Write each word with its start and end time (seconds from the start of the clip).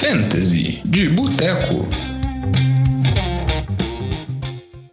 Fantasy 0.00 0.80
de 0.84 1.08
Boteco. 1.08 1.74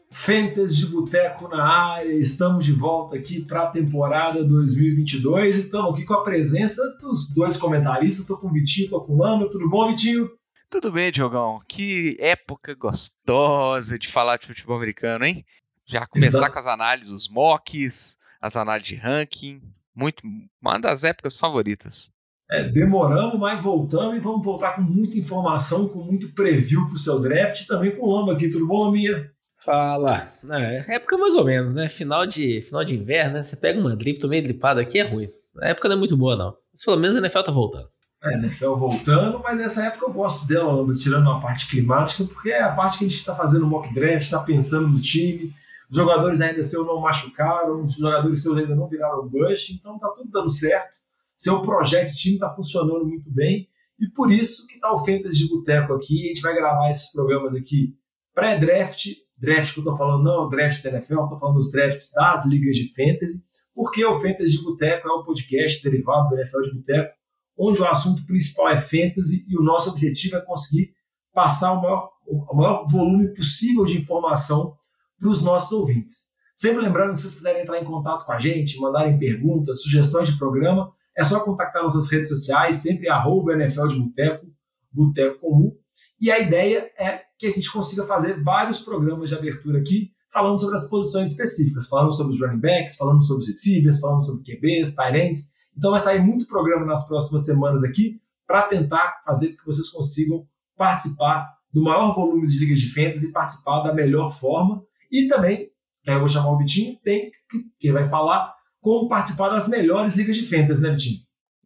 Fantasy 0.09 0.77
de 0.77 0.85
Boteco 0.87 1.47
na 1.47 1.63
área, 1.63 2.11
estamos 2.11 2.65
de 2.65 2.71
volta 2.71 3.15
aqui 3.15 3.45
para 3.45 3.65
a 3.65 3.67
temporada 3.67 4.43
2022 4.43 5.57
e 5.57 5.59
estamos 5.59 5.93
aqui 5.93 6.05
com 6.05 6.15
a 6.15 6.23
presença 6.23 6.81
dos 6.99 7.31
dois 7.31 7.55
comentaristas. 7.55 8.21
Estou 8.21 8.39
com 8.39 8.47
o 8.47 8.51
Vitinho, 8.51 8.85
estou 8.85 9.05
com 9.05 9.13
o 9.13 9.19
Lamba. 9.19 9.47
Tudo 9.47 9.69
bom, 9.69 9.87
Vitinho? 9.87 10.27
Tudo 10.71 10.91
bem, 10.91 11.11
Diogão. 11.11 11.59
Que 11.69 12.17
época 12.19 12.73
gostosa 12.73 13.99
de 13.99 14.07
falar 14.07 14.37
de 14.37 14.47
futebol 14.47 14.77
americano, 14.77 15.23
hein? 15.23 15.45
Já 15.85 16.07
começar 16.07 16.39
Exato. 16.39 16.53
com 16.53 16.59
as 16.59 16.65
análises, 16.65 17.11
os 17.11 17.29
mocks, 17.29 18.17
as 18.41 18.55
análises 18.55 18.87
de 18.87 18.95
ranking. 18.95 19.61
Muito, 19.95 20.23
uma 20.59 20.79
das 20.79 21.03
épocas 21.03 21.37
favoritas. 21.37 22.14
É, 22.49 22.69
demoramos, 22.69 23.39
mas 23.39 23.61
voltamos 23.61 24.15
e 24.15 24.19
vamos 24.19 24.45
voltar 24.45 24.75
com 24.75 24.81
muita 24.81 25.17
informação, 25.17 25.87
com 25.87 26.03
muito 26.03 26.33
preview 26.35 26.85
para 26.85 26.93
o 26.93 26.97
seu 26.97 27.19
draft 27.19 27.61
e 27.61 27.67
também 27.67 27.95
com 27.95 28.05
o 28.05 28.11
Lamba 28.11 28.33
aqui. 28.33 28.49
Tudo 28.49 28.67
bom, 28.67 28.85
Laminha? 28.85 29.31
Fala. 29.57 30.27
É, 30.51 30.95
época 30.95 31.17
mais 31.17 31.35
ou 31.35 31.43
menos, 31.43 31.73
né? 31.73 31.89
Final 31.89 32.27
de, 32.27 32.61
final 32.61 32.83
de 32.83 32.95
inverno, 32.95 33.33
né? 33.33 33.43
Você 33.43 33.55
pega 33.55 33.79
uma 33.79 33.95
drip, 33.95 34.19
tô 34.19 34.27
meio 34.27 34.43
dripado 34.43 34.79
aqui, 34.79 34.99
é 34.99 35.03
ruim. 35.03 35.27
A 35.59 35.69
época 35.69 35.89
não 35.89 35.95
é 35.95 35.99
muito 35.99 36.15
boa, 36.15 36.35
não. 36.35 36.55
Mas 36.71 36.83
pelo 36.83 36.97
menos 36.97 37.15
a 37.15 37.19
NFL 37.19 37.41
tá 37.41 37.51
voltando. 37.51 37.89
É, 38.23 38.35
a 38.35 38.37
NFL 38.37 38.75
voltando, 38.75 39.39
mas 39.43 39.59
essa 39.59 39.85
época 39.85 40.05
eu 40.05 40.13
gosto 40.13 40.47
dela, 40.47 40.93
tirando 40.93 41.29
a 41.31 41.39
parte 41.39 41.67
climática, 41.67 42.23
porque 42.25 42.49
é 42.49 42.61
a 42.61 42.71
parte 42.71 42.99
que 42.99 43.05
a 43.05 43.07
gente 43.07 43.17
está 43.17 43.35
fazendo 43.35 43.65
mock 43.65 43.91
draft, 43.91 44.21
está 44.21 44.39
pensando 44.39 44.87
no 44.87 45.01
time. 45.01 45.51
Os 45.89 45.95
jogadores 45.95 46.41
ainda 46.41 46.61
seu 46.61 46.85
não 46.85 46.99
machucaram, 46.99 47.81
os 47.81 47.95
jogadores 47.95 48.43
seus 48.43 48.57
ainda 48.57 48.75
não 48.75 48.87
viraram 48.87 49.27
bust, 49.27 49.73
então 49.73 49.97
tá 49.97 50.09
tudo 50.09 50.29
dando 50.29 50.49
certo. 50.49 51.04
Seu 51.35 51.61
projeto 51.61 52.11
de 52.11 52.17
time 52.17 52.35
está 52.35 52.53
funcionando 52.53 53.05
muito 53.05 53.31
bem. 53.31 53.67
E 53.99 54.07
por 54.09 54.31
isso 54.31 54.65
que 54.67 54.79
tá 54.79 54.91
o 54.93 54.99
Fantasy 54.99 55.37
de 55.37 55.49
Boteco 55.49 55.93
aqui. 55.93 56.25
A 56.25 56.27
gente 56.27 56.41
vai 56.41 56.53
gravar 56.53 56.89
esses 56.89 57.11
programas 57.11 57.53
aqui 57.53 57.95
pré-draft 58.33 59.25
draft 59.37 59.73
que 59.73 59.79
eu 59.79 59.81
estou 59.81 59.97
falando 59.97 60.23
não 60.23 60.47
draft 60.47 60.81
da 60.83 60.91
NFL, 60.91 61.23
estou 61.23 61.37
falando 61.37 61.57
dos 61.57 61.71
drafts 61.71 62.11
das 62.13 62.45
ligas 62.45 62.75
de 62.75 62.93
fantasy, 62.93 63.43
porque 63.73 64.03
o 64.05 64.15
Fantasy 64.15 64.57
de 64.57 64.63
Boteco 64.63 65.07
é 65.07 65.11
o 65.11 65.23
podcast 65.23 65.83
derivado 65.83 66.29
do 66.29 66.35
NFL 66.35 66.61
de 66.61 66.75
Boteco, 66.75 67.13
onde 67.57 67.81
o 67.81 67.85
assunto 67.85 68.25
principal 68.25 68.69
é 68.69 68.81
fantasy 68.81 69.45
e 69.47 69.57
o 69.57 69.61
nosso 69.61 69.89
objetivo 69.89 70.37
é 70.37 70.41
conseguir 70.41 70.93
passar 71.33 71.73
o 71.73 71.81
maior, 71.81 72.11
o 72.27 72.55
maior 72.55 72.85
volume 72.87 73.33
possível 73.33 73.85
de 73.85 73.97
informação 73.97 74.75
para 75.19 75.29
os 75.29 75.41
nossos 75.41 75.71
ouvintes. 75.73 76.33
Sempre 76.55 76.81
lembrando, 76.81 77.15
se 77.15 77.23
vocês 77.23 77.35
quiserem 77.35 77.63
entrar 77.63 77.81
em 77.81 77.85
contato 77.85 78.25
com 78.25 78.31
a 78.31 78.37
gente, 78.37 78.79
mandarem 78.79 79.19
perguntas, 79.19 79.81
sugestões 79.81 80.29
de 80.29 80.37
programa, 80.37 80.93
é 81.17 81.23
só 81.23 81.39
contactar 81.39 81.83
nossas 81.83 82.09
redes 82.11 82.29
sociais, 82.29 82.77
sempre 82.77 83.09
arroba 83.09 83.53
NFL 83.53 83.87
de 83.87 83.99
Boteco, 83.99 84.47
Boteco 84.91 85.39
Comum. 85.39 85.75
E 86.19 86.31
a 86.31 86.39
ideia 86.39 86.91
é 86.97 87.21
que 87.37 87.47
a 87.47 87.51
gente 87.51 87.71
consiga 87.71 88.05
fazer 88.05 88.41
vários 88.43 88.79
programas 88.79 89.29
de 89.29 89.35
abertura 89.35 89.79
aqui, 89.79 90.11
falando 90.31 90.59
sobre 90.59 90.75
as 90.75 90.89
posições 90.89 91.31
específicas, 91.31 91.87
falando 91.87 92.13
sobre 92.13 92.35
os 92.35 92.41
running 92.41 92.59
backs, 92.59 92.97
falando 92.97 93.23
sobre 93.23 93.43
os 93.43 93.47
receivers, 93.47 93.99
falando 93.99 94.25
sobre 94.25 94.43
QBs, 94.43 94.93
tight. 94.93 95.39
Então 95.77 95.91
vai 95.91 95.99
sair 95.99 96.21
muito 96.21 96.47
programa 96.47 96.85
nas 96.85 97.07
próximas 97.07 97.45
semanas 97.45 97.83
aqui 97.83 98.19
para 98.45 98.63
tentar 98.63 99.21
fazer 99.25 99.49
com 99.49 99.57
que 99.57 99.65
vocês 99.65 99.89
consigam 99.89 100.45
participar 100.77 101.55
do 101.71 101.81
maior 101.81 102.13
volume 102.13 102.47
de 102.47 102.59
ligas 102.59 102.79
de 102.79 102.93
fantasy 102.93 103.27
e 103.27 103.31
participar 103.31 103.81
da 103.81 103.93
melhor 103.93 104.31
forma. 104.31 104.83
E 105.11 105.27
também, 105.27 105.69
eu 106.05 106.19
vou 106.19 106.27
chamar 106.27 106.51
o 106.51 106.57
Vitinho, 106.57 106.97
tem 107.03 107.31
que, 107.49 107.65
que 107.79 107.91
vai 107.91 108.07
falar 108.07 108.54
como 108.85 109.09
participar 109.09 109.49
das 109.49 109.67
melhores 109.67 110.15
ligas 110.15 110.37
de 110.37 110.47
fantasy, 110.47 110.79
né, 110.79 110.91
Vitinho? 110.91 111.21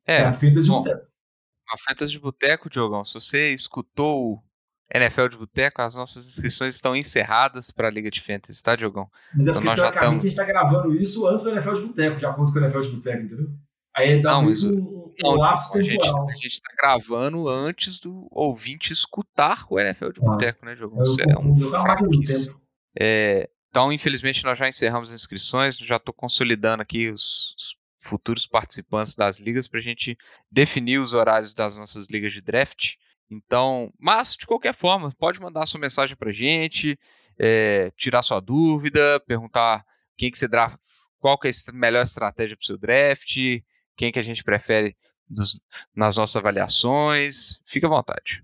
É, 0.08 0.22
é 0.22 0.32
bom, 0.32 0.32
de 0.32 0.68
boteco. 0.70 1.08
A 1.70 1.78
fantasy 1.78 2.14
de 2.14 2.20
boteco, 2.20 2.70
Diogão, 2.70 3.04
se 3.04 3.14
você 3.14 3.54
escutou 3.54 4.42
NFL 4.92 5.28
de 5.28 5.38
Boteco, 5.38 5.82
as 5.82 5.96
nossas 5.96 6.26
inscrições 6.30 6.76
estão 6.76 6.96
encerradas 6.96 7.72
para 7.72 7.90
a 7.90 7.92
Liga 7.92 8.10
de 8.10 8.22
Fantasy, 8.22 8.64
tá, 8.64 8.76
Diogão? 8.76 9.08
Mas 9.36 9.46
é 9.46 9.50
então, 9.52 9.62
porque, 9.62 9.76
teoricamente, 9.76 10.00
tamo... 10.00 10.18
a 10.18 10.22
gente 10.22 10.28
está 10.30 10.44
gravando 10.46 10.96
isso 10.96 11.28
antes 11.28 11.44
do 11.44 11.52
NFL 11.52 11.74
de 11.74 11.82
Boteco, 11.82 12.16
de 12.16 12.26
acordo 12.26 12.54
com 12.54 12.58
o 12.58 12.62
NFL 12.62 12.82
de 12.82 12.90
Boteco, 12.90 13.24
entendeu? 13.24 13.50
Aí 13.96 14.22
dá 14.22 14.32
não, 14.32 14.44
mas 14.44 14.64
um, 14.64 14.72
um, 14.72 15.14
não, 15.22 15.36
lapso 15.36 15.74
temporal. 15.74 16.22
Gente, 16.22 16.32
a 16.32 16.36
gente 16.36 16.54
está 16.54 16.74
gravando 16.76 17.50
antes 17.50 18.00
do 18.00 18.28
ouvinte 18.32 18.94
escutar 18.94 19.66
o 19.70 19.78
NFL 19.78 20.12
de 20.12 20.22
ah, 20.22 20.26
Boteco, 20.26 20.66
né, 20.66 20.74
Diogão? 20.74 21.04
Isso 21.04 21.22
é 21.22 21.38
um 21.38 21.56
tempo. 22.22 22.62
É, 22.98 23.50
então, 23.70 23.94
infelizmente, 23.94 24.44
nós 24.44 24.58
já 24.58 24.68
encerramos 24.68 25.10
as 25.10 25.22
inscrições, 25.22 25.78
já 25.78 25.98
estou 25.98 26.14
consolidando 26.14 26.82
aqui 26.82 27.10
os, 27.10 27.56
os 27.58 27.76
futuros 28.02 28.48
participantes 28.48 29.16
das 29.16 29.40
ligas 29.40 29.68
para 29.68 29.80
a 29.80 29.84
gente 29.84 30.18
definir 30.52 31.00
os 31.00 31.14
horários 31.14 31.54
das 31.54 31.78
nossas 31.78 32.08
ligas 32.08 32.34
de 32.34 32.42
draft. 32.42 32.96
Então, 33.30 33.94
mas 34.00 34.36
de 34.36 34.48
qualquer 34.48 34.74
forma, 34.74 35.12
pode 35.20 35.40
mandar 35.40 35.68
sua 35.68 35.80
mensagem 35.80 36.16
para 36.16 36.32
gente, 36.32 36.98
é, 37.38 37.92
tirar 37.96 38.24
sua 38.24 38.40
dúvida, 38.40 39.20
perguntar 39.28 39.86
quem 40.18 40.32
que 40.32 40.38
você 40.38 40.48
draft, 40.48 40.80
qual 41.20 41.38
que 41.38 41.48
é 41.48 41.52
a 41.52 41.74
melhor 41.74 42.02
estratégia 42.02 42.58
para 42.58 42.64
o 42.64 42.66
seu 42.66 42.78
draft, 42.78 43.36
quem 43.96 44.12
que 44.12 44.20
a 44.20 44.24
gente 44.24 44.44
prefere 44.44 44.98
dos, 45.30 45.62
nas 45.96 46.18
nossas 46.18 46.38
avaliações. 46.38 47.62
Fique 47.66 47.86
à 47.86 47.90
vontade. 47.90 48.44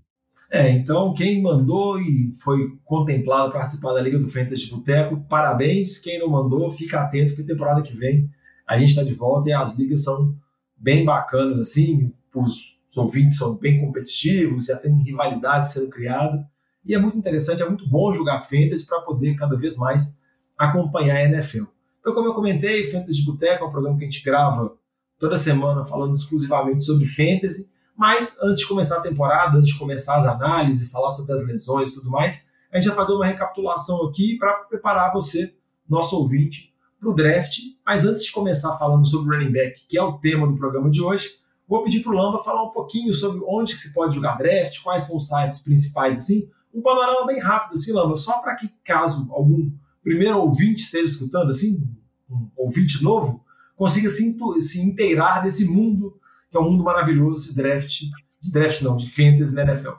É, 0.51 0.69
então 0.69 1.13
quem 1.13 1.41
mandou 1.41 1.99
e 1.99 2.31
foi 2.43 2.77
contemplado 2.83 3.51
participar 3.51 3.93
da 3.93 4.01
Liga 4.01 4.19
do 4.19 4.27
Fantasy 4.27 4.65
de 4.65 4.71
Boteco, 4.71 5.25
parabéns. 5.27 5.97
Quem 5.97 6.19
não 6.19 6.29
mandou, 6.29 6.71
fica 6.71 7.01
atento, 7.01 7.35
porque 7.35 7.51
temporada 7.51 7.81
que 7.81 7.95
vem 7.95 8.29
a 8.67 8.77
gente 8.77 8.89
está 8.89 9.03
de 9.03 9.13
volta 9.13 9.49
e 9.49 9.53
as 9.53 9.77
ligas 9.77 10.03
são 10.03 10.35
bem 10.77 11.05
bacanas, 11.05 11.59
assim, 11.59 12.11
os 12.33 12.75
os 12.95 12.97
ouvintes 12.97 13.37
são 13.37 13.57
bem 13.57 13.79
competitivos, 13.79 14.67
já 14.67 14.77
tem 14.77 14.95
rivalidade 15.03 15.71
sendo 15.71 15.89
criada. 15.89 16.47
E 16.85 16.95
é 16.95 16.97
muito 16.97 17.17
interessante, 17.17 17.61
é 17.61 17.67
muito 17.67 17.87
bom 17.89 18.11
jogar 18.11 18.41
Fantasy 18.41 18.85
para 18.85 19.01
poder 19.01 19.35
cada 19.35 19.57
vez 19.57 19.75
mais 19.75 20.21
acompanhar 20.57 21.17
a 21.17 21.23
NFL. 21.23 21.63
Então, 21.99 22.13
como 22.13 22.27
eu 22.27 22.33
comentei, 22.33 22.83
Fantasy 22.85 23.19
de 23.19 23.25
Boteco 23.25 23.65
é 23.65 23.67
um 23.67 23.71
programa 23.71 23.97
que 23.97 24.05
a 24.05 24.09
gente 24.09 24.23
grava 24.23 24.77
toda 25.19 25.35
semana 25.35 25.85
falando 25.85 26.15
exclusivamente 26.15 26.83
sobre 26.83 27.05
Fantasy. 27.05 27.69
Mas 27.95 28.39
antes 28.41 28.59
de 28.59 28.67
começar 28.67 28.97
a 28.97 29.01
temporada, 29.01 29.57
antes 29.57 29.71
de 29.71 29.79
começar 29.79 30.17
as 30.17 30.25
análises, 30.25 30.91
falar 30.91 31.09
sobre 31.09 31.33
as 31.33 31.45
lesões 31.45 31.89
e 31.89 31.93
tudo 31.93 32.09
mais, 32.09 32.49
a 32.71 32.79
gente 32.79 32.87
vai 32.87 32.95
fazer 32.95 33.13
uma 33.13 33.25
recapitulação 33.25 34.05
aqui 34.05 34.37
para 34.37 34.53
preparar 34.53 35.13
você, 35.13 35.55
nosso 35.87 36.17
ouvinte, 36.17 36.73
para 36.99 37.09
o 37.09 37.13
draft. 37.13 37.59
Mas 37.85 38.05
antes 38.05 38.25
de 38.25 38.31
começar 38.31 38.77
falando 38.77 39.05
sobre 39.07 39.37
running 39.37 39.51
back, 39.51 39.85
que 39.87 39.97
é 39.97 40.03
o 40.03 40.13
tema 40.13 40.45
do 40.45 40.57
programa 40.57 40.89
de 40.89 41.01
hoje, 41.01 41.39
Vou 41.67 41.83
pedir 41.83 42.01
para 42.01 42.11
o 42.11 42.15
Lamba 42.15 42.43
falar 42.43 42.63
um 42.63 42.71
pouquinho 42.71 43.11
sobre 43.13 43.41
onde 43.47 43.73
que 43.73 43.81
se 43.81 43.91
pode 43.91 44.13
jogar 44.13 44.37
draft, 44.37 44.81
quais 44.83 45.03
são 45.03 45.17
os 45.17 45.27
sites 45.27 45.59
principais, 45.59 46.17
assim, 46.17 46.47
um 46.73 46.81
panorama 46.81 47.25
bem 47.25 47.39
rápido, 47.39 47.73
assim, 47.73 47.91
Lamba, 47.91 48.15
só 48.15 48.39
para 48.39 48.55
que 48.55 48.69
caso 48.83 49.27
algum 49.31 49.71
primeiro 50.03 50.37
ouvinte 50.39 50.81
esteja 50.81 51.09
escutando, 51.11 51.49
assim, 51.49 51.83
um 52.29 52.49
ouvinte 52.55 53.01
novo, 53.03 53.43
consiga 53.75 54.09
se, 54.09 54.37
se 54.59 54.81
inteirar 54.81 55.41
desse 55.41 55.65
mundo, 55.65 56.19
que 56.49 56.57
é 56.57 56.59
um 56.59 56.71
mundo 56.71 56.83
maravilhoso, 56.83 57.45
esse 57.45 57.55
draft, 57.55 58.01
de 58.41 58.51
draft 58.51 58.81
não, 58.81 58.97
de 58.97 59.09
fantasy 59.09 59.55
na 59.55 59.63
NFL. 59.63 59.91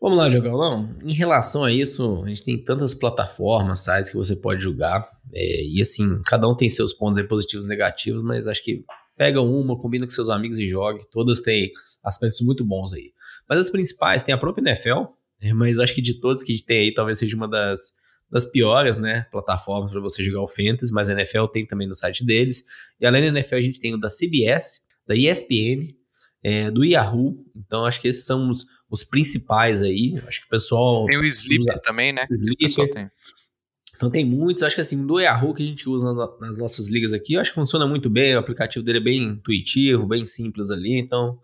Vamos 0.00 0.18
lá. 0.18 0.28
Não, 0.28 0.94
em 1.02 1.12
relação 1.12 1.64
a 1.64 1.72
isso, 1.72 2.22
a 2.24 2.28
gente 2.28 2.44
tem 2.44 2.62
tantas 2.62 2.94
plataformas, 2.94 3.80
sites 3.80 4.10
que 4.10 4.16
você 4.16 4.36
pode 4.36 4.62
jogar, 4.62 5.08
é, 5.32 5.64
e 5.64 5.80
assim, 5.80 6.20
cada 6.24 6.48
um 6.48 6.54
tem 6.54 6.68
seus 6.68 6.92
pontos 6.92 7.20
positivos 7.26 7.64
e 7.64 7.68
negativos, 7.68 8.22
mas 8.22 8.46
acho 8.46 8.62
que 8.62 8.84
pega 9.16 9.40
uma, 9.40 9.78
combina 9.78 10.04
com 10.04 10.10
seus 10.10 10.28
amigos 10.28 10.58
e 10.58 10.68
jogue. 10.68 11.00
Todas 11.10 11.40
têm 11.40 11.72
aspectos 12.04 12.40
muito 12.42 12.64
bons 12.64 12.92
aí. 12.92 13.12
Mas 13.48 13.58
as 13.58 13.70
principais 13.70 14.22
tem 14.22 14.34
a 14.34 14.38
própria 14.38 14.62
NFL, 14.62 15.04
né, 15.42 15.52
mas 15.54 15.78
acho 15.78 15.94
que 15.94 16.02
de 16.02 16.20
todas 16.20 16.42
que 16.42 16.62
tem 16.64 16.80
aí, 16.80 16.94
talvez 16.94 17.18
seja 17.18 17.34
uma 17.34 17.48
das, 17.48 17.92
das 18.30 18.44
piores, 18.44 18.98
né, 18.98 19.26
plataformas 19.30 19.90
para 19.90 20.00
você 20.00 20.22
jogar 20.22 20.42
o 20.42 20.48
Fantasy, 20.48 20.92
mas 20.92 21.08
a 21.08 21.14
NFL 21.14 21.46
tem 21.46 21.66
também 21.66 21.88
no 21.88 21.94
site 21.94 22.24
deles. 22.24 22.64
E 23.00 23.06
além 23.06 23.22
da 23.22 23.28
NFL, 23.28 23.56
a 23.56 23.62
gente 23.62 23.80
tem 23.80 23.94
o 23.94 23.98
da 23.98 24.08
CBS, 24.08 24.85
da 25.06 25.14
ESPN, 25.14 25.94
é, 26.42 26.70
do 26.70 26.84
Yahoo. 26.84 27.44
Então 27.54 27.84
acho 27.84 28.00
que 28.00 28.08
esses 28.08 28.24
são 28.24 28.48
os, 28.48 28.66
os 28.90 29.04
principais 29.04 29.82
aí. 29.82 30.20
Acho 30.26 30.40
que 30.40 30.46
o 30.46 30.50
pessoal. 30.50 31.06
Tem 31.06 31.18
o 31.18 31.24
Sleeper 31.24 31.80
também, 31.80 32.12
né? 32.12 32.26
Sleeper. 32.30 33.10
Então 33.96 34.10
tem 34.10 34.24
muitos, 34.24 34.62
acho 34.62 34.74
que 34.74 34.80
assim, 34.82 35.06
do 35.06 35.18
Yahoo 35.18 35.54
que 35.54 35.62
a 35.62 35.66
gente 35.66 35.88
usa 35.88 36.12
nas 36.38 36.58
nossas 36.58 36.88
ligas 36.88 37.14
aqui, 37.14 37.32
eu 37.32 37.40
acho 37.40 37.50
que 37.50 37.54
funciona 37.54 37.86
muito 37.86 38.10
bem, 38.10 38.36
o 38.36 38.38
aplicativo 38.38 38.84
dele 38.84 38.98
é 38.98 39.02
bem 39.02 39.22
intuitivo, 39.22 40.06
bem 40.06 40.26
simples 40.26 40.70
ali, 40.70 40.98
então 40.98 41.38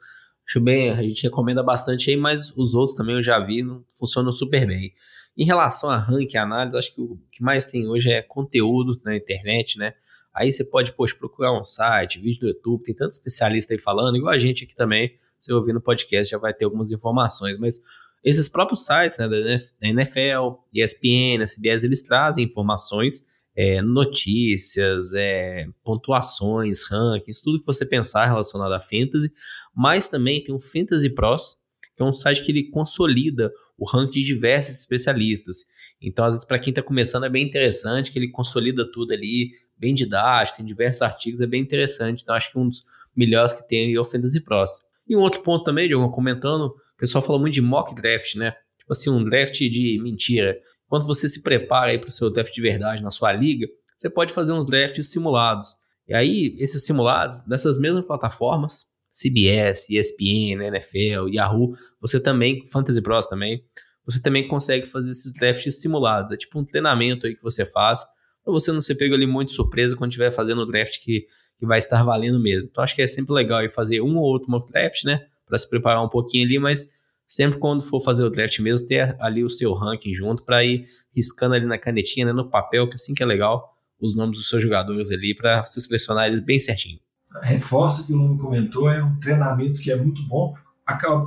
acho 0.46 0.60
bem, 0.60 0.90
a 0.90 1.02
gente 1.02 1.22
recomenda 1.22 1.62
bastante 1.62 2.10
aí, 2.10 2.16
mas 2.16 2.52
os 2.54 2.74
outros 2.74 2.94
também 2.94 3.16
eu 3.16 3.22
já 3.22 3.38
vi, 3.38 3.62
não, 3.62 3.82
funcionam 3.98 4.30
super 4.30 4.66
bem. 4.66 4.92
Em 5.34 5.46
relação 5.46 5.88
a 5.88 5.96
ranking, 5.96 6.36
análise, 6.36 6.76
acho 6.76 6.94
que 6.94 7.00
o 7.00 7.18
que 7.30 7.42
mais 7.42 7.64
tem 7.64 7.88
hoje 7.88 8.10
é 8.10 8.20
conteúdo 8.20 9.00
na 9.02 9.16
internet, 9.16 9.78
né? 9.78 9.94
Aí 10.34 10.52
você 10.52 10.64
pode, 10.64 10.92
poxa, 10.92 11.14
procurar 11.14 11.58
um 11.58 11.64
site, 11.64 12.18
vídeo 12.18 12.40
do 12.40 12.46
YouTube, 12.48 12.82
tem 12.82 12.94
tanto 12.94 13.12
especialista 13.12 13.74
aí 13.74 13.78
falando, 13.78 14.16
igual 14.16 14.32
a 14.32 14.38
gente 14.38 14.64
aqui 14.64 14.74
também, 14.74 15.14
você 15.38 15.52
ouvir 15.52 15.72
no 15.72 15.80
podcast 15.80 16.30
já 16.30 16.38
vai 16.38 16.54
ter 16.54 16.64
algumas 16.64 16.90
informações, 16.90 17.58
mas 17.58 17.80
esses 18.24 18.48
próprios 18.48 18.86
sites 18.86 19.18
né, 19.18 19.28
da 19.28 19.88
NFL, 19.88 20.60
ESPN, 20.72 21.44
CBS, 21.44 21.82
eles 21.82 22.02
trazem 22.02 22.44
informações, 22.44 23.24
é, 23.54 23.82
notícias, 23.82 25.12
é, 25.14 25.66
pontuações, 25.84 26.84
rankings, 26.88 27.42
tudo 27.42 27.60
que 27.60 27.66
você 27.66 27.84
pensar 27.84 28.26
relacionado 28.26 28.72
a 28.72 28.80
fantasy, 28.80 29.30
mas 29.74 30.08
também 30.08 30.42
tem 30.42 30.54
o 30.54 30.58
Fantasy 30.58 31.10
Pros, 31.10 31.56
que 31.96 32.02
é 32.02 32.06
um 32.06 32.12
site 32.12 32.42
que 32.42 32.52
ele 32.52 32.70
consolida 32.70 33.52
o 33.76 33.84
ranking 33.84 34.20
de 34.20 34.24
diversos 34.24 34.78
especialistas. 34.78 35.64
Então, 36.02 36.24
às 36.24 36.34
vezes, 36.34 36.46
para 36.46 36.58
quem 36.58 36.70
está 36.70 36.82
começando, 36.82 37.24
é 37.24 37.28
bem 37.28 37.46
interessante 37.46 38.10
que 38.10 38.18
ele 38.18 38.28
consolida 38.28 38.90
tudo 38.90 39.12
ali, 39.12 39.50
bem 39.78 39.94
didático, 39.94 40.58
tem 40.58 40.66
diversos 40.66 41.02
artigos, 41.02 41.40
é 41.40 41.46
bem 41.46 41.62
interessante. 41.62 42.22
Então, 42.22 42.34
acho 42.34 42.50
que 42.50 42.58
um 42.58 42.68
dos 42.68 42.84
melhores 43.14 43.52
que 43.52 43.66
tem 43.68 43.94
é 43.94 44.00
o 44.00 44.04
Fantasy 44.04 44.42
Pros. 44.42 44.70
E 45.08 45.16
um 45.16 45.20
outro 45.20 45.42
ponto 45.42 45.64
também, 45.64 45.86
Diogo, 45.88 46.10
comentando, 46.10 46.66
o 46.66 46.96
pessoal 46.96 47.22
fala 47.22 47.38
muito 47.38 47.54
de 47.54 47.60
mock 47.60 47.94
draft, 47.94 48.34
né? 48.34 48.52
Tipo 48.78 48.92
assim, 48.92 49.10
um 49.10 49.22
draft 49.22 49.58
de 49.58 50.00
mentira. 50.02 50.58
Quando 50.88 51.06
você 51.06 51.28
se 51.28 51.42
prepara 51.42 51.92
aí 51.92 51.98
para 51.98 52.08
o 52.08 52.12
seu 52.12 52.30
draft 52.30 52.52
de 52.52 52.60
verdade 52.60 53.02
na 53.02 53.10
sua 53.10 53.32
liga, 53.32 53.66
você 53.96 54.10
pode 54.10 54.32
fazer 54.32 54.52
uns 54.52 54.66
drafts 54.66 55.10
simulados. 55.10 55.76
E 56.08 56.14
aí, 56.14 56.56
esses 56.58 56.84
simulados, 56.84 57.46
nessas 57.46 57.78
mesmas 57.78 58.04
plataformas, 58.04 58.86
CBS, 59.12 59.88
ESPN, 59.90 60.64
NFL, 60.66 61.28
Yahoo, 61.28 61.72
você 62.00 62.18
também, 62.18 62.64
Fantasy 62.66 63.00
Pros 63.02 63.26
também, 63.26 63.62
você 64.04 64.20
também 64.20 64.46
consegue 64.46 64.86
fazer 64.86 65.10
esses 65.10 65.32
drafts 65.32 65.80
simulados. 65.80 66.32
É 66.32 66.36
tipo 66.36 66.58
um 66.58 66.64
treinamento 66.64 67.26
aí 67.26 67.34
que 67.34 67.42
você 67.42 67.64
faz, 67.64 68.04
para 68.44 68.52
você 68.52 68.72
não 68.72 68.80
ser 68.80 68.96
pego 68.96 69.14
ali 69.14 69.26
muito 69.26 69.52
surpresa 69.52 69.96
quando 69.96 70.10
estiver 70.10 70.32
fazendo 70.32 70.62
o 70.62 70.66
draft 70.66 70.98
que, 71.02 71.26
que 71.58 71.66
vai 71.66 71.78
estar 71.78 72.02
valendo 72.02 72.40
mesmo. 72.40 72.68
Então 72.70 72.82
acho 72.82 72.94
que 72.94 73.02
é 73.02 73.06
sempre 73.06 73.32
legal 73.32 73.60
aí 73.60 73.68
fazer 73.68 74.00
um 74.00 74.16
ou 74.16 74.24
outro 74.24 74.50
mock 74.50 74.70
draft, 74.70 75.04
né? 75.04 75.24
Para 75.46 75.58
se 75.58 75.68
preparar 75.68 76.04
um 76.04 76.08
pouquinho 76.08 76.44
ali, 76.44 76.58
mas 76.58 76.88
sempre 77.26 77.58
quando 77.58 77.82
for 77.82 78.00
fazer 78.00 78.24
o 78.24 78.30
draft 78.30 78.58
mesmo, 78.58 78.86
ter 78.86 79.16
ali 79.20 79.44
o 79.44 79.48
seu 79.48 79.72
ranking 79.72 80.12
junto 80.12 80.44
para 80.44 80.64
ir 80.64 80.84
riscando 81.14 81.54
ali 81.54 81.66
na 81.66 81.78
canetinha, 81.78 82.26
né, 82.26 82.32
no 82.32 82.50
papel, 82.50 82.88
que 82.88 82.96
assim 82.96 83.14
que 83.14 83.22
é 83.22 83.26
legal, 83.26 83.76
os 84.00 84.16
nomes 84.16 84.36
dos 84.36 84.48
seus 84.48 84.62
jogadores 84.62 85.10
ali 85.10 85.34
para 85.34 85.64
você 85.64 85.80
selecionar 85.80 86.26
eles 86.26 86.40
bem 86.40 86.58
certinho. 86.58 86.98
Reforço 87.40 88.06
que 88.06 88.12
o 88.12 88.16
nome 88.16 88.38
comentou, 88.38 88.90
é 88.90 89.02
um 89.02 89.18
treinamento 89.18 89.80
que 89.80 89.90
é 89.90 89.96
muito 89.96 90.22
bom. 90.24 90.52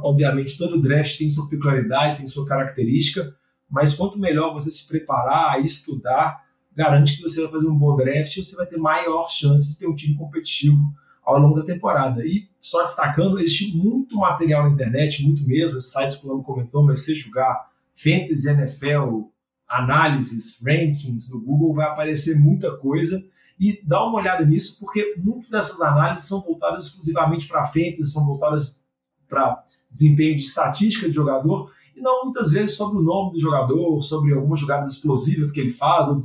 Obviamente, 0.04 0.58
todo 0.58 0.82
draft 0.82 1.18
tem 1.18 1.30
sua 1.30 1.50
peculiaridade, 1.50 2.18
tem 2.18 2.28
sua 2.28 2.46
característica, 2.46 3.36
mas 3.70 3.94
quanto 3.94 4.20
melhor 4.20 4.54
você 4.54 4.70
se 4.72 4.88
preparar, 4.88 5.64
estudar, 5.64 6.44
garante 6.76 7.16
que 7.16 7.22
você 7.22 7.42
vai 7.44 7.52
fazer 7.52 7.68
um 7.68 7.78
bom 7.78 7.96
draft 7.96 8.36
e 8.36 8.44
você 8.44 8.56
vai 8.56 8.66
ter 8.66 8.78
maior 8.78 9.30
chance 9.30 9.72
de 9.72 9.78
ter 9.78 9.88
um 9.88 9.96
time 9.96 10.16
competitivo 10.16 10.94
ao 11.24 11.40
longo 11.40 11.56
da 11.56 11.66
temporada. 11.66 12.26
E 12.26 12.48
só 12.60 12.84
destacando, 12.84 13.40
existe 13.40 13.76
muito 13.76 14.18
material 14.18 14.64
na 14.64 14.70
internet, 14.70 15.24
muito 15.24 15.48
mesmo, 15.48 15.78
esses 15.78 15.92
sites 15.92 16.16
que 16.16 16.26
o 16.26 16.30
nome 16.30 16.44
comentou, 16.44 16.84
mas 16.84 17.04
se 17.04 17.16
jogar 17.16 17.70
Fantasy 17.96 18.50
NFL, 18.50 19.30
análises, 19.68 20.62
rankings 20.62 21.32
no 21.32 21.42
Google, 21.42 21.74
vai 21.74 21.88
aparecer 21.88 22.38
muita 22.38 22.76
coisa 22.78 23.24
e 23.60 23.82
dá 23.84 24.06
uma 24.06 24.20
olhada 24.20 24.46
nisso, 24.46 24.78
porque 24.80 25.16
muitas 25.18 25.50
dessas 25.50 25.82
análises 25.82 26.28
são 26.28 26.42
voltadas 26.42 26.86
exclusivamente 26.86 27.48
para 27.48 27.66
fantasy, 27.66 28.12
são 28.12 28.26
voltadas 28.26 28.84
para 29.28 29.64
desempenho 29.90 30.36
de 30.36 30.44
estatística 30.44 31.08
de 31.08 31.14
jogador, 31.14 31.72
e 31.96 32.02
não 32.02 32.24
muitas 32.24 32.52
vezes 32.52 32.76
sobre 32.76 33.00
o 33.00 33.02
nome 33.02 33.34
do 33.34 33.40
jogador, 33.40 34.02
sobre 34.02 34.34
algumas 34.34 34.60
jogadas 34.60 34.94
explosivas 34.94 35.52
que 35.52 35.60
ele 35.60 35.72
faz, 35.72 36.08
ou 36.08 36.20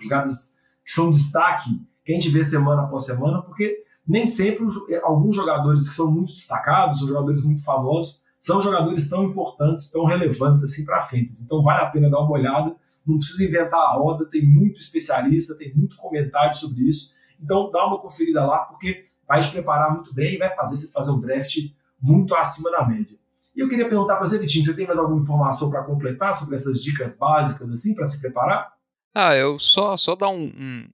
jogadas 0.00 0.56
que 0.84 0.92
são 0.92 1.10
destaque, 1.10 1.70
que 2.04 2.12
a 2.12 2.14
gente 2.14 2.28
vê 2.28 2.44
semana 2.44 2.82
após 2.82 3.04
semana, 3.04 3.42
porque 3.42 3.84
nem 4.06 4.26
sempre 4.26 4.66
alguns 5.02 5.36
jogadores 5.36 5.88
que 5.88 5.94
são 5.94 6.10
muito 6.10 6.32
destacados, 6.32 7.00
ou 7.02 7.08
jogadores 7.08 7.42
muito 7.42 7.64
famosos, 7.64 8.22
são 8.38 8.60
jogadores 8.60 9.08
tão 9.08 9.24
importantes, 9.24 9.90
tão 9.90 10.04
relevantes 10.04 10.64
assim 10.64 10.84
para 10.84 10.98
a 10.98 11.02
fantasy. 11.02 11.44
Então 11.44 11.62
vale 11.62 11.82
a 11.82 11.86
pena 11.86 12.10
dar 12.10 12.20
uma 12.20 12.32
olhada 12.32 12.74
não 13.06 13.18
precisa 13.18 13.44
inventar 13.44 13.80
a 13.80 13.92
roda, 13.94 14.28
tem 14.28 14.44
muito 14.44 14.78
especialista, 14.78 15.56
tem 15.56 15.74
muito 15.74 15.96
comentário 15.96 16.54
sobre 16.54 16.82
isso. 16.82 17.14
Então 17.40 17.70
dá 17.70 17.86
uma 17.86 17.98
conferida 17.98 18.44
lá, 18.44 18.60
porque 18.60 19.06
vai 19.26 19.40
te 19.40 19.50
preparar 19.50 19.92
muito 19.92 20.14
bem 20.14 20.34
e 20.34 20.38
vai 20.38 20.54
fazer 20.54 20.76
você 20.76 20.90
fazer 20.90 21.10
um 21.10 21.20
draft 21.20 21.56
muito 22.00 22.34
acima 22.34 22.70
da 22.70 22.86
média. 22.86 23.18
E 23.54 23.60
eu 23.60 23.68
queria 23.68 23.88
perguntar 23.88 24.16
para 24.16 24.26
você, 24.26 24.38
Vitinho, 24.38 24.64
você 24.64 24.74
tem 24.74 24.86
mais 24.86 24.98
alguma 24.98 25.20
informação 25.20 25.70
para 25.70 25.82
completar 25.82 26.32
sobre 26.34 26.54
essas 26.54 26.82
dicas 26.82 27.18
básicas 27.18 27.68
assim 27.70 27.94
para 27.94 28.06
se 28.06 28.20
preparar? 28.20 28.72
Ah, 29.14 29.34
eu 29.34 29.58
só 29.58 29.96
só 29.96 30.14
dar 30.14 30.28
um, 30.28 30.44
um, 30.44 30.88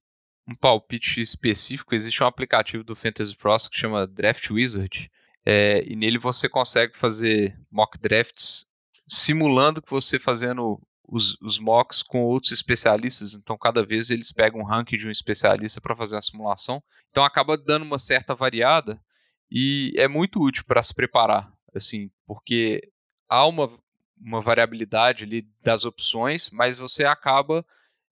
um, 0.49 0.55
palpite 0.55 1.20
específico. 1.20 1.94
Existe 1.94 2.23
um 2.23 2.26
aplicativo 2.26 2.82
do 2.82 2.97
Fantasy 2.97 3.37
Pros 3.37 3.69
que 3.69 3.79
chama 3.79 4.06
Draft 4.06 4.50
Wizard, 4.50 5.11
é, 5.44 5.85
e 5.87 5.94
nele 5.94 6.19
você 6.19 6.49
consegue 6.49 6.99
fazer 6.99 7.56
mock 7.70 7.99
drafts 7.99 8.67
simulando 9.06 9.81
que 9.81 9.91
você 9.91 10.19
fazendo 10.19 10.81
os, 11.08 11.41
os 11.41 11.58
mocks 11.58 12.03
com 12.03 12.25
outros 12.25 12.50
especialistas, 12.50 13.35
então 13.35 13.56
cada 13.56 13.85
vez 13.87 14.11
eles 14.11 14.32
pegam 14.32 14.61
um 14.61 14.64
ranking 14.64 14.97
de 14.97 15.06
um 15.06 15.11
especialista 15.11 15.81
para 15.81 15.94
fazer 15.94 16.17
a 16.17 16.23
simulação. 16.23 16.82
Então 17.11 17.25
acaba 17.25 17.56
dando 17.56 17.85
uma 17.85 17.99
certa 17.99 18.35
variada 18.35 19.00
e 19.50 19.93
é 19.96 20.08
muito 20.08 20.43
útil 20.43 20.64
para 20.66 20.82
se 20.82 20.94
preparar, 20.94 21.52
assim, 21.75 22.10
porque 22.26 22.90
há 23.28 23.46
uma, 23.46 23.69
uma 24.20 24.40
variabilidade 24.40 25.25
ali 25.25 25.48
das 25.62 25.84
opções, 25.84 26.50
mas 26.50 26.78
você 26.78 27.04
acaba 27.04 27.64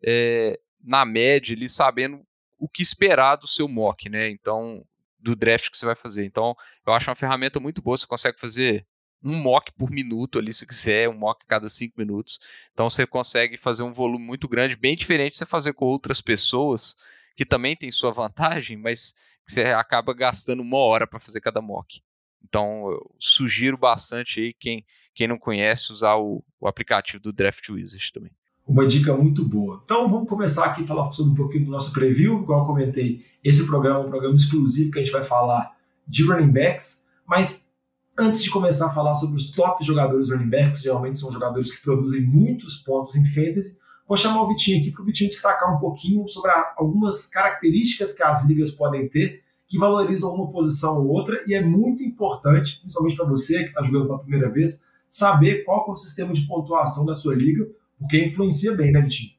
é, 0.05 0.59
na 0.83 1.05
média 1.05 1.55
ali 1.55 1.69
sabendo 1.69 2.25
o 2.59 2.69
que 2.69 2.83
esperar 2.83 3.37
do 3.37 3.49
seu 3.49 3.69
mock, 3.69 4.09
né? 4.09 4.29
Então 4.29 4.85
do 5.25 5.35
draft 5.35 5.71
que 5.71 5.79
você 5.79 5.87
vai 5.87 5.95
fazer. 5.95 6.27
Então, 6.27 6.55
eu 6.87 6.93
acho 6.93 7.09
uma 7.09 7.17
ferramenta 7.17 7.59
muito 7.59 7.81
boa. 7.81 7.97
Você 7.97 8.07
consegue 8.07 8.39
fazer 8.39 8.87
um 9.23 9.35
mock 9.35 9.73
por 9.73 9.91
minuto 9.91 10.39
ali, 10.39 10.53
se 10.53 10.67
quiser, 10.67 11.09
um 11.09 11.17
mock 11.17 11.43
a 11.45 11.49
cada 11.49 11.69
cinco 11.69 11.95
minutos. 11.97 12.39
Então 12.73 12.91
você 12.91 13.07
consegue 13.07 13.57
fazer 13.57 13.83
um 13.83 13.93
volume 13.93 14.23
muito 14.23 14.47
grande, 14.47 14.77
bem 14.77 14.95
diferente 14.95 15.33
de 15.33 15.39
você 15.39 15.47
fazer 15.47 15.73
com 15.73 15.87
outras 15.87 16.21
pessoas, 16.21 16.95
que 17.35 17.47
também 17.47 17.75
tem 17.75 17.91
sua 17.91 18.13
vantagem, 18.13 18.77
mas 18.77 19.15
você 19.47 19.63
acaba 19.63 20.15
gastando 20.15 20.63
uma 20.63 20.79
hora 20.79 21.07
para 21.07 21.21
fazer 21.21 21.41
cada 21.41 21.61
mock. 21.61 22.01
Então 22.47 22.91
eu 22.91 23.11
sugiro 23.19 23.77
bastante 23.77 24.41
aí, 24.41 24.53
quem, 24.53 24.85
quem 25.15 25.27
não 25.27 25.39
conhece, 25.39 25.93
usar 25.93 26.17
o, 26.17 26.45
o 26.61 26.69
aplicativo 26.69 27.23
do 27.23 27.33
Draft 27.33 27.69
Wizard 27.69 28.13
também. 28.13 28.31
Uma 28.67 28.87
dica 28.87 29.15
muito 29.15 29.47
boa. 29.47 29.81
Então 29.85 30.09
vamos 30.09 30.29
começar 30.29 30.67
aqui 30.67 30.83
a 30.83 30.87
falar 30.87 31.11
sobre 31.13 31.33
um 31.33 31.37
pouquinho 31.37 31.67
do 31.67 31.71
nosso 31.71 31.93
preview. 31.93 32.43
Igual 32.43 32.61
eu 32.61 32.67
comentei, 32.67 33.25
esse 33.43 33.67
programa 33.67 34.01
é 34.01 34.07
um 34.07 34.11
programa 34.11 34.35
exclusivo 34.35 34.91
que 34.91 34.99
a 34.99 35.05
gente 35.05 35.13
vai 35.13 35.25
falar 35.25 35.77
de 36.07 36.25
running 36.27 36.53
backs, 36.53 37.07
mas 37.27 37.73
Antes 38.17 38.45
de 38.45 38.51
começar 38.51 38.87
a 38.87 38.95
falar 38.95 39.17
sobre 39.17 39.35
os 39.35 39.51
top 39.51 39.85
jogadores 39.85 40.31
running 40.31 40.49
backs, 40.49 40.83
geralmente 40.83 41.19
são 41.19 41.33
jogadores 41.33 41.75
que 41.75 41.83
produzem 41.83 42.21
muitos 42.21 42.77
pontos 42.77 43.17
em 43.17 43.25
fantasy, 43.25 43.77
vou 44.07 44.17
chamar 44.17 44.43
o 44.43 44.49
Vitinho 44.49 44.81
aqui 44.81 44.91
para 44.91 45.03
o 45.03 45.05
Vitinho 45.05 45.31
destacar 45.31 45.75
um 45.75 45.79
pouquinho 45.79 46.27
sobre 46.29 46.51
algumas 46.77 47.27
características 47.27 48.13
que 48.13 48.23
as 48.23 48.47
ligas 48.47 48.71
podem 48.71 49.09
ter 49.09 49.45
que 49.67 49.79
valorizam 49.79 50.35
uma 50.35 50.51
posição 50.51 50.99
ou 50.99 51.09
outra, 51.09 51.43
e 51.47 51.55
é 51.55 51.61
muito 51.61 52.03
importante, 52.03 52.79
principalmente 52.81 53.17
para 53.17 53.27
você 53.27 53.63
que 53.63 53.71
está 53.71 53.83
jogando 53.83 54.07
pela 54.07 54.19
primeira 54.19 54.51
vez, 54.51 54.87
saber 55.09 55.65
qual 55.65 55.87
é 55.89 55.91
o 55.91 55.97
sistema 55.97 56.33
de 56.33 56.47
pontuação 56.47 57.05
da 57.05 57.15
sua 57.15 57.35
liga, 57.35 57.67
porque 57.99 58.25
influencia 58.25 58.77
bem, 58.77 58.93
né, 58.93 59.01
Vitinho? 59.01 59.33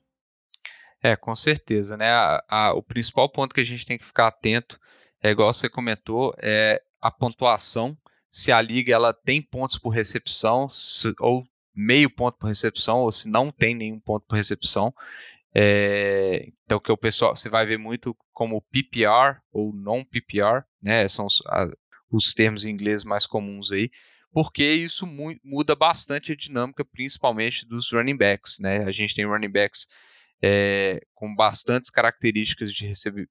É, 1.02 1.16
com 1.16 1.36
certeza, 1.36 1.96
né? 1.96 2.10
A, 2.10 2.44
a, 2.50 2.74
o 2.74 2.82
principal 2.82 3.30
ponto 3.32 3.54
que 3.54 3.62
a 3.62 3.66
gente 3.66 3.86
tem 3.86 3.98
que 3.98 4.06
ficar 4.06 4.28
atento, 4.28 4.80
é 5.22 5.30
igual 5.30 5.54
você 5.54 5.70
comentou, 5.70 6.34
é 6.40 6.82
a 7.02 7.12
pontuação 7.12 7.96
se 8.30 8.52
a 8.52 8.62
liga 8.62 8.94
ela 8.94 9.14
tem 9.14 9.42
pontos 9.42 9.78
por 9.78 9.90
recepção 9.90 10.68
se, 10.68 11.14
ou 11.20 11.46
meio 11.76 12.10
ponto 12.10 12.38
por 12.38 12.48
recepção 12.48 13.00
ou 13.00 13.12
se 13.12 13.30
não 13.30 13.52
tem 13.52 13.76
nenhum 13.76 14.00
ponto 14.00 14.26
por 14.28 14.36
recepção. 14.36 14.94
É, 15.58 16.50
então 16.66 16.80
que 16.80 16.92
o 16.92 16.98
pessoal 16.98 17.36
você 17.36 17.48
vai 17.48 17.66
ver 17.66 17.78
muito 17.78 18.16
como 18.34 18.62
PPR 18.62 19.40
ou 19.52 19.74
non 19.74 20.04
PPR, 20.04 20.66
né? 20.82 21.08
São 21.08 21.26
os, 21.26 21.42
a, 21.48 21.68
os 22.12 22.34
termos 22.34 22.66
em 22.66 22.70
inglês 22.70 23.04
mais 23.04 23.26
comuns 23.26 23.72
aí, 23.72 23.90
porque 24.34 24.66
isso 24.66 25.08
mu 25.08 25.34
muda 25.44 25.74
bastante 25.74 26.34
a 26.34 26.36
dinâmica, 26.36 26.84
principalmente 26.84 27.66
dos 27.66 27.90
running 27.92 28.18
backs, 28.18 28.60
né? 28.60 28.84
A 28.84 28.92
gente 28.92 29.16
tem 29.16 29.26
running 29.26 29.52
backs 29.52 29.88
é, 30.44 31.02
com 31.14 31.34
bastantes 31.34 31.90
características 31.90 32.74
de 32.74 32.86
receber, 32.86 33.30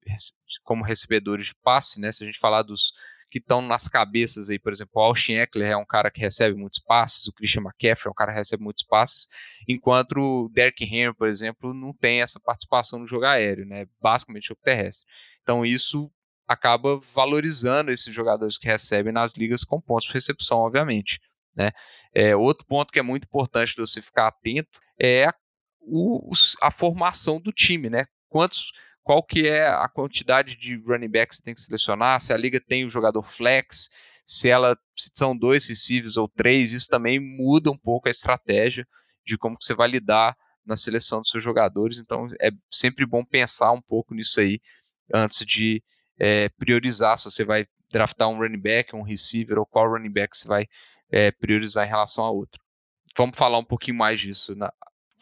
como 0.63 0.83
recebedores 0.83 1.49
de 1.49 1.55
passe, 1.63 2.01
né? 2.01 2.11
Se 2.11 2.25
a 2.25 2.27
gente 2.27 2.39
falar 2.39 2.63
dos 2.63 2.93
que 3.35 3.41
estão 3.41 3.61
nas 3.61 3.89
cabeças 3.89 4.49
aí, 4.49 4.61
por 4.61 4.73
exemplo, 4.73 4.93
o 4.95 5.01
Austin 5.01 5.33
Eckler 5.33 5.73
é 5.73 5.77
um 5.77 5.85
cara 5.85 6.09
que 6.09 6.21
recebe 6.21 6.57
muitos 6.57 6.79
passes, 6.79 7.27
o 7.27 7.33
Christian 7.33 7.63
McCaffrey 7.63 8.07
é 8.07 8.11
um 8.13 8.15
cara 8.15 8.31
que 8.31 8.39
recebe 8.39 8.63
muitos 8.63 8.85
passes, 8.85 9.27
enquanto 9.67 10.21
o 10.21 10.49
Derrick 10.51 10.85
Henry, 10.85 11.13
por 11.13 11.27
exemplo, 11.27 11.75
não 11.75 11.93
tem 11.93 12.23
essa 12.23 12.39
participação 12.39 13.01
no 13.01 13.09
jogo 13.09 13.25
aéreo, 13.25 13.67
né? 13.67 13.89
Basicamente 14.01 14.47
jogo 14.47 14.61
terrestre. 14.63 15.09
Então 15.43 15.67
isso 15.67 16.09
acaba 16.47 16.97
valorizando 17.13 17.91
esses 17.91 18.15
jogadores 18.15 18.57
que 18.57 18.69
recebem 18.69 19.13
nas 19.13 19.35
ligas 19.35 19.65
com 19.65 19.81
pontos 19.81 20.07
de 20.07 20.13
recepção, 20.13 20.59
obviamente. 20.59 21.19
Né? 21.57 21.73
É, 22.15 22.37
outro 22.37 22.65
ponto 22.65 22.93
que 22.93 23.01
é 23.01 23.03
muito 23.03 23.25
importante 23.25 23.75
você 23.77 24.01
ficar 24.01 24.29
atento 24.29 24.79
é 24.97 25.25
a, 25.25 25.35
o, 25.81 26.31
a 26.63 26.71
formação 26.71 27.41
do 27.41 27.51
time, 27.51 27.91
né? 27.91 28.07
Quantos 28.29 28.71
qual 29.05 29.23
que 29.23 29.47
é 29.47 29.69
a 29.69 29.87
quantidade 29.87 30.57
de 30.57 30.77
running 30.77 31.11
backs 31.11 31.37
que 31.37 31.45
tem 31.45 31.55
que 31.55 31.61
selecionar, 31.61 32.21
se 32.21 32.33
a 32.33 32.37
liga 32.37 32.59
tem 32.59 32.87
o 32.87 32.91
jogador 32.91 33.23
flex, 33.23 33.91
se 34.25 34.49
ela 34.49 34.77
se 34.97 35.11
são 35.15 35.37
dois 35.37 35.69
receivers 35.69 36.17
ou 36.17 36.27
três, 36.27 36.73
isso 36.73 36.89
também 36.89 37.21
muda 37.21 37.71
um 37.71 37.77
pouco 37.77 38.09
a 38.09 38.11
estratégia 38.11 38.87
de 39.25 39.37
como 39.37 39.57
que 39.59 39.65
você 39.65 39.75
vai 39.75 39.89
lidar 39.89 40.35
na 40.67 40.77
seleção 40.77 41.21
dos 41.21 41.29
seus 41.29 41.45
jogadores. 41.45 41.99
Então 41.99 42.29
é 42.41 42.51
sempre 42.71 43.05
bom 43.05 43.23
pensar 43.23 43.73
um 43.73 43.83
pouco 43.83 44.15
nisso 44.15 44.41
aí 44.41 44.59
antes 45.13 45.45
de 45.45 45.83
é, 46.19 46.49
priorizar 46.49 47.19
se 47.19 47.25
você 47.25 47.45
vai 47.45 47.67
draftar 47.91 48.29
um 48.29 48.39
running 48.39 48.61
back, 48.61 48.97
um 48.97 49.03
receiver 49.03 49.59
ou 49.59 49.67
qual 49.67 49.91
running 49.91 50.11
back 50.11 50.35
você 50.35 50.49
vai 50.49 50.67
é, 51.11 51.31
priorizar 51.31 51.87
em 51.87 51.91
relação 51.91 52.25
a 52.25 52.31
outro. 52.31 52.59
Vamos 53.17 53.37
falar 53.37 53.59
um 53.59 53.65
pouquinho 53.65 53.99
mais 53.99 54.19
disso 54.19 54.55
na, 54.57 54.73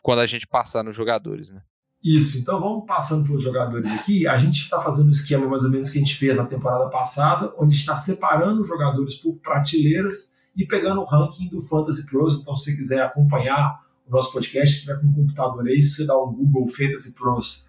quando 0.02 0.20
a 0.20 0.26
gente 0.26 0.46
passar 0.46 0.84
nos 0.84 0.94
jogadores, 0.94 1.50
né? 1.50 1.60
Isso, 2.02 2.38
então 2.38 2.60
vamos 2.60 2.84
passando 2.84 3.24
pelos 3.24 3.42
jogadores 3.42 3.92
aqui. 3.92 4.26
A 4.26 4.36
gente 4.36 4.62
está 4.62 4.80
fazendo 4.80 5.06
o 5.06 5.12
esquema 5.12 5.46
mais 5.46 5.62
ou 5.62 5.70
menos 5.70 5.88
que 5.88 5.98
a 5.98 6.00
gente 6.00 6.16
fez 6.16 6.36
na 6.36 6.44
temporada 6.44 6.90
passada, 6.90 7.54
onde 7.56 7.74
está 7.74 7.94
separando 7.94 8.62
os 8.62 8.68
jogadores 8.68 9.14
por 9.14 9.34
prateleiras 9.36 10.34
e 10.56 10.66
pegando 10.66 11.00
o 11.00 11.04
ranking 11.04 11.48
do 11.48 11.60
Fantasy 11.60 12.04
Pros. 12.06 12.40
Então, 12.40 12.54
se 12.56 12.64
você 12.64 12.76
quiser 12.76 13.02
acompanhar 13.02 13.80
o 14.06 14.10
nosso 14.10 14.32
podcast, 14.32 14.74
se 14.74 14.80
tiver 14.82 15.00
com 15.00 15.06
um 15.06 15.12
computador 15.12 15.64
aí, 15.66 15.80
se 15.80 15.96
você 15.96 16.06
dá 16.06 16.20
um 16.20 16.32
Google 16.32 16.66
Fantasy 16.66 17.14
Pros 17.14 17.66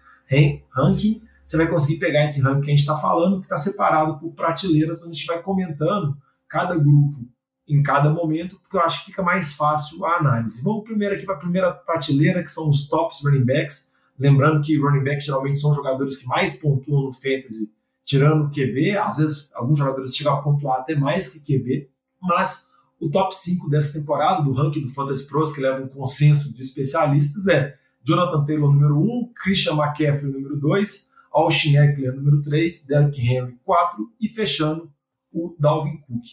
ranking, 0.72 1.22
você 1.44 1.56
vai 1.56 1.68
conseguir 1.68 1.98
pegar 2.00 2.24
esse 2.24 2.42
ranking 2.42 2.62
que 2.62 2.66
a 2.66 2.70
gente 2.70 2.80
está 2.80 2.98
falando, 2.98 3.38
que 3.38 3.44
está 3.44 3.56
separado 3.56 4.18
por 4.18 4.32
prateleiras, 4.32 5.00
onde 5.02 5.10
a 5.10 5.14
gente 5.14 5.26
vai 5.26 5.40
comentando 5.42 6.16
cada 6.48 6.76
grupo 6.76 7.24
em 7.68 7.82
cada 7.82 8.10
momento, 8.10 8.58
porque 8.60 8.76
eu 8.76 8.80
acho 8.80 9.00
que 9.00 9.06
fica 9.06 9.22
mais 9.22 9.54
fácil 9.54 10.04
a 10.04 10.16
análise. 10.16 10.62
Vamos 10.62 10.84
primeiro 10.84 11.14
aqui 11.14 11.24
para 11.24 11.36
a 11.36 11.38
primeira 11.38 11.72
prateleira, 11.72 12.42
que 12.42 12.50
são 12.50 12.68
os 12.68 12.88
tops 12.88 13.20
running 13.24 13.44
backs. 13.44 13.93
Lembrando 14.18 14.62
que 14.64 14.78
running 14.78 15.02
backs 15.02 15.24
geralmente 15.24 15.58
são 15.58 15.74
jogadores 15.74 16.16
que 16.16 16.26
mais 16.26 16.60
pontuam 16.60 17.04
no 17.04 17.12
fantasy, 17.12 17.72
tirando 18.04 18.44
o 18.44 18.50
QB. 18.50 18.96
Às 18.96 19.16
vezes, 19.18 19.54
alguns 19.54 19.78
jogadores 19.78 20.14
chegam 20.14 20.34
a 20.34 20.42
pontuar 20.42 20.80
até 20.80 20.94
mais 20.94 21.28
que 21.28 21.40
QB. 21.40 21.88
Mas 22.22 22.68
o 23.00 23.10
top 23.10 23.34
5 23.34 23.68
dessa 23.68 23.92
temporada, 23.92 24.42
do 24.42 24.52
ranking 24.52 24.82
do 24.82 24.88
Fantasy 24.88 25.26
Pros, 25.26 25.52
que 25.52 25.60
leva 25.60 25.82
um 25.82 25.88
consenso 25.88 26.52
de 26.52 26.62
especialistas, 26.62 27.46
é 27.48 27.76
Jonathan 28.02 28.44
Taylor, 28.44 28.72
número 28.72 28.98
1, 28.98 29.32
Christian 29.34 29.74
McCaffrey, 29.74 30.30
número 30.30 30.56
2, 30.56 31.10
Austin 31.32 31.76
Eckler, 31.76 32.14
número 32.14 32.40
3, 32.40 32.86
Derrick 32.86 33.20
Henry, 33.20 33.58
4 33.64 34.12
e 34.20 34.28
fechando 34.28 34.90
o 35.32 35.56
Dalvin 35.58 35.96
Cook. 35.98 36.24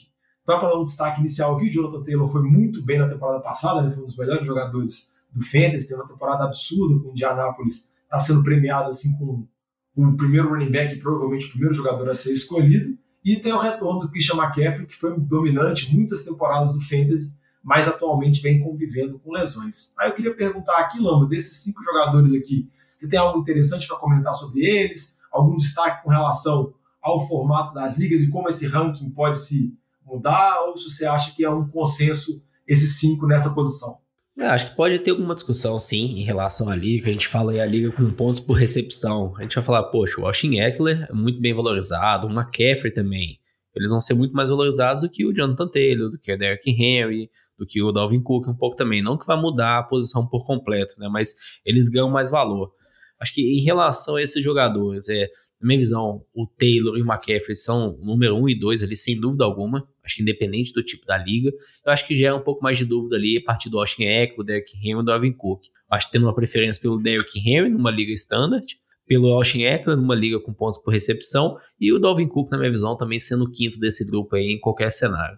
Então, 0.43 0.59
para 0.59 0.69
dar 0.69 0.77
um 0.77 0.83
destaque 0.83 1.19
inicial 1.19 1.55
aqui, 1.55 1.67
o 1.67 1.71
Jonathan 1.71 2.03
Taylor 2.03 2.27
foi 2.27 2.43
muito 2.43 2.83
bem 2.83 2.99
na 2.99 3.07
temporada 3.07 3.39
passada, 3.39 3.81
né? 3.81 3.91
foi 3.91 4.03
um 4.03 4.05
dos 4.05 4.17
melhores 4.17 4.45
jogadores 4.45 5.10
do 5.31 5.43
Fantasy, 5.43 5.87
teve 5.87 5.99
uma 5.99 6.07
temporada 6.07 6.43
absurda 6.43 6.99
com 7.01 7.09
o 7.09 7.11
Indianapolis, 7.11 7.91
está 8.03 8.19
sendo 8.19 8.43
premiado 8.43 8.89
assim 8.89 9.17
com 9.17 9.47
o 9.95 10.17
primeiro 10.17 10.49
running 10.49 10.71
back, 10.71 10.95
provavelmente 10.97 11.47
o 11.47 11.51
primeiro 11.51 11.73
jogador 11.73 12.09
a 12.09 12.15
ser 12.15 12.33
escolhido. 12.33 12.97
E 13.23 13.35
tem 13.37 13.53
o 13.53 13.59
retorno 13.59 14.01
do 14.01 14.09
Christian 14.09 14.35
McCaffrey, 14.35 14.87
que 14.87 14.95
foi 14.95 15.17
dominante 15.19 15.93
muitas 15.95 16.23
temporadas 16.23 16.73
do 16.73 16.81
Fantasy, 16.81 17.37
mas 17.63 17.87
atualmente 17.87 18.41
vem 18.41 18.59
convivendo 18.59 19.19
com 19.19 19.31
lesões. 19.31 19.93
Aí 19.99 20.09
eu 20.09 20.15
queria 20.15 20.35
perguntar 20.35 20.77
aqui, 20.79 20.99
Lama, 20.99 21.27
desses 21.27 21.57
cinco 21.57 21.83
jogadores 21.83 22.33
aqui, 22.33 22.67
você 22.97 23.07
tem 23.07 23.17
algo 23.17 23.39
interessante 23.39 23.87
para 23.87 23.97
comentar 23.97 24.33
sobre 24.35 24.61
eles? 24.61 25.17
Algum 25.31 25.55
destaque 25.55 26.03
com 26.03 26.09
relação 26.09 26.73
ao 27.01 27.25
formato 27.27 27.73
das 27.73 27.97
ligas 27.97 28.21
e 28.21 28.29
como 28.29 28.47
esse 28.47 28.67
ranking 28.67 29.09
pode 29.09 29.39
se 29.39 29.75
mudar? 30.05 30.61
Ou 30.65 30.77
se 30.77 30.89
você 30.89 31.05
acha 31.05 31.33
que 31.33 31.43
é 31.43 31.49
um 31.49 31.67
consenso 31.67 32.43
esses 32.67 32.99
cinco 32.99 33.25
nessa 33.25 33.51
posição? 33.55 34.00
Eu 34.41 34.49
acho 34.49 34.71
que 34.71 34.75
pode 34.75 34.97
ter 34.97 35.11
alguma 35.11 35.35
discussão, 35.35 35.77
sim, 35.77 36.19
em 36.19 36.23
relação 36.23 36.67
à 36.67 36.75
liga. 36.75 37.07
A 37.07 37.11
gente 37.11 37.27
fala 37.27 37.51
aí 37.51 37.59
a 37.59 37.65
liga 37.65 37.91
com 37.91 38.11
pontos 38.11 38.41
por 38.41 38.53
recepção. 38.53 39.35
A 39.37 39.43
gente 39.43 39.53
vai 39.53 39.63
falar, 39.63 39.83
poxa, 39.83 40.19
o 40.19 40.25
Austin 40.25 40.57
Eckler 40.57 41.05
é 41.07 41.13
muito 41.13 41.39
bem 41.39 41.53
valorizado, 41.53 42.25
o 42.25 42.31
McCaffrey 42.31 42.91
também. 42.91 43.39
Eles 43.75 43.91
vão 43.91 44.01
ser 44.01 44.15
muito 44.15 44.33
mais 44.33 44.49
valorizados 44.49 45.03
do 45.03 45.09
que 45.11 45.27
o 45.27 45.31
Jonathan 45.31 45.67
Taylor, 45.67 46.09
do 46.09 46.17
que 46.17 46.33
o 46.33 46.37
Derrick 46.39 46.71
Henry, 46.71 47.29
do 47.55 47.67
que 47.67 47.83
o 47.83 47.91
Dalvin 47.91 48.19
Cook 48.19 48.47
um 48.47 48.55
pouco 48.55 48.75
também. 48.75 48.99
Não 49.03 49.15
que 49.15 49.27
vai 49.27 49.39
mudar 49.39 49.77
a 49.77 49.83
posição 49.83 50.25
por 50.25 50.43
completo, 50.43 50.95
né? 50.97 51.07
Mas 51.07 51.35
eles 51.63 51.87
ganham 51.87 52.09
mais 52.09 52.31
valor. 52.31 52.73
Acho 53.19 53.35
que 53.35 53.43
em 53.43 53.61
relação 53.61 54.15
a 54.15 54.23
esses 54.23 54.43
jogadores, 54.43 55.07
é, 55.07 55.29
na 55.61 55.67
minha 55.67 55.77
visão, 55.77 56.25
o 56.33 56.47
Taylor 56.47 56.97
e 56.97 57.01
o 57.01 57.05
McCaffrey 57.05 57.55
são 57.55 57.95
número 58.01 58.35
um 58.35 58.49
e 58.49 58.57
dois 58.57 58.81
ali, 58.81 58.97
sem 58.97 59.19
dúvida 59.19 59.43
alguma. 59.43 59.87
Acho 60.03 60.15
que 60.15 60.21
independente 60.23 60.73
do 60.73 60.81
tipo 60.81 61.05
da 61.05 61.15
liga. 61.15 61.51
Eu 61.85 61.91
acho 61.91 62.07
que 62.07 62.15
gera 62.15 62.35
um 62.35 62.41
pouco 62.41 62.63
mais 62.63 62.79
de 62.79 62.85
dúvida 62.85 63.15
ali 63.15 63.37
a 63.37 63.43
partir 63.43 63.69
do 63.69 63.77
Austin 63.77 64.05
Eckler, 64.05 64.43
Derrick 64.43 64.75
Henry 64.77 65.01
e 65.01 65.05
do 65.05 65.11
Alvin 65.11 65.31
Cook. 65.31 65.61
Acho 65.91 66.07
que 66.07 66.13
tendo 66.13 66.25
uma 66.25 66.33
preferência 66.33 66.81
pelo 66.81 66.99
Derrick 66.99 67.37
Henry 67.39 67.69
numa 67.69 67.91
liga 67.91 68.11
standard, 68.13 68.65
pelo 69.05 69.27
Austin 69.27 69.61
Eckler 69.61 69.95
numa 69.95 70.15
liga 70.15 70.39
com 70.39 70.51
pontos 70.51 70.81
por 70.81 70.91
recepção 70.91 71.57
e 71.79 71.93
o 71.93 71.99
Dalvin 71.99 72.27
Cook, 72.27 72.49
na 72.49 72.57
minha 72.57 72.71
visão, 72.71 72.97
também 72.97 73.19
sendo 73.19 73.43
o 73.43 73.51
quinto 73.51 73.79
desse 73.79 74.03
grupo 74.03 74.35
aí 74.35 74.51
em 74.51 74.59
qualquer 74.59 74.91
cenário. 74.91 75.37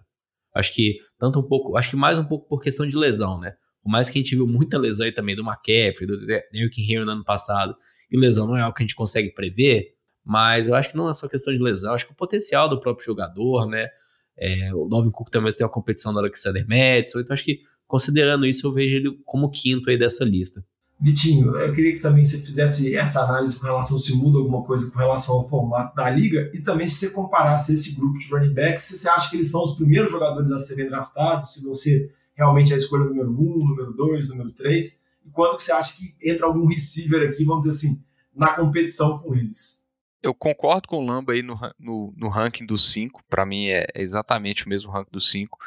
Acho 0.54 0.72
que 0.72 0.96
tanto 1.18 1.40
um 1.40 1.42
pouco, 1.42 1.76
acho 1.76 1.90
que 1.90 1.96
mais 1.96 2.18
um 2.18 2.24
pouco 2.24 2.48
por 2.48 2.62
questão 2.62 2.86
de 2.86 2.96
lesão, 2.96 3.38
né? 3.38 3.54
Por 3.82 3.90
mais 3.90 4.08
que 4.08 4.18
a 4.18 4.22
gente 4.22 4.34
viu 4.34 4.46
muita 4.46 4.78
lesão 4.78 5.04
aí 5.04 5.12
também 5.12 5.36
do 5.36 5.42
McCaffrey, 5.42 6.06
do 6.06 6.24
Derrick 6.24 6.80
Henry 6.80 7.04
no 7.04 7.10
ano 7.10 7.24
passado, 7.24 7.76
e 8.10 8.16
lesão 8.16 8.46
não 8.46 8.56
é 8.56 8.62
algo 8.62 8.74
que 8.74 8.82
a 8.82 8.86
gente 8.86 8.94
consegue 8.94 9.34
prever, 9.34 9.93
mas 10.24 10.68
eu 10.68 10.74
acho 10.74 10.90
que 10.90 10.96
não 10.96 11.08
é 11.08 11.14
só 11.14 11.28
questão 11.28 11.52
de 11.52 11.62
lesão, 11.62 11.94
acho 11.94 12.06
que 12.06 12.12
o 12.12 12.16
potencial 12.16 12.68
do 12.68 12.80
próprio 12.80 13.04
jogador, 13.04 13.66
né? 13.66 13.88
É, 14.36 14.74
o 14.74 14.88
Dalvin 14.88 15.10
Cook 15.10 15.30
também 15.30 15.52
tem 15.52 15.64
uma 15.64 15.72
competição 15.72 16.12
do 16.12 16.18
Alexander 16.18 16.66
Madison, 16.66 17.20
então 17.20 17.34
acho 17.34 17.44
que 17.44 17.60
considerando 17.86 18.46
isso 18.46 18.66
eu 18.66 18.72
vejo 18.72 18.96
ele 18.96 19.20
como 19.24 19.50
quinto 19.50 19.90
aí 19.90 19.98
dessa 19.98 20.24
lista. 20.24 20.64
Vitinho, 21.00 21.56
eu 21.56 21.72
queria 21.72 21.92
que 21.92 22.00
também 22.00 22.24
você 22.24 22.38
fizesse 22.38 22.96
essa 22.96 23.22
análise 23.24 23.58
com 23.58 23.66
relação 23.66 23.98
se 23.98 24.14
muda 24.14 24.38
alguma 24.38 24.62
coisa 24.62 24.90
com 24.90 24.98
relação 24.98 25.36
ao 25.36 25.48
formato 25.48 25.94
da 25.94 26.08
liga 26.08 26.50
e 26.54 26.62
também 26.62 26.86
se 26.86 26.94
você 26.94 27.10
comparasse 27.10 27.74
esse 27.74 27.94
grupo 27.96 28.18
de 28.18 28.28
running 28.30 28.54
backs, 28.54 28.84
se 28.84 28.98
você 28.98 29.08
acha 29.08 29.28
que 29.28 29.36
eles 29.36 29.50
são 29.50 29.62
os 29.62 29.76
primeiros 29.76 30.10
jogadores 30.10 30.50
a 30.50 30.58
serem 30.58 30.88
draftados, 30.88 31.52
se 31.52 31.64
você 31.64 32.10
realmente 32.34 32.72
é 32.72 32.74
a 32.74 32.78
escolha 32.78 33.04
número 33.04 33.30
um, 33.30 33.68
número 33.68 33.92
dois, 33.92 34.28
número 34.28 34.50
três, 34.52 35.00
e 35.24 35.30
quanto 35.30 35.56
que 35.56 35.64
você 35.64 35.72
acha 35.72 35.96
que 35.96 36.14
entra 36.22 36.46
algum 36.46 36.66
receiver 36.66 37.28
aqui, 37.28 37.44
vamos 37.44 37.64
dizer 37.64 37.76
assim, 37.76 38.02
na 38.34 38.54
competição 38.54 39.18
com 39.18 39.34
eles? 39.34 39.83
Eu 40.24 40.32
concordo 40.32 40.88
com 40.88 40.96
o 40.96 41.06
Lamba 41.06 41.34
aí 41.34 41.42
no, 41.42 41.54
no, 41.78 42.14
no 42.16 42.28
ranking 42.30 42.64
dos 42.64 42.90
cinco, 42.90 43.22
para 43.28 43.44
mim 43.44 43.66
é 43.66 43.86
exatamente 43.94 44.64
o 44.64 44.70
mesmo 44.70 44.90
ranking 44.90 45.12
dos 45.12 45.30
cinco. 45.30 45.58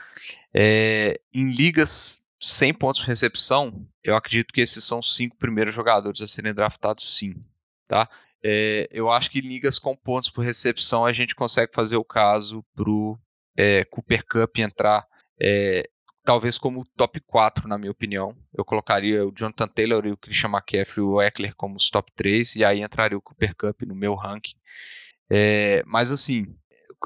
É, 0.52 1.22
em 1.32 1.52
ligas 1.52 2.26
sem 2.42 2.74
pontos 2.74 3.02
de 3.02 3.08
recepção, 3.08 3.88
eu 4.04 4.16
acredito 4.16 4.52
que 4.52 4.60
esses 4.60 4.84
são 4.84 4.98
os 4.98 5.16
cinco 5.16 5.38
primeiros 5.38 5.76
jogadores 5.76 6.22
a 6.22 6.28
serem 6.28 6.56
draftados 6.56 7.18
sim, 7.18 7.36
tá? 7.88 8.10
É, 8.44 8.90
eu 8.92 9.12
acho 9.12 9.30
que 9.30 9.38
em 9.38 9.48
ligas 9.48 9.78
com 9.78 9.96
pontos 9.96 10.32
por 10.32 10.44
recepção 10.44 11.06
a 11.06 11.14
gente 11.14 11.36
consegue 11.36 11.72
fazer 11.72 11.98
o 11.98 12.04
caso 12.04 12.66
pro 12.76 13.16
é, 13.56 13.84
Cooper 13.86 14.26
Cup 14.26 14.58
entrar 14.58 15.06
é, 15.40 15.88
talvez 16.28 16.58
como 16.58 16.86
top 16.98 17.22
4, 17.22 17.70
na 17.70 17.78
minha 17.78 17.90
opinião. 17.90 18.36
Eu 18.54 18.66
colocaria 18.66 19.26
o 19.26 19.32
Jonathan 19.32 19.70
Taylor 19.70 20.06
e 20.06 20.12
o 20.12 20.18
Christian 20.18 20.50
McCaffrey 20.50 20.98
e 20.98 21.08
o 21.08 21.22
Eckler 21.22 21.56
como 21.56 21.78
os 21.78 21.90
top 21.90 22.12
3, 22.18 22.58
e 22.58 22.66
aí 22.66 22.82
entraria 22.82 23.18
o 23.18 23.22
Cooper 23.22 23.56
Cup 23.56 23.84
no 23.84 23.96
meu 23.96 24.14
ranking. 24.14 24.58
É, 25.30 25.82
mas 25.86 26.12
assim, 26.12 26.54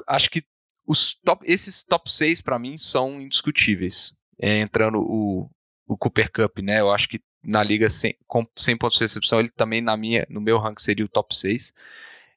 acho 0.08 0.28
que 0.28 0.42
os 0.84 1.14
top, 1.14 1.44
esses 1.48 1.84
top 1.84 2.12
6 2.12 2.40
para 2.40 2.58
mim 2.58 2.76
são 2.76 3.20
indiscutíveis. 3.20 4.18
É, 4.40 4.58
entrando 4.58 4.98
o, 4.98 5.48
o 5.86 5.96
Cooper 5.96 6.28
Cup, 6.32 6.58
né? 6.58 6.80
Eu 6.80 6.90
acho 6.90 7.08
que 7.08 7.20
na 7.46 7.62
liga 7.62 7.88
sem, 7.88 8.16
com 8.26 8.44
100 8.58 8.76
pontos 8.76 8.98
de 8.98 9.04
recepção, 9.04 9.38
ele 9.38 9.50
também 9.50 9.80
na 9.80 9.96
minha, 9.96 10.26
no 10.28 10.40
meu 10.40 10.58
ranking 10.58 10.82
seria 10.82 11.04
o 11.04 11.08
top 11.08 11.32
6. 11.32 11.72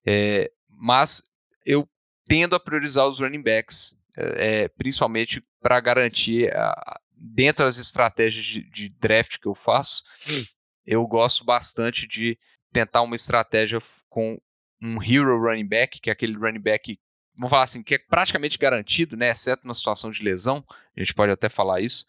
É, 0.06 0.52
mas 0.70 1.32
eu 1.66 1.90
tendo 2.28 2.56
a 2.56 2.60
priorizar 2.60 3.08
os 3.08 3.20
running 3.20 3.42
backs 3.42 3.98
é, 4.18 4.68
principalmente 4.70 5.44
para 5.66 5.80
garantir, 5.80 6.56
a, 6.56 7.00
dentro 7.12 7.66
das 7.66 7.80
estratégias 7.80 8.46
de, 8.46 8.70
de, 8.70 8.88
draft 8.88 9.40
que 9.40 9.48
eu 9.48 9.56
faço, 9.56 10.04
hum. 10.30 10.44
eu 10.86 11.08
gosto 11.08 11.44
bastante 11.44 12.08
de 12.08 12.38
tentar 12.72 13.02
uma 13.02 13.16
estratégia 13.16 13.80
com 14.08 14.40
um 14.80 15.02
hero 15.02 15.42
running 15.42 15.68
back, 15.68 16.00
que 16.00 16.12
é 16.12 16.14
aquele 16.14 16.38
running 16.38 16.62
back, 16.62 17.00
vamos 17.40 17.50
falar 17.50 17.64
assim, 17.64 17.82
que 17.82 17.96
é 17.96 17.98
praticamente 17.98 18.60
garantido, 18.60 19.18
né, 19.18 19.32
exceto 19.32 19.68
na 19.68 19.74
situação 19.74 20.12
de 20.12 20.22
lesão, 20.22 20.64
a 20.96 21.00
gente 21.00 21.16
pode 21.16 21.32
até 21.32 21.50
falar 21.50 21.82
isso, 21.82 22.06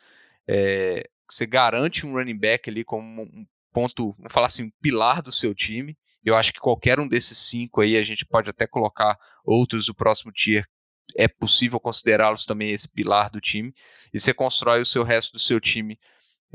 é, 0.47 1.09
você 1.27 1.47
garante 1.47 2.05
um 2.05 2.13
running 2.13 2.39
back 2.39 2.69
ali 2.69 2.85
como 2.85 3.23
um 3.23 3.47
ponto, 3.73 4.13
vamos 4.19 4.35
falar 4.35 4.49
assim, 4.49 4.65
um 4.65 4.71
pilar 4.83 5.23
do 5.23 5.33
seu 5.33 5.55
time, 5.55 5.97
eu 6.23 6.37
acho 6.37 6.53
que 6.53 6.61
qualquer 6.61 7.01
um 7.01 7.09
desses 7.09 7.39
cinco 7.39 7.81
aí, 7.81 7.97
a 7.97 8.03
gente 8.03 8.27
pode 8.27 8.51
até 8.51 8.67
colocar 8.67 9.19
outros 9.47 9.87
do 9.87 9.95
próximo 9.95 10.31
tier 10.31 10.69
é 11.17 11.29
possível 11.29 11.79
considerá-los 11.79 12.45
também 12.45 12.71
esse 12.71 12.89
pilar 12.89 13.31
do 13.31 13.41
time, 13.41 13.75
e 14.13 14.19
você 14.19 14.35
constrói 14.35 14.81
o 14.81 14.87
seu 14.87 15.03
resto 15.03 15.35
do 15.35 15.39
seu 15.39 15.61
time 15.61 15.99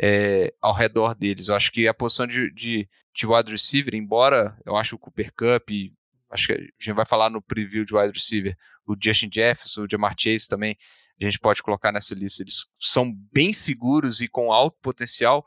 é, 0.02 0.54
ao 0.62 0.74
redor 0.74 1.16
deles. 1.16 1.48
Eu 1.48 1.56
acho 1.56 1.72
que 1.72 1.88
a 1.88 1.94
posição 1.94 2.28
de, 2.28 2.52
de, 2.54 2.90
de 3.14 3.28
wide 3.28 3.52
receiver, 3.52 3.96
embora 3.96 4.58
eu 4.66 4.76
acho 4.76 4.96
o 4.96 5.00
Cooper 5.00 5.32
Cup, 5.34 5.70
acho 6.30 6.48
que 6.48 6.54
a 6.54 6.58
gente 6.58 6.96
vai 6.96 7.06
falar 7.06 7.30
no 7.30 7.42
preview 7.42 7.86
de 7.86 7.96
wide 7.96 8.14
receiver, 8.14 8.58
o 8.86 8.96
Justin 9.02 9.30
Jefferson, 9.32 9.84
o 9.84 9.90
Jamar 9.90 10.16
Chase 10.18 10.48
também, 10.48 10.78
a 11.22 11.26
gente 11.26 11.40
pode 11.40 11.62
colocar 11.62 11.92
nessa 11.92 12.16
lista. 12.16 12.42
Eles 12.42 12.66
são 12.80 13.14
bem 13.32 13.54
seguros 13.54 14.22
e 14.22 14.28
com 14.28 14.52
alto 14.52 14.78
potencial. 14.82 15.46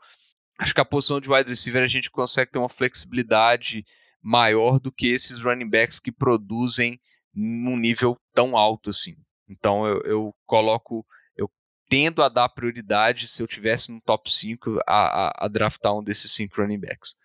Acho 0.57 0.73
que 0.73 0.81
a 0.81 0.85
posição 0.85 1.19
de 1.19 1.29
wide 1.29 1.49
receiver 1.49 1.83
a 1.83 1.87
gente 1.87 2.09
consegue 2.09 2.51
ter 2.51 2.59
uma 2.59 2.69
flexibilidade 2.69 3.85
maior 4.21 4.79
do 4.79 4.91
que 4.91 5.07
esses 5.07 5.39
running 5.39 5.69
backs 5.69 5.99
que 5.99 6.11
produzem 6.11 6.99
num 7.35 7.77
nível 7.77 8.17
tão 8.33 8.57
alto 8.57 8.89
assim. 8.89 9.15
Então 9.49 9.85
eu, 9.85 10.01
eu 10.01 10.35
coloco, 10.45 11.05
eu 11.35 11.49
tendo 11.89 12.23
a 12.23 12.29
dar 12.29 12.49
prioridade, 12.49 13.27
se 13.27 13.41
eu 13.41 13.47
tivesse 13.47 13.91
no 13.91 14.01
top 14.01 14.31
5, 14.31 14.79
a, 14.87 14.93
a, 14.93 15.45
a 15.45 15.47
draftar 15.47 15.95
um 15.95 16.03
desses 16.03 16.31
cinco 16.31 16.61
running 16.61 16.79
backs. 16.79 17.15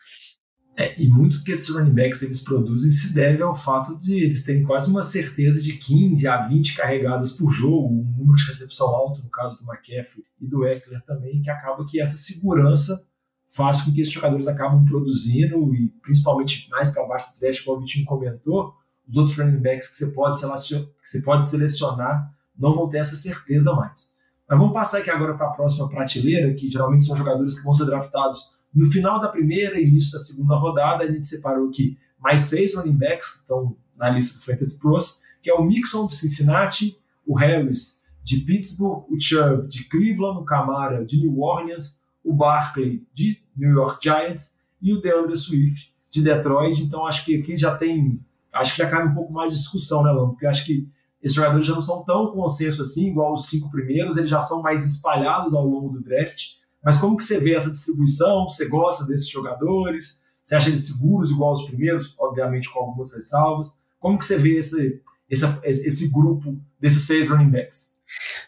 É, 0.77 1.01
e 1.01 1.09
muito 1.09 1.43
que 1.45 1.53
esses 1.53 1.69
running 1.69 1.93
backs 1.93 2.23
eles 2.23 2.41
produzem 2.41 2.91
se 2.91 3.13
deve 3.13 3.43
ao 3.43 3.55
fato 3.55 3.99
de 3.99 4.25
eles 4.25 4.45
terem 4.45 4.63
quase 4.63 4.89
uma 4.89 5.03
certeza 5.03 5.61
de 5.61 5.77
15 5.77 6.27
a 6.27 6.43
20 6.47 6.75
carregadas 6.75 7.33
por 7.33 7.51
jogo, 7.51 7.89
um 7.89 8.15
número 8.17 8.37
de 8.37 8.47
recepção 8.47 8.87
alto, 8.87 9.23
no 9.23 9.31
caso 9.31 9.59
do 9.59 9.71
McCaffrey 9.71 10.25
e 10.41 10.47
do 10.47 10.65
Eckler 10.65 11.03
também, 11.03 11.43
que 11.43 11.51
acaba 11.51 11.85
que 11.87 12.01
essa 12.01 12.17
segurança 12.17 13.05
faz 13.49 13.83
com 13.83 13.93
que 13.93 14.01
esses 14.01 14.13
jogadores 14.13 14.47
acabam 14.47 14.85
produzindo 14.85 15.75
e 15.75 15.89
principalmente 16.01 16.69
mais 16.71 16.95
para 16.95 17.07
baixo 17.07 17.33
do 17.33 17.41
draft, 17.41 17.65
como 17.65 17.79
o 17.79 17.81
Vitinho 17.81 18.07
comentou, 18.07 18.75
os 19.11 19.17
outros 19.17 19.37
running 19.37 19.59
backs 19.59 19.89
que 19.89 19.97
você 19.97 20.13
pode 20.13 20.39
selecionar, 20.39 20.87
que 21.03 21.11
você 21.11 21.21
pode 21.21 21.45
selecionar 21.45 22.33
não 22.57 22.73
vão 22.73 22.89
ter 22.89 22.99
essa 22.99 23.17
certeza 23.17 23.75
mais. 23.75 24.15
Mas 24.49 24.59
vamos 24.59 24.73
passar 24.73 24.99
aqui 24.99 25.11
agora 25.11 25.35
para 25.35 25.49
a 25.49 25.51
próxima 25.51 25.89
prateleira, 25.89 26.55
que 26.55 26.71
geralmente 26.71 27.05
são 27.05 27.17
jogadores 27.17 27.59
que 27.59 27.65
vão 27.65 27.73
ser 27.73 27.87
draftados 27.87 28.57
no 28.73 28.87
final 28.87 29.19
da 29.19 29.29
primeira 29.29 29.81
e 29.81 29.85
início 29.85 30.13
da 30.13 30.19
segunda 30.19 30.55
rodada. 30.57 31.05
A 31.05 31.11
gente 31.11 31.27
separou 31.27 31.69
aqui 31.69 31.99
mais 32.19 32.43
seis 32.43 32.75
running 32.75 32.97
backs 32.97 33.31
que 33.31 33.39
estão 33.41 33.77
na 33.97 34.11
lista 34.11 34.39
do 34.39 34.45
Fantasy 34.45 34.79
Pros, 34.79 35.21
que 35.43 35.51
é 35.51 35.55
o 35.55 35.65
Mixon 35.65 36.07
de 36.07 36.15
Cincinnati, 36.15 36.99
o 37.27 37.37
Harris 37.37 38.01
de 38.23 38.41
Pittsburgh, 38.41 39.05
o 39.11 39.19
Chubb 39.19 39.67
de 39.67 39.85
Cleveland, 39.89 40.39
o 40.39 40.45
Camara 40.45 41.05
de 41.05 41.19
New 41.19 41.41
Orleans, 41.41 42.01
o 42.23 42.33
Barkley 42.33 43.05
de 43.13 43.39
New 43.57 43.71
York 43.71 43.99
Giants 44.03 44.57
e 44.81 44.93
o 44.93 45.01
DeAndre 45.01 45.37
Swift 45.37 45.93
de 46.11 46.23
Detroit. 46.23 46.83
Então 46.83 47.07
acho 47.07 47.25
que 47.25 47.37
aqui 47.37 47.57
já 47.57 47.77
tem, 47.77 48.21
acho 48.53 48.73
que 48.73 48.79
já 48.79 48.89
cabe 48.89 49.09
um 49.09 49.15
pouco 49.15 49.33
mais 49.33 49.53
de 49.53 49.59
discussão, 49.59 50.03
né, 50.03 50.11
Lama? 50.11 50.31
Porque 50.31 50.47
acho 50.47 50.65
que 50.65 50.89
esses 51.23 51.35
jogadores 51.35 51.67
já 51.67 51.75
não 51.75 51.83
são 51.83 52.05
tão 52.05 52.33
consenso 52.33 52.83
assim, 52.83 53.09
igual 53.09 53.33
os 53.33 53.47
cinco 53.47 53.71
primeiros, 53.71 54.17
eles 54.17 54.31
já 54.31 54.41
são 54.41 54.63
mais 54.63 54.85
espalhados 54.85 55.53
ao 55.53 55.67
longo 55.67 55.91
do 55.91 56.03
draft. 56.03 56.55
Mas 56.83 56.97
como 56.97 57.17
que 57.17 57.25
você 57.25 57.39
vê 57.39 57.55
essa 57.55 57.71
distribuição? 57.71 58.49
Você 58.49 58.67
gosta 58.67 59.05
desses 59.05 59.29
jogadores? 59.29 60.23
Você 60.43 60.55
acha 60.55 60.69
eles 60.69 60.87
seguros 60.87 61.31
igual 61.31 61.53
os 61.53 61.67
primeiros? 61.67 62.15
Obviamente 62.19 62.71
com 62.73 62.81
algumas 62.81 63.13
ressalvas. 63.13 63.79
Como 63.99 64.19
que 64.19 64.25
você 64.25 64.39
vê 64.39 64.57
esse, 64.57 65.01
esse, 65.29 65.45
esse 65.63 66.11
grupo 66.11 66.59
desses 66.81 67.03
seis 67.03 67.29
running 67.29 67.51
backs? 67.51 68.01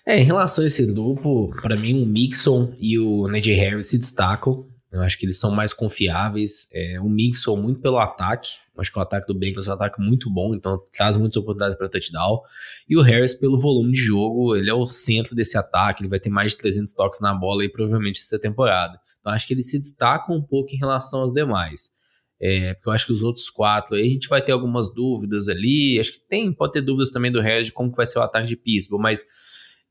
É, 0.06 0.18
em 0.18 0.24
relação 0.24 0.64
a 0.64 0.66
esse 0.66 0.84
grupo, 0.86 1.54
para 1.60 1.76
mim 1.76 2.02
o 2.02 2.06
Mixon 2.06 2.72
e 2.78 2.98
o 2.98 3.28
Najee 3.28 3.54
Harris 3.54 3.86
se 3.86 3.98
destacam. 3.98 4.66
Eu 4.92 5.00
acho 5.00 5.18
que 5.18 5.24
eles 5.24 5.38
são 5.38 5.50
mais 5.50 5.72
confiáveis. 5.72 6.68
É, 6.70 7.00
o 7.00 7.08
Mixon 7.08 7.56
muito 7.56 7.80
pelo 7.80 7.98
ataque. 7.98 8.50
Acho 8.76 8.92
que 8.92 8.98
o 8.98 9.02
ataque 9.02 9.26
do 9.26 9.34
Bengals 9.34 9.66
é 9.66 9.70
um 9.70 9.74
ataque 9.74 10.00
muito 10.00 10.30
bom, 10.30 10.54
então 10.54 10.82
traz 10.92 11.16
muitas 11.16 11.36
oportunidades 11.36 11.78
para 11.78 11.88
touchdown. 11.88 12.40
E 12.88 12.96
o 12.96 13.00
Harris 13.00 13.32
pelo 13.32 13.58
volume 13.58 13.92
de 13.92 14.00
jogo, 14.00 14.54
ele 14.54 14.68
é 14.68 14.74
o 14.74 14.86
centro 14.86 15.34
desse 15.34 15.56
ataque, 15.56 16.02
ele 16.02 16.10
vai 16.10 16.20
ter 16.20 16.28
mais 16.28 16.52
de 16.52 16.58
300 16.58 16.92
toques 16.92 17.20
na 17.20 17.32
bola 17.32 17.62
aí 17.62 17.70
provavelmente 17.70 18.20
essa 18.20 18.38
temporada. 18.38 19.00
Então 19.20 19.32
acho 19.32 19.46
que 19.46 19.54
ele 19.54 19.62
se 19.62 19.78
destaca 19.78 20.30
um 20.30 20.42
pouco 20.42 20.74
em 20.74 20.78
relação 20.78 21.20
aos 21.20 21.32
demais. 21.32 21.90
É, 22.40 22.74
porque 22.74 22.88
eu 22.88 22.92
acho 22.92 23.06
que 23.06 23.12
os 23.12 23.22
outros 23.22 23.48
quatro 23.48 23.94
aí 23.94 24.02
a 24.02 24.12
gente 24.12 24.28
vai 24.28 24.42
ter 24.42 24.52
algumas 24.52 24.92
dúvidas 24.92 25.48
ali. 25.48 25.98
Acho 26.00 26.12
que 26.12 26.20
tem, 26.28 26.52
pode 26.52 26.72
ter 26.72 26.82
dúvidas 26.82 27.10
também 27.10 27.30
do 27.30 27.40
Harris 27.40 27.68
de 27.68 27.72
como 27.72 27.90
que 27.90 27.96
vai 27.96 28.04
ser 28.04 28.18
o 28.18 28.22
ataque 28.22 28.48
de 28.48 28.56
Pittsburgh, 28.56 29.00
mas 29.00 29.24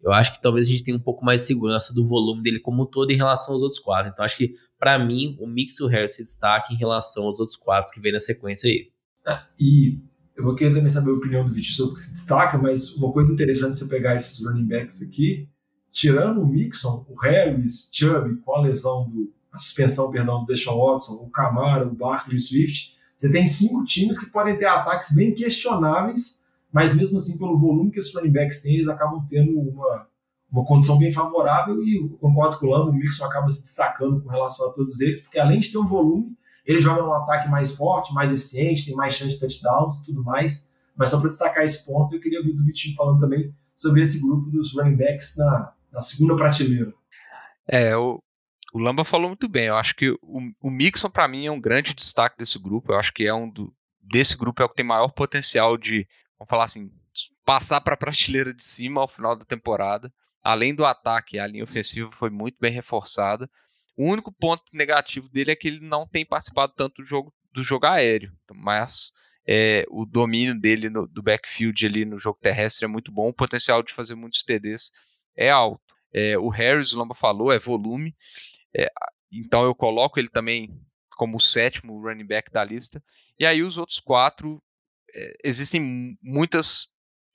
eu 0.04 0.12
acho 0.12 0.34
que 0.34 0.42
talvez 0.42 0.68
a 0.68 0.72
gente 0.72 0.84
tenha 0.84 0.98
um 0.98 1.02
pouco 1.02 1.24
mais 1.24 1.42
de 1.42 1.48
segurança 1.48 1.94
do 1.94 2.06
volume 2.06 2.42
dele 2.42 2.60
como 2.60 2.84
um 2.84 2.86
todo 2.86 3.12
em 3.12 3.16
relação 3.16 3.54
aos 3.54 3.62
outros 3.62 3.80
quatro. 3.80 4.12
Então 4.12 4.26
acho 4.26 4.38
que, 4.38 4.56
para 4.80 4.98
mim, 4.98 5.38
o 5.40 5.48
Mix 5.48 5.80
e 5.80 5.84
o 5.84 5.88
Harris 5.88 6.16
se 6.16 6.24
destaca 6.24 6.74
em 6.74 6.78
relação 6.78 7.26
aos 7.26 7.40
outros 7.40 7.56
quatro 7.56 7.92
que 7.94 8.00
vem 8.00 8.12
na 8.12 8.20
sequência 8.20 8.68
aí. 8.68 8.90
Ah, 9.26 9.46
e 9.60 10.00
eu 10.36 10.44
vou 10.44 10.56
querer 10.56 10.74
também 10.74 10.88
saber 10.88 11.12
a 11.12 11.14
opinião 11.14 11.46
do 11.46 11.54
Vitinho 11.54 11.76
sobre 11.76 11.92
o 11.92 11.94
que 11.94 12.00
se 12.00 12.14
destaca, 12.14 12.58
mas 12.58 12.96
uma 12.96 13.12
coisa 13.12 13.32
interessante 13.32 13.78
você 13.78 13.86
pegar 13.86 14.16
esses 14.16 14.44
running 14.44 14.66
backs 14.66 15.02
aqui, 15.04 15.48
tirando 15.92 16.42
o 16.42 16.48
Mixon, 16.48 17.06
o 17.08 17.16
Harris, 17.20 17.90
Chubb, 17.94 18.38
com 18.38 18.56
a 18.56 18.62
lesão 18.62 19.10
do 19.10 19.32
a 19.52 19.58
suspensão, 19.58 20.10
perdão, 20.10 20.40
do 20.40 20.46
Deshaun 20.46 20.78
Watson, 20.78 21.16
o 21.16 21.30
Camara, 21.30 21.86
o 21.86 21.94
Barkley 21.94 22.36
e 22.36 22.38
o 22.38 22.40
Swift, 22.40 22.96
você 23.18 23.30
tem 23.30 23.46
cinco 23.46 23.84
times 23.84 24.18
que 24.18 24.28
podem 24.28 24.58
ter 24.58 24.66
ataques 24.66 25.14
bem 25.14 25.34
questionáveis 25.34 26.41
mas 26.72 26.96
mesmo 26.96 27.18
assim, 27.18 27.38
pelo 27.38 27.58
volume 27.58 27.92
que 27.92 28.00
esses 28.00 28.14
running 28.14 28.32
backs 28.32 28.62
têm, 28.62 28.76
eles 28.76 28.88
acabam 28.88 29.26
tendo 29.28 29.60
uma, 29.60 30.08
uma 30.52 30.66
condição 30.66 30.98
bem 30.98 31.12
favorável 31.12 31.84
e 31.84 32.10
concordo 32.20 32.58
com 32.58 32.68
o 32.68 32.70
Lando, 32.70 32.92
o 32.92 32.94
Mixon 32.94 33.26
acaba 33.26 33.50
se 33.50 33.62
destacando 33.62 34.22
com 34.22 34.30
relação 34.30 34.70
a 34.70 34.74
todos 34.74 35.00
eles, 35.02 35.22
porque 35.22 35.40
além 35.40 35.60
de 35.60 35.72
ter 35.72 35.78
um 35.78 35.86
volume, 35.86 36.36
ele 36.66 36.80
joga 36.80 37.02
num 37.02 37.14
ataque 37.14 37.50
mais 37.50 37.76
forte, 37.76 38.14
mais 38.14 38.32
eficiente, 38.32 38.86
tem 38.86 38.96
mais 38.96 39.16
chance 39.16 39.36
de 39.36 39.40
touchdowns 39.40 39.98
e 39.98 40.06
tudo 40.06 40.24
mais. 40.24 40.70
Mas 40.96 41.10
só 41.10 41.20
para 41.20 41.30
destacar 41.30 41.64
esse 41.64 41.86
ponto, 41.86 42.16
eu 42.16 42.20
queria 42.20 42.40
ouvir 42.40 42.54
do 42.54 42.64
Vitinho 42.64 42.96
falando 42.96 43.20
também 43.20 43.54
sobre 43.76 44.02
esse 44.02 44.22
grupo 44.22 44.50
dos 44.50 44.74
running 44.74 44.96
backs 44.96 45.36
na, 45.38 45.74
na 45.92 46.00
segunda 46.00 46.36
prateleira. 46.36 46.94
É, 47.68 47.96
o, 47.98 48.22
o 48.74 48.80
Lamba 48.80 49.04
falou 49.04 49.28
muito 49.28 49.50
bem. 49.50 49.66
Eu 49.66 49.76
acho 49.76 49.96
que 49.96 50.12
o, 50.22 50.40
o 50.62 50.70
Mixon, 50.70 51.10
para 51.10 51.28
mim, 51.28 51.46
é 51.46 51.52
um 51.52 51.60
grande 51.60 51.96
destaque 51.96 52.38
desse 52.38 52.60
grupo. 52.60 52.92
Eu 52.92 53.00
acho 53.00 53.14
que 53.14 53.26
é 53.26 53.34
um 53.34 53.50
do, 53.50 53.74
desse 54.02 54.38
grupo 54.38 54.62
é 54.62 54.66
o 54.66 54.70
que 54.70 54.76
tem 54.76 54.86
maior 54.86 55.10
potencial 55.10 55.78
de 55.78 56.08
vamos 56.42 56.50
falar 56.50 56.64
assim, 56.64 56.92
passar 57.46 57.82
para 57.82 57.94
a 57.94 57.98
prateleira 57.98 58.52
de 58.52 58.64
cima 58.64 59.00
ao 59.00 59.08
final 59.08 59.36
da 59.36 59.46
temporada. 59.46 60.12
Além 60.44 60.74
do 60.74 60.84
ataque, 60.84 61.38
a 61.38 61.46
linha 61.46 61.64
ofensiva 61.64 62.10
foi 62.14 62.32
muito 62.32 62.58
bem 62.60 62.72
reforçada. 62.72 63.48
O 63.96 64.12
único 64.12 64.32
ponto 64.32 64.64
negativo 64.74 65.30
dele 65.30 65.52
é 65.52 65.56
que 65.56 65.68
ele 65.68 65.80
não 65.82 66.08
tem 66.08 66.26
participado 66.26 66.74
tanto 66.76 67.04
do 67.04 67.06
jogo, 67.06 67.32
do 67.54 67.64
jogo 67.64 67.86
aéreo, 67.86 68.34
mas 68.56 69.12
é, 69.48 69.86
o 69.92 70.04
domínio 70.04 70.60
dele 70.60 70.90
no, 70.90 71.08
do 71.08 71.22
backfield 71.22 71.86
ali 71.86 72.06
no 72.06 72.18
jogo 72.18 72.40
terrestre 72.42 72.86
é 72.86 72.88
muito 72.88 73.12
bom, 73.12 73.30
o 73.30 73.34
potencial 73.34 73.84
de 73.84 73.94
fazer 73.94 74.16
muitos 74.16 74.42
TDs 74.42 74.92
é 75.38 75.52
alto. 75.52 75.94
É, 76.12 76.40
o 76.40 76.50
Harris, 76.50 76.92
o 76.92 76.98
Lamba 76.98 77.14
falou, 77.14 77.52
é 77.52 77.60
volume, 77.60 78.16
é, 78.76 78.90
então 79.32 79.64
eu 79.64 79.76
coloco 79.76 80.20
ele 80.20 80.30
também 80.30 80.76
como 81.16 81.38
o 81.38 81.42
sétimo 81.42 82.02
running 82.02 82.26
back 82.26 82.50
da 82.50 82.64
lista. 82.64 83.04
E 83.38 83.46
aí 83.46 83.62
os 83.62 83.78
outros 83.78 84.00
quatro 84.00 84.62
existem 85.44 86.18
muitas 86.22 86.88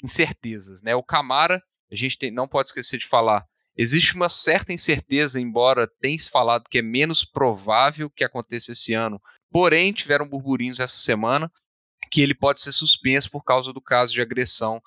incertezas, 0.03 0.83
né? 0.83 0.95
O 0.95 1.03
Camara, 1.03 1.63
a 1.91 1.95
gente 1.95 2.19
tem, 2.19 2.31
não 2.31 2.49
pode 2.49 2.69
esquecer 2.69 2.99
de 2.99 3.07
falar, 3.07 3.45
existe 3.77 4.15
uma 4.15 4.29
certa 4.29 4.73
incerteza, 4.73 5.41
embora 5.41 5.91
tenha 6.01 6.19
se 6.19 6.31
falado 6.31 6.69
que 6.69 6.79
é 6.79 6.83
menos 6.83 7.25
provável 7.25 8.11
que 8.11 8.25
aconteça 8.25 8.73
esse 8.73 8.93
ano. 8.95 9.21
Porém, 9.51 9.93
tiveram 9.93 10.29
burburinhos 10.29 10.81
essa 10.81 10.97
semana 10.97 11.51
que 12.11 12.21
ele 12.21 12.35
pode 12.35 12.61
ser 12.61 12.73
suspenso 12.73 13.31
por 13.31 13.43
causa 13.43 13.73
do 13.73 13.81
caso 13.81 14.13
de 14.13 14.21
agressão 14.21 14.81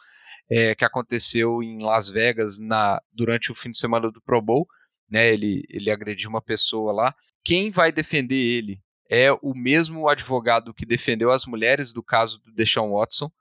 é, 0.50 0.74
que 0.74 0.86
aconteceu 0.86 1.62
em 1.62 1.82
Las 1.82 2.10
Vegas 2.10 2.60
na, 2.60 3.02
durante 3.14 3.52
o 3.52 3.56
fim 3.56 3.72
de 3.72 3.78
semana 3.78 4.12
do 4.12 4.22
Pro 4.22 4.42
Bowl. 4.42 4.68
Né, 5.12 5.34
ele, 5.34 5.64
ele 5.70 5.90
agrediu 5.90 6.30
uma 6.30 6.42
pessoa 6.42 6.94
lá. 6.94 7.16
Quem 7.44 7.72
vai 7.72 7.92
defender 7.92 8.36
ele 8.36 8.80
é 9.10 9.32
o 9.42 9.56
mesmo 9.56 10.08
advogado 10.08 10.74
que 10.74 10.86
defendeu 10.86 11.32
as 11.32 11.46
mulheres 11.46 11.92
do 11.92 12.04
caso 12.04 12.40
do 12.42 12.54
Deshaun 12.54 12.94
Watson, 12.94 13.32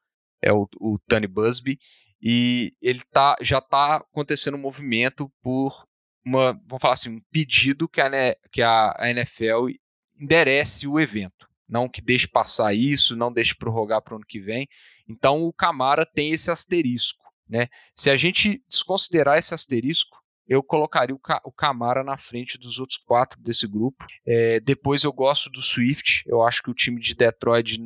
é 0.43 0.53
o, 0.53 0.69
o 0.81 0.99
Tony 1.07 1.27
Busby, 1.27 1.79
e 2.21 2.75
ele 2.81 3.03
tá, 3.13 3.37
já 3.41 3.59
está 3.59 3.97
acontecendo 3.97 4.57
um 4.57 4.61
movimento 4.61 5.31
por 5.43 5.87
uma, 6.25 6.53
vamos 6.67 6.81
falar 6.81 6.95
assim, 6.95 7.17
um 7.17 7.21
pedido 7.31 7.89
que 7.89 8.01
a, 8.01 8.11
que 8.51 8.63
a 8.63 8.97
NFL 9.03 9.69
enderece 10.21 10.87
o 10.87 10.99
evento. 10.99 11.49
Não 11.69 11.89
que 11.89 12.01
deixe 12.01 12.27
passar 12.27 12.75
isso, 12.75 13.15
não 13.15 13.33
deixe 13.33 13.55
prorrogar 13.55 14.01
para 14.03 14.15
o 14.15 14.17
ano 14.17 14.27
que 14.27 14.41
vem. 14.41 14.67
Então 15.07 15.43
o 15.43 15.53
Camara 15.53 16.07
tem 16.07 16.33
esse 16.33 16.51
asterisco. 16.51 17.23
Né? 17.49 17.69
Se 17.95 18.11
a 18.11 18.17
gente 18.17 18.63
desconsiderar 18.69 19.39
esse 19.39 19.55
asterisco, 19.55 20.19
eu 20.49 20.63
colocaria 20.63 21.15
o, 21.15 21.21
o 21.45 21.53
Camara 21.53 22.03
na 22.03 22.17
frente 22.17 22.57
dos 22.57 22.79
outros 22.79 22.97
quatro 22.97 23.41
desse 23.41 23.67
grupo. 23.67 24.07
É, 24.27 24.59
depois 24.61 25.05
eu 25.05 25.13
gosto 25.13 25.51
do 25.51 25.61
Swift. 25.61 26.23
Eu 26.27 26.43
acho 26.43 26.63
que 26.63 26.71
o 26.71 26.75
time 26.75 26.99
de 27.01 27.15
Detroit 27.15 27.79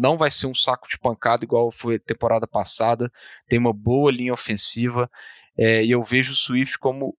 não 0.00 0.16
vai 0.16 0.30
ser 0.30 0.46
um 0.46 0.54
saco 0.54 0.88
de 0.88 0.98
pancada 0.98 1.44
igual 1.44 1.72
foi 1.72 1.98
temporada 1.98 2.46
passada. 2.46 3.10
Tem 3.48 3.58
uma 3.58 3.72
boa 3.72 4.12
linha 4.12 4.32
ofensiva. 4.32 5.10
É, 5.58 5.84
e 5.84 5.90
eu 5.90 6.02
vejo 6.02 6.32
o 6.32 6.36
Swift 6.36 6.78
como, 6.78 7.16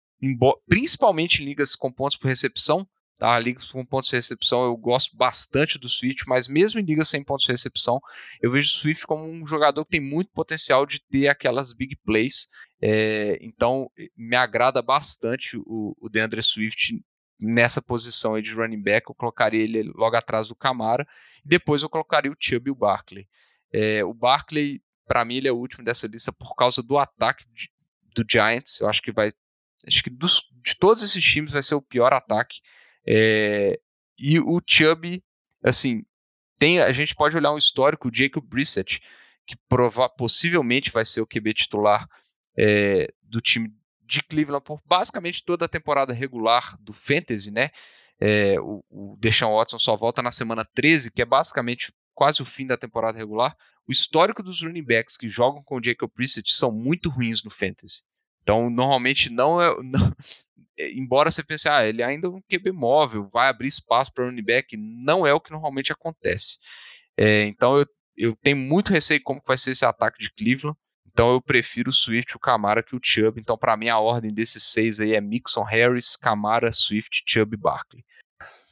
principalmente 0.68 1.42
em 1.42 1.46
ligas 1.46 1.76
com 1.76 1.92
pontos 1.92 2.18
por 2.18 2.28
recepção, 2.28 2.88
Tá? 3.18 3.40
Ligas 3.40 3.72
com 3.72 3.84
pontos 3.84 4.10
de 4.10 4.16
recepção 4.16 4.64
eu 4.64 4.78
gosto 4.78 5.18
bastante 5.18 5.80
do 5.80 5.90
Swift, 5.90 6.26
mas 6.28 6.48
mesmo 6.48 6.80
em 6.80 6.84
ligas 6.84 7.10
sem 7.10 7.24
pontos 7.24 7.46
de 7.46 7.52
recepção, 7.52 8.00
eu 8.40 8.52
vejo 8.52 8.68
o 8.68 8.80
Swift 8.80 9.08
como 9.08 9.24
um 9.24 9.46
jogador 9.48 9.84
que 9.86 9.92
tem 9.92 10.02
muito 10.02 10.32
potencial 10.32 10.86
de 10.86 11.02
ter 11.10 11.28
aquelas 11.28 11.74
big 11.74 11.96
plays. 12.06 12.48
É, 12.82 13.38
então 13.42 13.90
me 14.16 14.36
agrada 14.36 14.82
bastante 14.82 15.58
o, 15.58 15.96
o 16.00 16.10
DeAndre 16.10 16.44
Swift 16.44 17.00
nessa 17.40 17.82
posição 17.82 18.40
de 18.42 18.54
running 18.54 18.82
back. 18.82 19.10
Eu 19.10 19.16
colocaria 19.16 19.64
ele 19.64 19.84
logo 19.96 20.16
atrás 20.16 20.50
do 20.50 20.56
Camara. 20.56 21.08
Depois 21.44 21.82
eu 21.82 21.90
colocaria 21.90 22.32
o 22.32 22.38
Chubb 22.40 22.70
e 22.70 22.72
o 22.72 22.76
Barkley. 22.76 23.28
É, 23.72 24.04
o 24.04 24.14
Barkley, 24.14 24.82
para 25.08 25.26
mim, 25.26 25.36
ele 25.36 25.48
é 25.48 25.52
o 25.52 25.58
último 25.58 25.84
dessa 25.84 26.08
lista 26.08 26.32
por 26.32 26.56
causa 26.56 26.82
do 26.82 26.98
ataque 26.98 27.46
de, 27.54 27.70
do 28.16 28.26
Giants. 28.30 28.80
Eu 28.80 28.90
acho 28.90 29.02
que 29.02 29.12
vai. 29.12 29.32
Acho 29.88 30.04
que 30.04 30.10
dos, 30.10 30.42
de 30.64 30.76
todos 30.76 31.04
esses 31.04 31.24
times 31.24 31.52
vai 31.52 31.64
ser 31.64 31.76
o 31.76 31.82
pior 31.82 32.14
ataque. 32.14 32.60
É, 33.06 33.80
e 34.18 34.40
o 34.40 34.60
Chubb, 34.66 35.24
assim, 35.64 36.04
tem, 36.58 36.80
a 36.82 36.92
gente 36.92 37.16
pode 37.16 37.38
olhar 37.38 37.54
um 37.54 37.58
histórico, 37.58 38.08
o 38.08 38.14
Jacob 38.14 38.44
Brissett, 38.44 39.00
que 39.46 39.56
prova, 39.70 40.10
possivelmente 40.10 40.92
vai 40.92 41.06
ser 41.06 41.22
o 41.22 41.28
QB 41.28 41.54
titular 41.54 42.10
é, 42.58 43.08
do 43.24 43.40
time 43.42 43.72
de 44.06 44.24
Cleveland 44.24 44.64
por 44.64 44.82
basicamente 44.86 45.44
toda 45.44 45.66
a 45.66 45.70
temporada 45.70 46.14
regular 46.14 46.78
do 46.80 46.94
Fantasy, 46.94 47.52
né? 47.52 47.70
É, 48.20 48.60
o, 48.60 48.84
o 48.90 49.18
Deshaun 49.20 49.56
Watson 49.56 49.78
só 49.78 49.96
volta 49.96 50.22
na 50.22 50.32
semana 50.32 50.66
13, 50.74 51.12
que 51.12 51.22
é 51.22 51.26
basicamente 51.26 51.94
quase 52.16 52.42
o 52.42 52.46
fim 52.46 52.66
da 52.66 52.78
temporada 52.78 53.18
regular. 53.18 53.56
O 53.88 53.92
histórico 53.92 54.42
dos 54.42 54.62
running 54.62 54.84
backs 54.84 55.18
que 55.18 55.30
jogam 55.30 55.62
com 55.64 55.78
o 55.78 55.84
Jacob 55.84 56.10
Brissett 56.16 56.52
são 56.52 56.72
muito 56.72 57.10
ruins 57.10 57.44
no 57.44 57.52
fantasy. 57.52 58.04
Então, 58.42 58.70
normalmente 58.70 59.32
não 59.32 59.62
é. 59.62 59.70
Não, 59.84 60.14
é, 60.80 60.92
embora 60.94 61.32
você 61.32 61.44
pense, 61.44 61.68
ah, 61.68 61.86
ele 61.86 62.04
ainda 62.04 62.28
é 62.28 62.30
um 62.30 62.42
QB 62.42 62.72
móvel, 62.72 63.28
vai 63.34 63.50
abrir 63.50 63.68
espaço 63.68 64.14
para 64.14 64.26
running 64.26 64.44
back, 64.44 64.78
não 64.78 65.26
é 65.26 65.34
o 65.34 65.42
que 65.42 65.52
normalmente 65.52 65.92
acontece. 65.92 66.60
É, 67.18 67.46
então, 67.46 67.78
eu, 67.78 67.86
eu 68.16 68.36
tenho 68.36 68.58
muito 68.58 68.92
receio 68.92 69.22
como 69.24 69.42
vai 69.46 69.58
ser 69.58 69.72
esse 69.72 69.86
ataque 69.86 70.20
de 70.20 70.32
Cleveland. 70.32 70.78
Então 71.18 71.32
eu 71.32 71.42
prefiro 71.42 71.90
o 71.90 71.94
Swift, 71.94 72.36
o 72.36 72.40
Camara 72.40 72.84
que 72.84 72.96
o 72.96 73.00
Chubb. 73.02 73.42
Então 73.42 73.58
para 73.58 73.76
mim 73.76 73.90
a 73.90 73.98
ordem 73.98 74.32
desses 74.32 74.62
seis 74.72 75.00
aí 75.00 75.16
é 75.16 75.20
Mixon, 75.20 75.64
Harris, 75.64 76.16
Camara, 76.16 76.72
Swift, 76.72 77.24
Chubb 77.26 77.56
e 77.56 77.60
Barkley. 77.60 78.06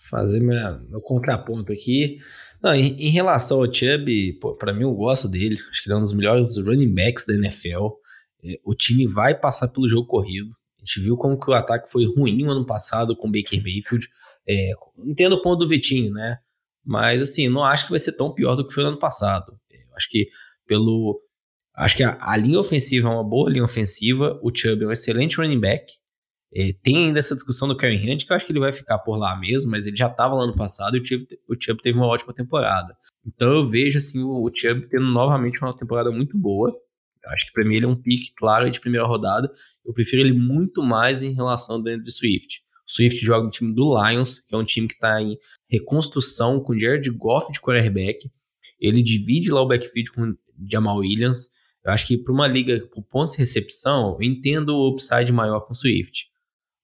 Fazer 0.08 0.39
minha, 0.39 0.77
meu 0.88 1.01
contraponto 1.01 1.73
aqui. 1.73 2.19
Não, 2.62 2.75
em, 2.75 3.01
em 3.01 3.10
relação 3.10 3.63
ao 3.63 3.73
Chubb, 3.73 4.38
para 4.60 4.71
mim 4.71 4.84
eu 4.84 4.93
gosto 4.93 5.27
dele. 5.27 5.58
Acho 5.71 5.81
que 5.81 5.89
ele 5.89 5.95
é 5.95 5.97
um 5.97 6.03
dos 6.03 6.13
melhores 6.13 6.55
running 6.58 6.93
backs 6.93 7.25
da 7.25 7.34
NFL. 7.34 7.88
É, 8.43 8.60
o 8.63 8.75
time 8.75 9.08
vai 9.08 9.34
passar 9.34 9.69
pelo 9.69 9.89
jogo 9.89 10.05
corrido. 10.05 10.49
A 10.77 10.86
gente 10.86 10.99
viu 10.99 11.17
como 11.17 11.39
que 11.39 11.49
o 11.49 11.53
ataque 11.55 11.91
foi 11.91 12.05
ruim 12.05 12.43
no 12.43 12.51
ano 12.51 12.63
passado 12.63 13.17
com 13.17 13.27
o 13.27 13.31
Baker 13.31 13.60
Mayfield. 13.60 14.08
É, 14.47 14.71
entendo 14.99 15.34
o 15.34 15.41
ponto 15.41 15.62
do 15.62 15.67
Vitinho, 15.67 16.13
né? 16.13 16.38
Mas 16.86 17.23
assim, 17.23 17.49
não 17.49 17.63
acho 17.63 17.86
que 17.86 17.89
vai 17.89 17.99
ser 17.99 18.12
tão 18.12 18.31
pior 18.31 18.53
do 18.53 18.67
que 18.67 18.71
foi 18.71 18.84
no 18.84 18.89
ano 18.89 18.99
passado. 18.99 19.60
Eu 19.71 19.95
acho 19.95 20.08
que 20.12 20.27
pelo 20.67 21.24
Acho 21.75 21.97
que 21.97 22.03
a, 22.03 22.17
a, 22.21 22.38
linha 22.38 22.59
ofensiva 22.59 23.09
é 23.09 23.11
uma 23.11 23.23
boa 23.23 23.49
linha 23.49 23.63
ofensiva. 23.63 24.39
O 24.41 24.51
Chubb 24.55 24.83
é 24.83 24.88
um 24.88 24.91
excelente 24.91 25.38
running 25.38 25.59
back. 25.59 25.91
É, 26.53 26.73
tem 26.81 27.07
ainda 27.07 27.19
essa 27.19 27.35
discussão 27.35 27.67
do 27.67 27.75
Karen 27.75 27.97
Hunt, 27.97 28.25
que 28.25 28.31
eu 28.31 28.35
acho 28.35 28.45
que 28.45 28.51
ele 28.53 28.61
vai 28.61 28.71
ficar 28.71 28.99
por 28.99 29.17
lá 29.17 29.38
mesmo, 29.38 29.71
mas 29.71 29.85
ele 29.85 29.97
já 29.97 30.07
estava 30.07 30.35
lá 30.35 30.43
ano 30.43 30.55
passado 30.55 30.95
e 30.95 31.01
o 31.01 31.05
Chubb, 31.05 31.25
o 31.49 31.55
Chubb 31.59 31.81
teve 31.81 31.97
uma 31.97 32.07
ótima 32.07 32.33
temporada. 32.33 32.95
Então 33.25 33.51
eu 33.51 33.67
vejo 33.67 33.97
assim, 33.97 34.23
o, 34.23 34.45
o 34.45 34.51
Chubb 34.55 34.88
tendo 34.88 35.05
novamente 35.05 35.61
uma 35.61 35.75
temporada 35.75 36.09
muito 36.11 36.38
boa. 36.38 36.73
Eu 37.25 37.31
acho 37.31 37.47
que 37.47 37.51
para 37.51 37.65
mim 37.65 37.75
ele 37.75 37.85
é 37.85 37.89
um 37.89 37.95
pique 37.95 38.33
claro 38.38 38.69
de 38.69 38.79
primeira 38.79 39.05
rodada. 39.05 39.51
Eu 39.85 39.93
prefiro 39.93 40.21
ele 40.21 40.31
muito 40.31 40.81
mais 40.81 41.23
em 41.23 41.33
relação 41.33 41.75
ao 41.75 41.81
Andrew 41.81 42.11
Swift. 42.11 42.61
O 42.88 42.91
Swift 42.91 43.19
joga 43.25 43.43
no 43.43 43.49
time 43.49 43.73
do 43.73 43.99
Lions, 43.99 44.39
que 44.39 44.55
é 44.55 44.57
um 44.57 44.63
time 44.63 44.88
que 44.88 44.93
está 44.93 45.21
em 45.21 45.38
reconstrução 45.67 46.61
com 46.61 46.77
Jared 46.77 47.09
Goff 47.11 47.51
de 47.51 47.59
quarterback. 47.59 48.29
Ele 48.79 49.01
divide 49.01 49.51
lá 49.51 49.61
o 49.61 49.67
backfield 49.67 50.11
com 50.11 50.35
Jamal 50.69 50.97
Williams. 50.97 51.49
Eu 51.85 51.91
acho 51.91 52.07
que 52.07 52.17
para 52.17 52.33
uma 52.33 52.47
liga 52.47 52.87
por 52.91 53.03
pontos 53.03 53.35
de 53.35 53.39
recepção, 53.39 54.17
eu 54.19 54.23
entendo 54.23 54.69
o 54.69 54.89
upside 54.89 55.31
maior 55.31 55.61
com 55.61 55.73
o 55.73 55.75
Swift. 55.75 56.27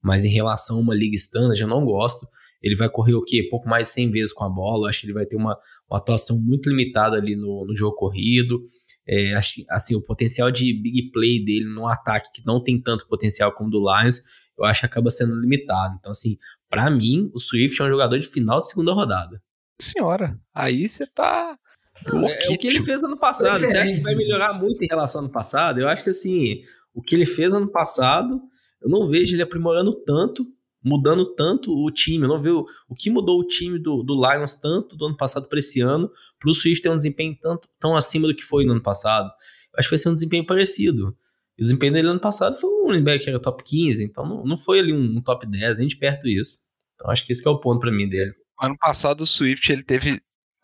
Mas 0.02 0.26
em 0.26 0.30
relação 0.30 0.78
a 0.78 0.80
uma 0.80 0.94
liga 0.94 1.16
standard, 1.16 1.60
eu 1.60 1.68
não 1.68 1.84
gosto. 1.84 2.28
Ele 2.62 2.76
vai 2.76 2.88
correr 2.88 3.16
o 3.16 3.24
quê? 3.24 3.48
Pouco 3.50 3.68
mais 3.68 3.88
de 3.88 3.94
100 3.96 4.12
vezes 4.12 4.34
com 4.34 4.44
a 4.44 4.50
bola. 4.50 4.86
Eu 4.86 4.90
acho 4.90 5.02
que 5.02 5.08
ele 5.08 5.14
vai 5.14 5.26
ter 5.26 5.36
uma, 5.36 5.58
uma 5.90 5.98
atuação 5.98 6.40
muito 6.40 6.70
limitada 6.70 7.18
ali 7.18 7.36
no, 7.36 7.66
no 7.66 7.76
jogo 7.76 7.96
corrido. 7.96 8.64
É, 9.08 9.34
assim, 9.70 9.96
o 9.96 10.02
potencial 10.02 10.52
de 10.52 10.72
big 10.72 11.12
play 11.12 11.44
dele 11.44 11.66
no 11.66 11.88
ataque, 11.88 12.30
que 12.34 12.46
não 12.46 12.62
tem 12.62 12.80
tanto 12.80 13.08
potencial 13.08 13.52
como 13.52 13.70
o 13.70 13.72
do 13.72 13.80
Lions, 13.80 14.22
eu 14.58 14.66
acho 14.66 14.82
que 14.82 14.86
acaba 14.86 15.10
sendo 15.10 15.34
limitado. 15.40 15.96
Então, 16.00 16.12
assim, 16.12 16.38
para 16.70 16.90
mim, 16.92 17.32
o 17.34 17.40
Swift 17.40 17.82
é 17.82 17.86
um 17.86 17.90
jogador 17.90 18.20
de 18.20 18.28
final 18.28 18.60
de 18.60 18.68
segunda 18.68 18.94
rodada. 18.94 19.42
Senhora, 19.82 20.40
aí 20.54 20.88
você 20.88 21.12
tá 21.12 21.58
é, 22.06 22.54
o 22.54 22.58
que 22.58 22.68
ele 22.68 22.82
fez 22.82 23.04
ano 23.04 23.18
passado. 23.18 23.60
Você 23.60 23.78
acha 23.78 23.94
que 23.94 24.02
vai 24.02 24.16
melhorar 24.16 24.54
muito 24.54 24.84
em 24.84 24.88
relação 24.88 25.20
ao 25.22 25.26
ano 25.26 25.34
passado? 25.34 25.80
Eu 25.80 25.88
acho 25.88 26.04
que 26.04 26.10
assim, 26.10 26.62
o 26.94 27.02
que 27.02 27.16
ele 27.16 27.26
fez 27.26 27.54
ano 27.54 27.68
passado, 27.68 28.42
eu 28.82 28.90
não 28.90 29.06
vejo 29.06 29.36
ele 29.36 29.42
aprimorando 29.42 29.94
tanto, 29.94 30.46
mudando 30.84 31.26
tanto 31.26 31.72
o 31.72 31.92
time. 31.92 32.24
Eu 32.24 32.30
não 32.30 32.38
vejo 32.38 32.66
o 32.88 32.96
que 32.96 33.10
mudou 33.10 33.40
o 33.40 33.46
time 33.46 33.78
do, 33.78 34.04
do 34.04 34.16
Lions 34.16 34.56
tanto 34.56 34.96
do 34.96 35.06
ano 35.06 35.18
passado 35.18 35.48
para 35.48 35.60
esse 35.60 35.82
ano, 35.82 36.10
para 36.40 36.50
o 36.50 36.54
Swift 36.54 36.82
ter 36.82 36.90
um 36.90 36.98
desempenho 36.98 37.38
tanto, 37.42 37.68
tão 37.80 37.96
acima 37.96 38.28
do 38.28 38.36
que 38.36 38.44
foi 38.44 38.66
no 38.66 38.72
ano 38.72 38.82
passado. 38.82 39.28
Eu 39.74 39.80
acho 39.80 39.88
que 39.90 39.96
vai 39.96 40.00
ser 40.00 40.10
um 40.10 40.14
desempenho 40.14 40.46
parecido. 40.46 41.16
O 41.60 41.64
desempenho 41.64 41.94
dele 41.94 42.08
ano 42.08 42.20
passado 42.20 42.60
foi 42.60 42.70
um 42.70 42.88
running 42.88 43.04
back 43.04 43.24
que 43.24 43.30
era 43.30 43.40
top 43.40 43.64
15, 43.64 44.04
então 44.04 44.26
não, 44.26 44.44
não 44.44 44.58
foi 44.58 44.80
ali 44.80 44.92
um, 44.92 45.18
um 45.18 45.22
top 45.22 45.46
10, 45.46 45.78
nem 45.78 45.88
de 45.88 45.96
perto 45.96 46.28
isso. 46.28 46.60
Então 46.96 47.12
acho 47.12 47.26
que 47.26 47.32
esse 47.32 47.42
que 47.42 47.48
é 47.48 47.52
o 47.52 47.60
ponto 47.60 47.80
para 47.80 47.92
mim 47.92 48.08
dele. 48.10 48.34
Ano 48.60 48.76
passado 48.78 49.22
o 49.22 49.28
Swift 49.28 49.72
ele 49.72 49.84
teve 49.84 50.22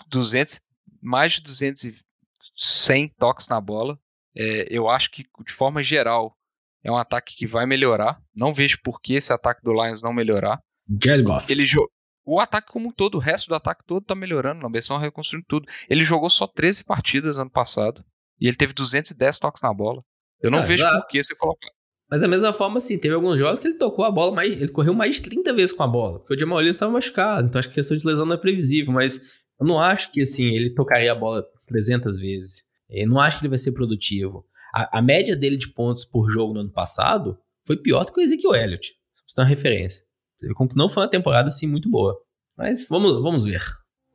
200 0.10 0.67
mais 1.02 1.34
de 1.34 1.42
200, 1.44 2.04
toques 3.18 3.48
na 3.48 3.60
bola. 3.60 4.00
É, 4.36 4.68
eu 4.70 4.88
acho 4.88 5.12
que, 5.12 5.24
de 5.46 5.54
forma 5.54 5.82
geral, 5.82 6.36
é 6.84 6.92
um 6.92 6.98
ataque 6.98 7.36
que 7.36 7.48
vai 7.48 7.66
melhorar. 7.66 8.22
Não 8.36 8.54
vejo 8.54 8.80
por 8.84 9.02
que 9.02 9.16
esse 9.16 9.34
ataque 9.34 9.62
do 9.64 9.74
Lions 9.74 10.02
não 10.02 10.14
melhorar. 10.14 10.62
Jared 11.02 11.24
Goff. 11.24 11.52
Ele 11.52 11.66
o 12.30 12.42
ataque 12.42 12.68
como 12.68 12.90
um 12.90 12.92
todo, 12.92 13.16
o 13.16 13.20
resto 13.20 13.48
do 13.48 13.56
ataque 13.56 13.86
todo 13.88 14.04
tá 14.04 14.14
melhorando. 14.14 14.62
Na 14.62 14.68
versão 14.68 14.98
reconstruindo 14.98 15.46
tudo. 15.48 15.66
Ele 15.90 16.04
jogou 16.04 16.30
só 16.30 16.46
13 16.46 16.84
partidas 16.84 17.38
ano 17.38 17.50
passado. 17.50 18.04
E 18.38 18.48
ele 18.48 18.58
teve 18.58 18.74
210 18.74 19.40
toques 19.40 19.62
na 19.62 19.74
bola. 19.74 20.04
Eu 20.42 20.52
não 20.52 20.60
ah, 20.60 20.64
vejo 20.64 20.84
por 20.84 21.06
que 21.08 21.24
você 21.24 21.34
colocar. 21.36 21.70
Mas 22.12 22.20
da 22.20 22.28
mesma 22.28 22.52
forma, 22.52 22.78
assim, 22.78 22.98
teve 22.98 23.16
alguns 23.16 23.40
jogos 23.40 23.60
que 23.60 23.68
ele 23.68 23.78
tocou 23.78 24.04
a 24.04 24.12
bola 24.12 24.36
mais. 24.36 24.52
Ele 24.52 24.68
correu 24.68 24.94
mais 24.94 25.16
de 25.16 25.22
30 25.22 25.54
vezes 25.54 25.74
com 25.74 25.84
a 25.84 25.88
bola. 25.88 26.20
Porque 26.20 26.34
o 26.34 26.40
Jamal 26.40 26.58
Williams 26.58 26.76
estava 26.76 26.92
machucado. 26.92 27.48
Então 27.48 27.60
acho 27.60 27.70
que 27.70 27.74
a 27.74 27.76
questão 27.76 27.96
de 27.96 28.06
lesão 28.06 28.26
não 28.26 28.36
é 28.36 28.38
previsível. 28.38 28.94
Mas 28.94 29.20
eu 29.60 29.66
não 29.66 29.80
acho 29.80 30.12
que 30.12 30.22
assim 30.22 30.46
ele 30.46 30.70
tocaria 30.70 31.12
a 31.12 31.16
bola 31.16 31.46
300 31.68 32.20
vezes. 32.20 32.64
Eu 32.90 33.08
não 33.08 33.20
acho 33.20 33.40
que 33.40 33.44
ele 33.44 33.50
vai 33.50 33.58
ser 33.58 33.74
produtivo. 33.74 34.46
A, 34.74 35.00
a 35.00 35.02
média 35.02 35.36
dele 35.36 35.58
de 35.58 35.70
pontos 35.70 36.06
por 36.06 36.30
jogo 36.30 36.54
no 36.54 36.62
ano 36.62 36.72
passado 36.72 37.38
foi 37.66 37.78
pior 37.78 38.06
do 38.06 38.14
que 38.14 38.22
o 38.22 38.24
Ezekiel 38.24 38.56
Elliott. 38.56 38.96
Só 39.14 39.22
pra 39.22 39.28
você 39.28 39.36
ter 39.36 39.42
uma 39.42 39.48
referência. 39.48 40.06
Não 40.76 40.90
foi 40.90 41.04
uma 41.04 41.10
temporada 41.10 41.50
assim 41.50 41.68
muito 41.68 41.90
boa. 41.90 42.18
Mas 42.56 42.88
vamos, 42.88 43.22
vamos 43.22 43.44
ver. 43.44 43.62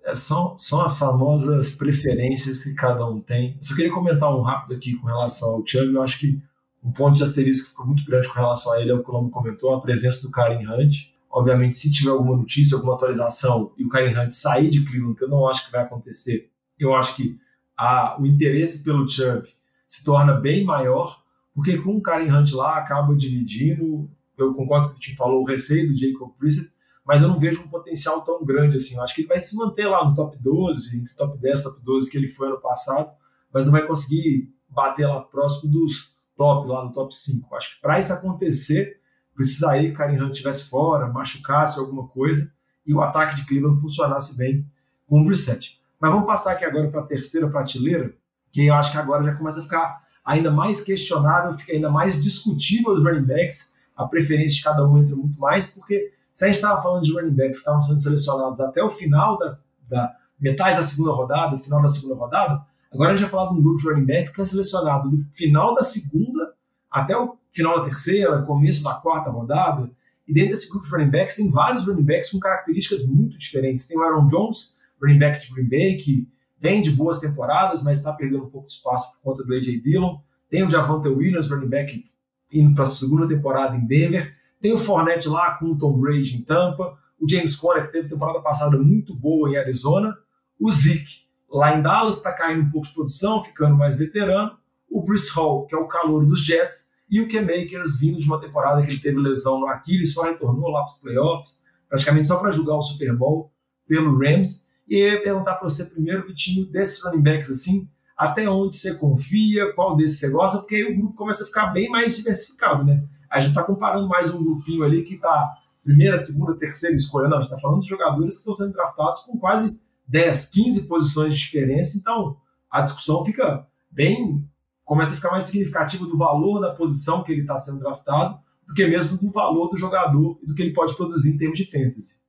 É, 0.04 0.14
são, 0.14 0.58
são 0.58 0.80
as 0.80 0.98
famosas 0.98 1.72
preferências 1.72 2.64
que 2.64 2.74
cada 2.74 3.06
um 3.06 3.20
tem. 3.20 3.56
Eu 3.56 3.62
só 3.62 3.74
queria 3.74 3.92
comentar 3.92 4.34
um 4.34 4.42
rápido 4.42 4.74
aqui 4.74 4.94
com 4.94 5.06
relação 5.06 5.50
ao 5.50 5.66
Chubb. 5.66 5.94
Eu 5.94 6.02
acho 6.02 6.18
que 6.18 6.40
um 6.82 6.90
ponto 6.90 7.16
de 7.16 7.22
asterisco 7.22 7.64
que 7.64 7.70
ficou 7.70 7.86
muito 7.86 8.04
grande 8.04 8.26
com 8.26 8.34
relação 8.34 8.72
a 8.72 8.80
ele 8.80 8.90
é 8.90 8.94
o 8.94 9.02
que 9.02 9.08
o 9.08 9.12
Lomo 9.12 9.30
comentou, 9.30 9.74
a 9.74 9.80
presença 9.80 10.26
do 10.26 10.32
Karen 10.32 10.66
Hunt. 10.66 11.11
Obviamente, 11.32 11.76
se 11.78 11.90
tiver 11.90 12.10
alguma 12.10 12.36
notícia, 12.36 12.76
alguma 12.76 12.94
atualização 12.94 13.72
e 13.78 13.84
o 13.84 13.88
Karen 13.88 14.16
Hunt 14.18 14.32
sair 14.32 14.68
de 14.68 14.84
Cleveland, 14.84 15.16
que 15.16 15.24
eu 15.24 15.28
não 15.28 15.48
acho 15.48 15.64
que 15.64 15.72
vai 15.72 15.82
acontecer, 15.82 16.50
eu 16.78 16.94
acho 16.94 17.16
que 17.16 17.38
a, 17.76 18.20
o 18.20 18.26
interesse 18.26 18.84
pelo 18.84 19.08
Chubb 19.08 19.48
se 19.86 20.04
torna 20.04 20.34
bem 20.34 20.64
maior, 20.64 21.22
porque 21.54 21.78
com 21.78 21.96
o 21.96 22.02
Karen 22.02 22.30
Hunt 22.30 22.52
lá 22.52 22.76
acaba 22.76 23.14
dividindo. 23.14 24.10
Eu 24.36 24.54
concordo 24.54 24.88
com 24.88 24.92
o 24.92 24.94
que 24.94 25.00
te 25.00 25.16
falou, 25.16 25.42
o 25.42 25.46
receio 25.46 25.88
do 25.88 25.96
Jacob 25.96 26.32
Brissett, 26.38 26.70
mas 27.04 27.22
eu 27.22 27.28
não 27.28 27.38
vejo 27.38 27.62
um 27.62 27.68
potencial 27.68 28.22
tão 28.22 28.44
grande 28.44 28.76
assim. 28.76 28.96
Eu 28.96 29.02
acho 29.02 29.14
que 29.14 29.22
ele 29.22 29.28
vai 29.28 29.40
se 29.40 29.56
manter 29.56 29.86
lá 29.86 30.04
no 30.04 30.14
top 30.14 30.36
12, 30.38 30.98
entre 30.98 31.14
top 31.14 31.38
10 31.38 31.62
top 31.62 31.80
12 31.82 32.10
que 32.10 32.16
ele 32.16 32.28
foi 32.28 32.48
ano 32.48 32.60
passado, 32.60 33.10
mas 33.52 33.66
não 33.66 33.72
vai 33.72 33.86
conseguir 33.86 34.52
bater 34.68 35.06
lá 35.06 35.20
próximo 35.20 35.72
dos 35.72 36.16
top, 36.36 36.68
lá 36.68 36.84
no 36.84 36.92
top 36.92 37.14
5. 37.14 37.48
Eu 37.50 37.56
acho 37.56 37.74
que 37.74 37.80
para 37.80 37.98
isso 37.98 38.12
acontecer, 38.12 39.00
precisaria 39.34 39.88
que 39.88 39.94
o 39.94 39.98
Karen 39.98 40.22
Hunt 40.22 40.32
estivesse 40.32 40.68
fora, 40.68 41.08
machucasse 41.08 41.78
alguma 41.78 42.06
coisa 42.08 42.52
e 42.86 42.94
o 42.94 43.00
ataque 43.00 43.36
de 43.36 43.46
Cleveland 43.46 43.80
funcionasse 43.80 44.36
bem 44.36 44.66
com 45.08 45.20
o 45.20 45.24
Brissett. 45.24 45.80
Mas 46.00 46.10
vamos 46.10 46.26
passar 46.26 46.52
aqui 46.52 46.64
agora 46.64 46.90
para 46.90 47.00
a 47.00 47.06
terceira 47.06 47.48
prateleira, 47.48 48.12
que 48.50 48.66
eu 48.66 48.74
acho 48.74 48.90
que 48.90 48.98
agora 48.98 49.24
já 49.24 49.34
começa 49.34 49.60
a 49.60 49.62
ficar 49.62 50.02
ainda 50.24 50.50
mais 50.50 50.82
questionável, 50.82 51.52
fica 51.54 51.72
ainda 51.72 51.90
mais 51.90 52.22
discutível 52.22 52.92
os 52.92 53.04
running 53.04 53.24
backs, 53.24 53.74
a 53.96 54.06
preferência 54.06 54.56
de 54.56 54.62
cada 54.62 54.86
um 54.86 54.98
entra 54.98 55.14
muito 55.14 55.38
mais, 55.38 55.68
porque 55.68 56.12
se 56.32 56.44
a 56.44 56.48
gente 56.48 56.56
estava 56.56 56.82
falando 56.82 57.04
de 57.04 57.12
running 57.12 57.34
backs 57.34 57.56
que 57.56 57.60
estavam 57.60 57.82
sendo 57.82 58.00
selecionados 58.00 58.60
até 58.60 58.82
o 58.82 58.90
final 58.90 59.38
da, 59.38 59.48
da 59.88 60.16
metade 60.40 60.76
da 60.76 60.82
segunda 60.82 61.12
rodada, 61.12 61.58
final 61.58 61.82
da 61.82 61.88
segunda 61.88 62.14
rodada, 62.14 62.64
agora 62.92 63.12
a 63.12 63.16
gente 63.16 63.28
vai 63.28 63.30
falar 63.30 63.52
de 63.52 63.58
um 63.58 63.62
grupo 63.62 63.78
de 63.78 63.88
running 63.88 64.06
backs 64.06 64.30
que 64.30 64.40
é 64.40 64.44
selecionado 64.44 65.10
do 65.10 65.24
final 65.32 65.74
da 65.74 65.82
segunda 65.82 66.52
até 66.90 67.16
o 67.16 67.36
final 67.52 67.78
da 67.78 67.84
terceira, 67.84 68.42
começo 68.42 68.82
da 68.82 68.94
quarta 68.94 69.30
rodada. 69.30 69.90
E 70.26 70.32
dentro 70.32 70.50
desse 70.50 70.70
grupo 70.70 70.86
de 70.86 70.92
running 70.92 71.10
backs 71.10 71.36
tem 71.36 71.50
vários 71.50 71.86
running 71.86 72.02
backs 72.02 72.30
com 72.30 72.40
características 72.40 73.06
muito 73.06 73.36
diferentes. 73.36 73.86
Tem 73.86 73.98
o 73.98 74.02
Aaron 74.02 74.26
Jones, 74.26 74.76
running 75.00 75.18
back 75.18 75.40
de 75.40 75.52
Green 75.52 75.68
Bay, 75.68 75.96
que 75.96 76.28
vem 76.58 76.80
de 76.80 76.90
boas 76.90 77.18
temporadas, 77.18 77.82
mas 77.82 77.98
está 77.98 78.12
perdendo 78.12 78.44
um 78.44 78.50
pouco 78.50 78.66
de 78.66 78.74
espaço 78.74 79.12
por 79.12 79.22
conta 79.22 79.44
do 79.44 79.52
A.J. 79.52 79.80
Dillon. 79.80 80.18
Tem 80.48 80.64
o 80.64 80.70
Javante 80.70 81.08
Williams, 81.08 81.50
running 81.50 81.68
back, 81.68 82.04
indo 82.52 82.74
para 82.74 82.84
a 82.84 82.86
segunda 82.86 83.26
temporada 83.28 83.76
em 83.76 83.84
Denver. 83.84 84.34
Tem 84.60 84.72
o 84.72 84.78
Fournette 84.78 85.28
lá 85.28 85.54
com 85.58 85.66
o 85.66 85.76
Tom 85.76 85.98
Brady 85.98 86.36
em 86.36 86.42
Tampa. 86.42 86.96
O 87.20 87.28
James 87.28 87.56
Conner, 87.56 87.86
que 87.86 87.92
teve 87.92 88.08
temporada 88.08 88.40
passada 88.40 88.78
muito 88.78 89.14
boa 89.14 89.50
em 89.50 89.56
Arizona. 89.56 90.16
O 90.58 90.70
Zeke, 90.70 91.22
lá 91.50 91.76
em 91.76 91.82
Dallas, 91.82 92.16
está 92.16 92.32
caindo 92.32 92.62
um 92.62 92.70
pouco 92.70 92.86
de 92.86 92.94
produção, 92.94 93.42
ficando 93.42 93.76
mais 93.76 93.98
veterano. 93.98 94.56
O 94.88 95.02
Bruce 95.02 95.30
Hall, 95.32 95.66
que 95.66 95.74
é 95.74 95.78
o 95.78 95.88
calor 95.88 96.24
dos 96.24 96.44
Jets 96.44 96.91
e 97.12 97.20
o 97.20 97.28
K-Makers 97.28 98.00
vindo 98.00 98.18
de 98.18 98.26
uma 98.26 98.40
temporada 98.40 98.82
que 98.82 98.90
ele 98.90 98.98
teve 98.98 99.18
lesão 99.18 99.60
no 99.60 99.66
Aquiles, 99.66 100.14
só 100.14 100.22
retornou 100.22 100.70
lá 100.70 100.80
para 100.80 100.94
os 100.94 100.98
playoffs, 100.98 101.62
praticamente 101.86 102.26
só 102.26 102.40
para 102.40 102.50
jogar 102.50 102.74
o 102.74 102.80
Super 102.80 103.14
Bowl 103.14 103.52
pelo 103.86 104.18
Rams. 104.18 104.72
E 104.88 104.96
eu 104.96 105.12
ia 105.12 105.22
perguntar 105.22 105.56
para 105.56 105.68
você 105.68 105.84
primeiro, 105.84 106.26
Vitinho, 106.26 106.64
desses 106.64 107.04
running 107.04 107.20
backs 107.20 107.50
assim, 107.50 107.86
até 108.16 108.48
onde 108.48 108.76
você 108.76 108.94
confia, 108.94 109.74
qual 109.74 109.94
desses 109.94 110.20
você 110.20 110.30
gosta, 110.30 110.58
porque 110.58 110.76
aí 110.76 110.84
o 110.84 110.96
grupo 110.96 111.14
começa 111.14 111.42
a 111.42 111.46
ficar 111.46 111.66
bem 111.66 111.90
mais 111.90 112.16
diversificado, 112.16 112.82
né? 112.82 113.04
A 113.30 113.38
gente 113.38 113.50
está 113.50 113.62
comparando 113.62 114.08
mais 114.08 114.32
um 114.32 114.42
grupinho 114.42 114.82
ali 114.82 115.02
que 115.02 115.14
está 115.14 115.54
primeira, 115.84 116.16
segunda, 116.16 116.56
terceira 116.56 116.96
escolha. 116.96 117.28
Não, 117.28 117.38
a 117.38 117.42
gente 117.42 117.50
está 117.50 117.60
falando 117.60 117.82
de 117.82 117.88
jogadores 117.88 118.34
que 118.34 118.40
estão 118.40 118.54
sendo 118.54 118.72
draftados 118.72 119.20
com 119.20 119.38
quase 119.38 119.78
10, 120.08 120.46
15 120.46 120.88
posições 120.88 121.34
de 121.34 121.40
diferença. 121.40 121.98
Então, 121.98 122.36
a 122.70 122.80
discussão 122.80 123.22
fica 123.22 123.66
bem. 123.90 124.48
Começa 124.92 125.12
a 125.12 125.16
ficar 125.16 125.30
mais 125.30 125.44
significativa 125.44 126.04
do 126.04 126.18
valor 126.18 126.60
da 126.60 126.74
posição 126.74 127.24
que 127.24 127.32
ele 127.32 127.40
está 127.40 127.56
sendo 127.56 127.78
draftado 127.78 128.38
do 128.66 128.74
que 128.74 128.86
mesmo 128.86 129.16
do 129.16 129.30
valor 129.30 129.70
do 129.70 129.78
jogador 129.78 130.38
e 130.42 130.46
do 130.46 130.54
que 130.54 130.60
ele 130.60 130.74
pode 130.74 130.94
produzir 130.94 131.30
em 131.30 131.38
termos 131.38 131.56
de 131.56 131.64
fantasy. 131.64 132.20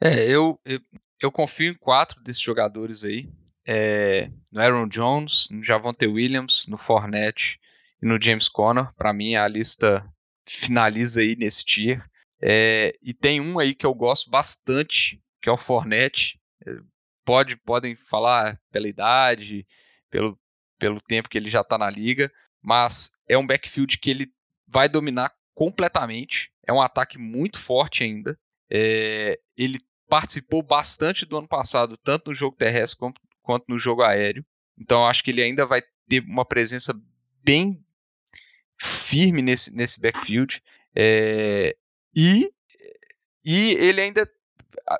É, 0.00 0.26
eu, 0.26 0.58
eu, 0.64 0.80
eu 1.20 1.30
confio 1.30 1.70
em 1.70 1.74
quatro 1.74 2.22
desses 2.22 2.40
jogadores 2.40 3.04
aí. 3.04 3.28
É, 3.68 4.30
no 4.50 4.58
Aaron 4.58 4.88
Jones, 4.88 5.48
no 5.50 5.62
Javonte 5.62 6.06
Williams, 6.06 6.64
no 6.66 6.78
Fournette 6.78 7.60
e 8.02 8.06
no 8.06 8.18
James 8.18 8.48
Conner. 8.48 8.90
Para 8.96 9.12
mim, 9.12 9.34
a 9.34 9.46
lista 9.46 10.02
finaliza 10.48 11.20
aí 11.20 11.36
nesse 11.36 11.62
tier. 11.62 12.02
É, 12.40 12.96
e 13.02 13.12
tem 13.12 13.38
um 13.38 13.58
aí 13.58 13.74
que 13.74 13.84
eu 13.84 13.92
gosto 13.92 14.30
bastante, 14.30 15.22
que 15.42 15.50
é 15.50 15.52
o 15.52 15.58
Fournette. 15.58 16.40
É, 16.66 16.70
pode, 17.22 17.54
podem 17.58 17.94
falar 17.96 18.58
pela 18.72 18.88
idade, 18.88 19.66
pelo, 20.10 20.38
pelo 20.78 21.00
tempo 21.00 21.28
que 21.28 21.38
ele 21.38 21.50
já 21.50 21.60
está 21.60 21.78
na 21.78 21.88
liga, 21.90 22.30
mas 22.62 23.12
é 23.28 23.36
um 23.36 23.46
backfield 23.46 23.98
que 23.98 24.10
ele 24.10 24.26
vai 24.66 24.88
dominar 24.88 25.32
completamente. 25.54 26.50
É 26.66 26.72
um 26.72 26.82
ataque 26.82 27.18
muito 27.18 27.58
forte 27.58 28.02
ainda. 28.02 28.38
É, 28.70 29.38
ele 29.56 29.78
participou 30.08 30.62
bastante 30.62 31.24
do 31.24 31.36
ano 31.36 31.48
passado, 31.48 31.96
tanto 31.96 32.30
no 32.30 32.34
jogo 32.34 32.56
terrestre 32.56 32.98
quanto, 33.42 33.64
no 33.68 33.78
jogo 33.78 34.02
aéreo. 34.02 34.44
Então 34.78 35.06
acho 35.06 35.22
que 35.22 35.30
ele 35.30 35.42
ainda 35.42 35.64
vai 35.64 35.82
ter 36.08 36.22
uma 36.24 36.44
presença 36.44 36.94
bem 37.42 37.82
firme 38.78 39.42
nesse, 39.42 39.74
nesse 39.74 40.00
backfield. 40.00 40.62
É, 40.94 41.76
e, 42.14 42.50
e 43.44 43.72
ele 43.72 44.00
ainda. 44.00 44.30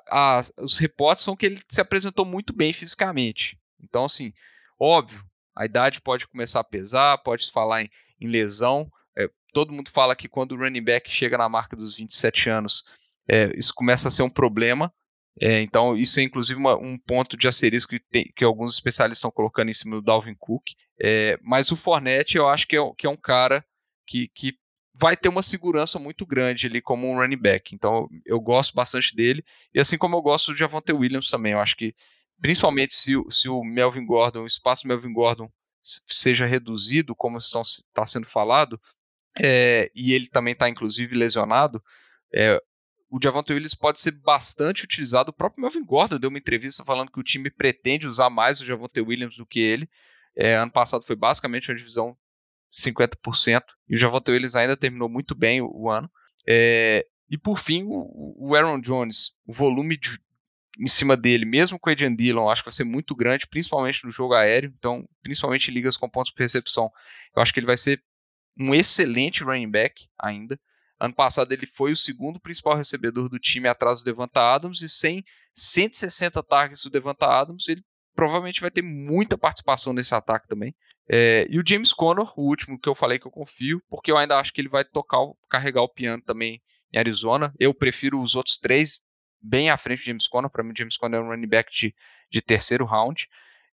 A, 0.09 0.37
a, 0.37 0.41
os 0.59 0.77
reportes 0.77 1.23
são 1.23 1.35
que 1.35 1.45
ele 1.45 1.59
se 1.69 1.81
apresentou 1.81 2.25
muito 2.25 2.53
bem 2.53 2.73
fisicamente. 2.73 3.59
Então, 3.79 4.05
assim, 4.05 4.33
óbvio, 4.79 5.23
a 5.57 5.65
idade 5.65 6.01
pode 6.01 6.27
começar 6.27 6.59
a 6.59 6.63
pesar, 6.63 7.17
pode 7.19 7.45
se 7.45 7.51
falar 7.51 7.81
em, 7.81 7.89
em 8.21 8.27
lesão. 8.27 8.89
É, 9.17 9.29
todo 9.51 9.73
mundo 9.73 9.89
fala 9.89 10.15
que 10.15 10.27
quando 10.27 10.51
o 10.51 10.57
running 10.57 10.83
back 10.83 11.09
chega 11.09 11.37
na 11.37 11.49
marca 11.49 11.75
dos 11.75 11.95
27 11.95 12.49
anos, 12.49 12.83
é, 13.27 13.51
isso 13.57 13.73
começa 13.73 14.07
a 14.07 14.11
ser 14.11 14.23
um 14.23 14.29
problema. 14.29 14.93
É, 15.39 15.61
então, 15.61 15.95
isso 15.95 16.19
é 16.19 16.23
inclusive 16.23 16.59
uma, 16.59 16.75
um 16.75 16.97
ponto 16.97 17.37
de 17.37 17.47
asterisco 17.47 17.91
que, 17.91 17.99
tem, 17.99 18.31
que, 18.35 18.43
alguns 18.43 18.73
especialistas 18.73 19.19
estão 19.19 19.31
colocando 19.31 19.69
em 19.69 19.73
cima 19.73 19.95
do 19.97 20.01
Dalvin 20.01 20.35
Cook. 20.35 20.63
É, 20.99 21.37
mas 21.41 21.71
o 21.71 21.75
Fournette, 21.75 22.37
eu 22.37 22.47
acho 22.47 22.67
que 22.67 22.75
é, 22.75 22.79
que 22.97 23.05
é 23.05 23.09
um 23.09 23.17
cara 23.17 23.63
que, 24.05 24.27
que, 24.29 24.55
vai 24.99 25.15
ter 25.15 25.29
uma 25.29 25.43
segurança 25.43 25.99
muito 25.99 26.25
grande 26.25 26.65
ali 26.65 26.81
como 26.81 27.07
um 27.07 27.17
running 27.17 27.37
back. 27.37 27.75
Então, 27.75 28.09
eu 28.25 28.39
gosto 28.41 28.73
bastante 28.73 29.15
dele. 29.15 29.45
E 29.71 29.79
assim 29.79 29.95
como 29.95 30.15
eu 30.15 30.21
gosto 30.23 30.51
do 30.51 30.57
Javonte 30.57 30.91
Williams 30.91 31.29
também. 31.29 31.53
Eu 31.53 31.59
acho 31.59 31.77
que, 31.77 31.93
principalmente 32.41 32.93
se, 32.93 33.13
se 33.29 33.49
o 33.49 33.63
Melvin 33.63 34.05
Gordon, 34.05 34.43
o 34.43 34.47
espaço 34.47 34.83
do 34.83 34.89
Melvin 34.89 35.13
Gordon 35.13 35.51
seja 35.81 36.45
reduzido, 36.45 37.15
como 37.15 37.37
está 37.37 38.05
sendo 38.05 38.27
falado, 38.27 38.79
é, 39.39 39.91
e 39.95 40.13
ele 40.13 40.27
também 40.27 40.53
está 40.53 40.69
inclusive 40.69 41.15
lesionado, 41.15 41.81
é, 42.33 42.61
o 43.09 43.19
Javonte 43.21 43.53
Williams 43.53 43.73
pode 43.73 44.01
ser 44.01 44.11
bastante 44.11 44.83
utilizado. 44.83 45.29
O 45.29 45.33
próprio 45.33 45.61
Melvin 45.61 45.85
Gordon 45.85 46.19
deu 46.19 46.29
uma 46.29 46.39
entrevista 46.39 46.83
falando 46.83 47.11
que 47.11 47.19
o 47.19 47.23
time 47.23 47.49
pretende 47.49 48.07
usar 48.07 48.29
mais 48.29 48.59
o 48.59 48.65
Javonte 48.65 48.99
Williams 48.99 49.37
do 49.37 49.45
que 49.45 49.59
ele. 49.59 49.89
É, 50.35 50.55
ano 50.55 50.71
passado 50.71 51.05
foi 51.05 51.15
basicamente 51.15 51.71
uma 51.71 51.77
divisão 51.77 52.17
50%, 52.71 53.63
e 53.87 53.95
o 53.95 53.97
Javonte 53.97 54.31
Williams 54.31 54.55
ainda 54.55 54.75
terminou 54.75 55.09
muito 55.09 55.33
bem 55.33 55.61
o, 55.61 55.71
o 55.73 55.89
ano. 55.89 56.09
É, 56.47 57.05
e 57.29 57.37
por 57.37 57.57
fim, 57.57 57.83
o, 57.85 58.35
o, 58.37 58.55
Aaron 58.55 58.79
Jones, 58.79 59.31
o 59.45 59.53
volume 59.53 59.97
de, 59.97 60.19
em 60.79 60.87
cima 60.87 61.17
dele, 61.17 61.45
mesmo 61.45 61.79
com 61.79 61.89
o 61.89 61.93
Adrian 61.93 62.13
Dillon, 62.15 62.49
acho 62.49 62.61
que 62.61 62.69
vai 62.69 62.73
ser 62.73 62.83
muito 62.83 63.15
grande, 63.15 63.47
principalmente 63.47 64.05
no 64.05 64.11
jogo 64.11 64.33
aéreo, 64.33 64.71
então, 64.77 65.07
principalmente 65.21 65.71
ligas 65.71 65.97
com 65.97 66.09
pontos 66.09 66.31
por 66.31 66.41
recepção. 66.41 66.89
Eu 67.35 67.41
acho 67.41 67.53
que 67.53 67.59
ele 67.59 67.67
vai 67.67 67.77
ser 67.77 68.01
um 68.59 68.73
excelente 68.73 69.43
running 69.43 69.69
back 69.69 70.07
ainda. 70.19 70.59
Ano 70.99 71.13
passado 71.13 71.51
ele 71.51 71.67
foi 71.67 71.91
o 71.91 71.97
segundo 71.97 72.39
principal 72.39 72.75
recebedor 72.75 73.29
do 73.29 73.39
time 73.39 73.67
atrás 73.67 73.99
do 74.01 74.05
Devonta 74.05 74.41
Adams 74.41 74.81
e 74.81 74.89
sem 74.89 75.23
160 75.53 76.41
targets 76.43 76.83
do 76.83 76.89
Devonta 76.89 77.25
Adams, 77.25 77.67
ele 77.67 77.83
provavelmente 78.15 78.61
vai 78.61 78.71
ter 78.71 78.81
muita 78.81 79.37
participação 79.37 79.93
nesse 79.93 80.13
ataque 80.13 80.47
também. 80.47 80.75
É, 81.09 81.45
e 81.49 81.59
o 81.59 81.63
James 81.65 81.93
Conner, 81.93 82.27
o 82.35 82.47
último 82.47 82.79
que 82.79 82.89
eu 82.89 82.95
falei 82.95 83.19
que 83.19 83.27
eu 83.27 83.31
confio, 83.31 83.81
porque 83.87 84.11
eu 84.11 84.17
ainda 84.17 84.37
acho 84.37 84.51
que 84.51 84.59
ele 84.59 84.69
vai 84.69 84.83
tocar, 84.83 85.19
carregar 85.49 85.83
o 85.83 85.89
piano 85.89 86.21
também 86.21 86.61
em 86.91 86.97
Arizona. 86.97 87.53
Eu 87.59 87.73
prefiro 87.73 88.19
os 88.19 88.35
outros 88.35 88.57
três 88.57 88.99
bem 89.47 89.69
à 89.69 89.77
frente 89.77 89.99
do 89.99 90.05
James 90.05 90.27
Conner. 90.27 90.49
Para 90.49 90.63
mim, 90.63 90.71
o 90.71 90.77
James 90.77 90.97
Conner 90.97 91.19
é 91.19 91.23
um 91.23 91.27
running 91.27 91.47
back 91.47 91.71
de, 91.71 91.95
de 92.29 92.41
terceiro 92.41 92.85
round. 92.85 93.27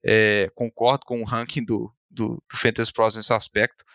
É, 0.04 0.50
concordo 0.56 1.06
com 1.06 1.22
o 1.22 1.26
ranking 1.26 1.64
do, 1.64 1.94
do, 2.10 2.44
do 2.50 2.58
Fantasy 2.58 2.92
Pros 2.92 3.16
nesse 3.16 3.34
aspecto 3.34 3.86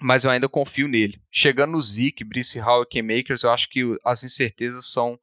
mas 0.00 0.24
eu 0.24 0.30
ainda 0.30 0.48
confio 0.48 0.88
nele. 0.88 1.20
Chegando 1.30 1.72
no 1.72 1.80
Zeke, 1.80 2.24
Brice 2.24 2.58
Hall 2.58 2.82
e 2.82 2.86
K-Makers, 2.86 3.42
eu 3.42 3.50
acho 3.50 3.68
que 3.68 3.82
as 4.04 4.24
incertezas 4.24 4.86
são 4.90 5.18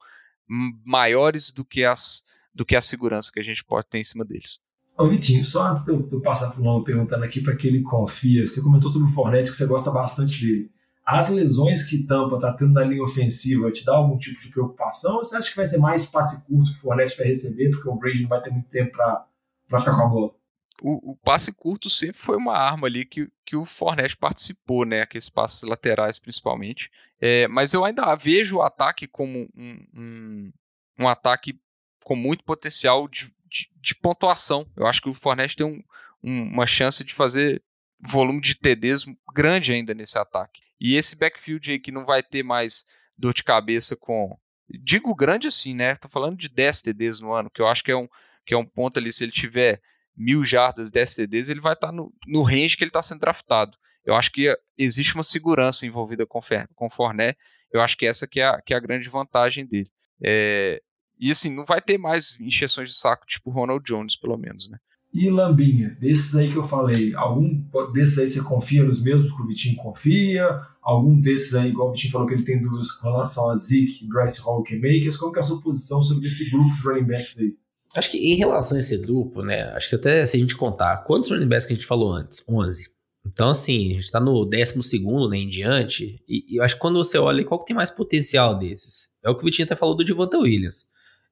maiores 0.86 1.50
do 1.50 1.64
que, 1.64 1.84
as, 1.84 2.22
do 2.54 2.64
que 2.64 2.76
a 2.76 2.80
segurança 2.80 3.30
que 3.32 3.40
a 3.40 3.42
gente 3.42 3.64
pode 3.64 3.88
ter 3.88 3.98
em 3.98 4.04
cima 4.04 4.24
deles. 4.24 4.60
Ô 4.96 5.08
Vitinho, 5.08 5.44
só 5.44 5.66
antes 5.66 5.84
de 5.84 5.90
eu, 5.90 6.02
de 6.02 6.14
eu 6.14 6.22
passar 6.22 6.50
para 6.50 6.60
o 6.60 6.64
nome 6.64 6.84
perguntando 6.84 7.24
aqui 7.24 7.40
para 7.40 7.56
que 7.56 7.66
ele 7.66 7.82
confia, 7.82 8.46
você 8.46 8.62
comentou 8.62 8.90
sobre 8.90 9.08
o 9.08 9.12
Fornette 9.12 9.50
que 9.50 9.56
você 9.56 9.66
gosta 9.66 9.90
bastante 9.90 10.40
dele. 10.40 10.70
As 11.10 11.30
lesões 11.30 11.84
que 11.84 12.04
Tampa 12.04 12.34
está 12.34 12.52
tendo 12.52 12.74
na 12.74 12.84
linha 12.84 13.02
ofensiva 13.02 13.72
te 13.72 13.82
dá 13.82 13.94
algum 13.94 14.18
tipo 14.18 14.38
de 14.42 14.50
preocupação 14.50 15.16
ou 15.16 15.24
você 15.24 15.36
acha 15.36 15.48
que 15.48 15.56
vai 15.56 15.64
ser 15.64 15.78
mais 15.78 16.04
passe 16.04 16.44
curto 16.44 16.70
que 16.70 16.78
o 16.78 16.80
Fornette 16.82 17.16
vai 17.16 17.28
receber 17.28 17.70
porque 17.70 17.88
o 17.88 17.94
Brady 17.94 18.22
não 18.22 18.28
vai 18.28 18.42
ter 18.42 18.50
muito 18.50 18.68
tempo 18.68 18.92
para 18.92 19.80
ficar 19.80 19.96
com 19.96 20.02
a 20.02 20.06
bola? 20.06 20.38
o, 20.82 21.12
o, 21.12 21.16
passe 21.16 21.52
curto 21.52 21.90
sempre 21.90 22.18
foi 22.18 22.36
uma 22.36 22.56
arma 22.56 22.86
ali 22.86 23.04
que, 23.04 23.30
que 23.44 23.56
o 23.56 23.64
Fornette 23.64 24.16
participou, 24.16 24.84
né? 24.84 25.00
Aqueles 25.00 25.28
passes 25.28 25.62
laterais 25.62 26.18
principalmente. 26.18 26.90
É, 27.20 27.48
mas 27.48 27.72
eu 27.72 27.84
ainda 27.84 28.14
vejo 28.14 28.58
o 28.58 28.62
ataque 28.62 29.06
como 29.06 29.48
um, 29.56 29.86
um, 29.94 30.52
um 31.00 31.08
ataque 31.08 31.58
com 32.04 32.14
muito 32.14 32.44
potencial 32.44 33.08
de, 33.08 33.32
de, 33.46 33.70
de, 33.80 33.94
pontuação. 33.94 34.66
Eu 34.76 34.86
acho 34.86 35.02
que 35.02 35.08
o 35.08 35.14
Fornette 35.14 35.56
tem 35.56 35.66
um, 35.66 35.82
uma 36.22 36.66
chance 36.66 37.02
de 37.02 37.14
fazer 37.14 37.62
volume 38.04 38.40
de 38.40 38.54
TDs 38.54 39.04
grande 39.34 39.72
ainda 39.72 39.94
nesse 39.94 40.18
ataque. 40.18 40.62
E 40.80 40.96
esse 40.96 41.16
backfield 41.16 41.70
aí 41.70 41.78
que 41.78 41.92
não 41.92 42.04
vai 42.04 42.22
ter 42.22 42.42
mais 42.42 42.84
dor 43.16 43.34
de 43.34 43.42
cabeça 43.42 43.96
com. 43.96 44.38
Digo 44.68 45.14
grande 45.14 45.48
assim, 45.48 45.74
né? 45.74 45.96
Tô 45.96 46.08
falando 46.08 46.36
de 46.36 46.48
10 46.48 46.82
TDs 46.82 47.20
no 47.20 47.32
ano, 47.32 47.50
que 47.50 47.60
eu 47.60 47.66
acho 47.66 47.82
que 47.82 47.90
é 47.90 47.96
um, 47.96 48.06
que 48.44 48.54
é 48.54 48.56
um 48.56 48.66
ponto 48.66 48.98
ali, 48.98 49.12
se 49.12 49.24
ele 49.24 49.32
tiver 49.32 49.80
mil 50.16 50.44
jardas, 50.44 50.90
10 50.90 51.14
TDs, 51.14 51.48
ele 51.48 51.60
vai 51.60 51.72
estar 51.72 51.88
tá 51.88 51.92
no, 51.92 52.12
no 52.26 52.42
range 52.42 52.76
que 52.76 52.84
ele 52.84 52.90
está 52.90 53.00
sendo 53.00 53.20
draftado. 53.20 53.76
Eu 54.04 54.14
acho 54.14 54.30
que 54.32 54.54
existe 54.76 55.14
uma 55.14 55.22
segurança 55.22 55.86
envolvida 55.86 56.26
com, 56.26 56.40
com 56.74 56.90
Fournette. 56.90 57.38
Eu 57.72 57.80
acho 57.80 57.96
que 57.96 58.06
essa 58.06 58.26
que 58.26 58.40
é 58.40 58.46
a, 58.46 58.60
que 58.60 58.74
é 58.74 58.76
a 58.76 58.80
grande 58.80 59.08
vantagem 59.08 59.66
dele. 59.66 59.90
É, 60.22 60.80
e 61.18 61.30
assim, 61.30 61.54
não 61.54 61.64
vai 61.64 61.80
ter 61.80 61.98
mais 61.98 62.38
injeções 62.40 62.90
de 62.90 62.96
saco 62.96 63.26
tipo 63.26 63.50
Ronald 63.50 63.84
Jones, 63.84 64.16
pelo 64.16 64.36
menos, 64.36 64.70
né? 64.70 64.78
E 65.18 65.28
Lambinha, 65.30 65.96
desses 66.00 66.36
aí 66.36 66.48
que 66.48 66.56
eu 66.56 66.62
falei, 66.62 67.12
algum 67.16 67.60
desses 67.92 68.20
aí 68.20 68.26
você 68.28 68.40
confia 68.40 68.84
nos 68.84 69.02
mesmos 69.02 69.32
que 69.34 69.42
o 69.42 69.48
Vitinho 69.48 69.74
confia? 69.74 70.48
Algum 70.80 71.20
desses 71.20 71.56
aí, 71.56 71.70
igual 71.70 71.88
o 71.88 71.90
Vitinho 71.90 72.12
falou 72.12 72.28
que 72.28 72.34
ele 72.34 72.44
tem 72.44 72.62
dúvidas 72.62 72.92
com 72.92 73.08
relação 73.08 73.50
a 73.50 73.56
Zeke, 73.56 74.06
Bryce 74.06 74.40
Hall 74.40 74.62
Makers, 74.62 75.16
como 75.16 75.32
que 75.32 75.40
é 75.40 75.42
a 75.42 75.44
sua 75.44 75.60
posição 75.60 76.00
sobre 76.00 76.28
esse 76.28 76.48
grupo 76.48 76.72
de 76.72 76.82
running 76.82 77.04
backs 77.04 77.36
aí? 77.40 77.56
Acho 77.96 78.12
que 78.12 78.18
em 78.18 78.36
relação 78.36 78.76
a 78.76 78.78
esse 78.78 78.96
grupo, 78.96 79.42
né? 79.42 79.64
Acho 79.72 79.88
que 79.88 79.96
até 79.96 80.24
se 80.24 80.36
a 80.36 80.40
gente 80.40 80.56
contar 80.56 80.98
quantos 80.98 81.30
running 81.30 81.48
backs 81.48 81.66
que 81.66 81.72
a 81.72 81.76
gente 81.76 81.86
falou 81.86 82.12
antes, 82.12 82.44
11. 82.48 82.88
Então, 83.26 83.50
assim, 83.50 83.90
a 83.90 83.94
gente 83.94 84.12
tá 84.12 84.20
no 84.20 84.44
12 84.44 85.00
né, 85.28 85.36
em 85.36 85.48
diante. 85.48 86.22
E, 86.28 86.44
e, 86.48 86.56
eu 86.58 86.62
acho 86.62 86.76
que 86.76 86.80
quando 86.80 87.02
você 87.02 87.18
olha, 87.18 87.44
qual 87.44 87.58
que 87.58 87.66
tem 87.66 87.74
mais 87.74 87.90
potencial 87.90 88.56
desses? 88.56 89.08
É 89.24 89.28
o 89.28 89.34
que 89.34 89.42
o 89.42 89.46
Vitinho 89.46 89.66
até 89.66 89.74
falou 89.74 89.96
do 89.96 90.04
Devonta 90.04 90.38
Williams. 90.38 90.84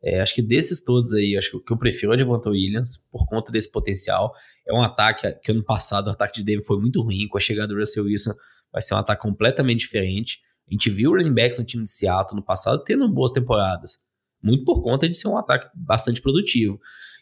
É, 0.03 0.21
acho 0.21 0.35
que 0.35 0.43
desses 0.43 0.83
todos 0.85 1.13
aí, 1.15 1.37
acho 1.37 1.51
que 1.51 1.57
o 1.57 1.61
que 1.61 1.73
eu 1.73 1.77
prefiro 1.77 2.13
é 2.13 2.15
o 2.15 2.19
Devonta 2.19 2.51
Williams, 2.51 3.07
por 3.11 3.27
conta 3.27 3.51
desse 3.51 3.71
potencial. 3.71 4.33
É 4.67 4.73
um 4.73 4.83
ataque 4.83 5.33
que 5.43 5.51
ano 5.51 5.65
passado 5.65 6.09
o 6.09 6.11
ataque 6.11 6.37
de 6.37 6.45
Denver 6.45 6.65
foi 6.65 6.79
muito 6.79 7.03
ruim. 7.03 7.27
Com 7.29 7.39
a 7.39 7.41
chegada 7.41 7.69
do 7.69 7.79
Russell 7.79 8.05
Wilson, 8.05 8.35
vai 8.73 8.83
ser 8.83 8.95
um 8.95 8.99
ataque 8.99 9.23
completamente 9.23 9.81
diferente. 9.81 10.41
A 10.69 10.73
gente 10.73 10.91
viu 10.91 11.11
o 11.11 11.17
running 11.17 11.33
backs 11.33 11.59
no 11.59 11.65
time 11.65 11.85
de 11.85 11.91
Seattle 11.91 12.37
no 12.37 12.45
passado 12.45 12.83
tendo 12.85 13.09
boas 13.09 13.33
temporadas 13.33 14.07
muito 14.47 14.65
por 14.65 14.83
conta 14.83 15.09
de 15.09 15.15
ser 15.15 15.29
um 15.29 15.37
ataque 15.37 15.69
bastante 15.75 16.21
produtivo. 16.21 16.81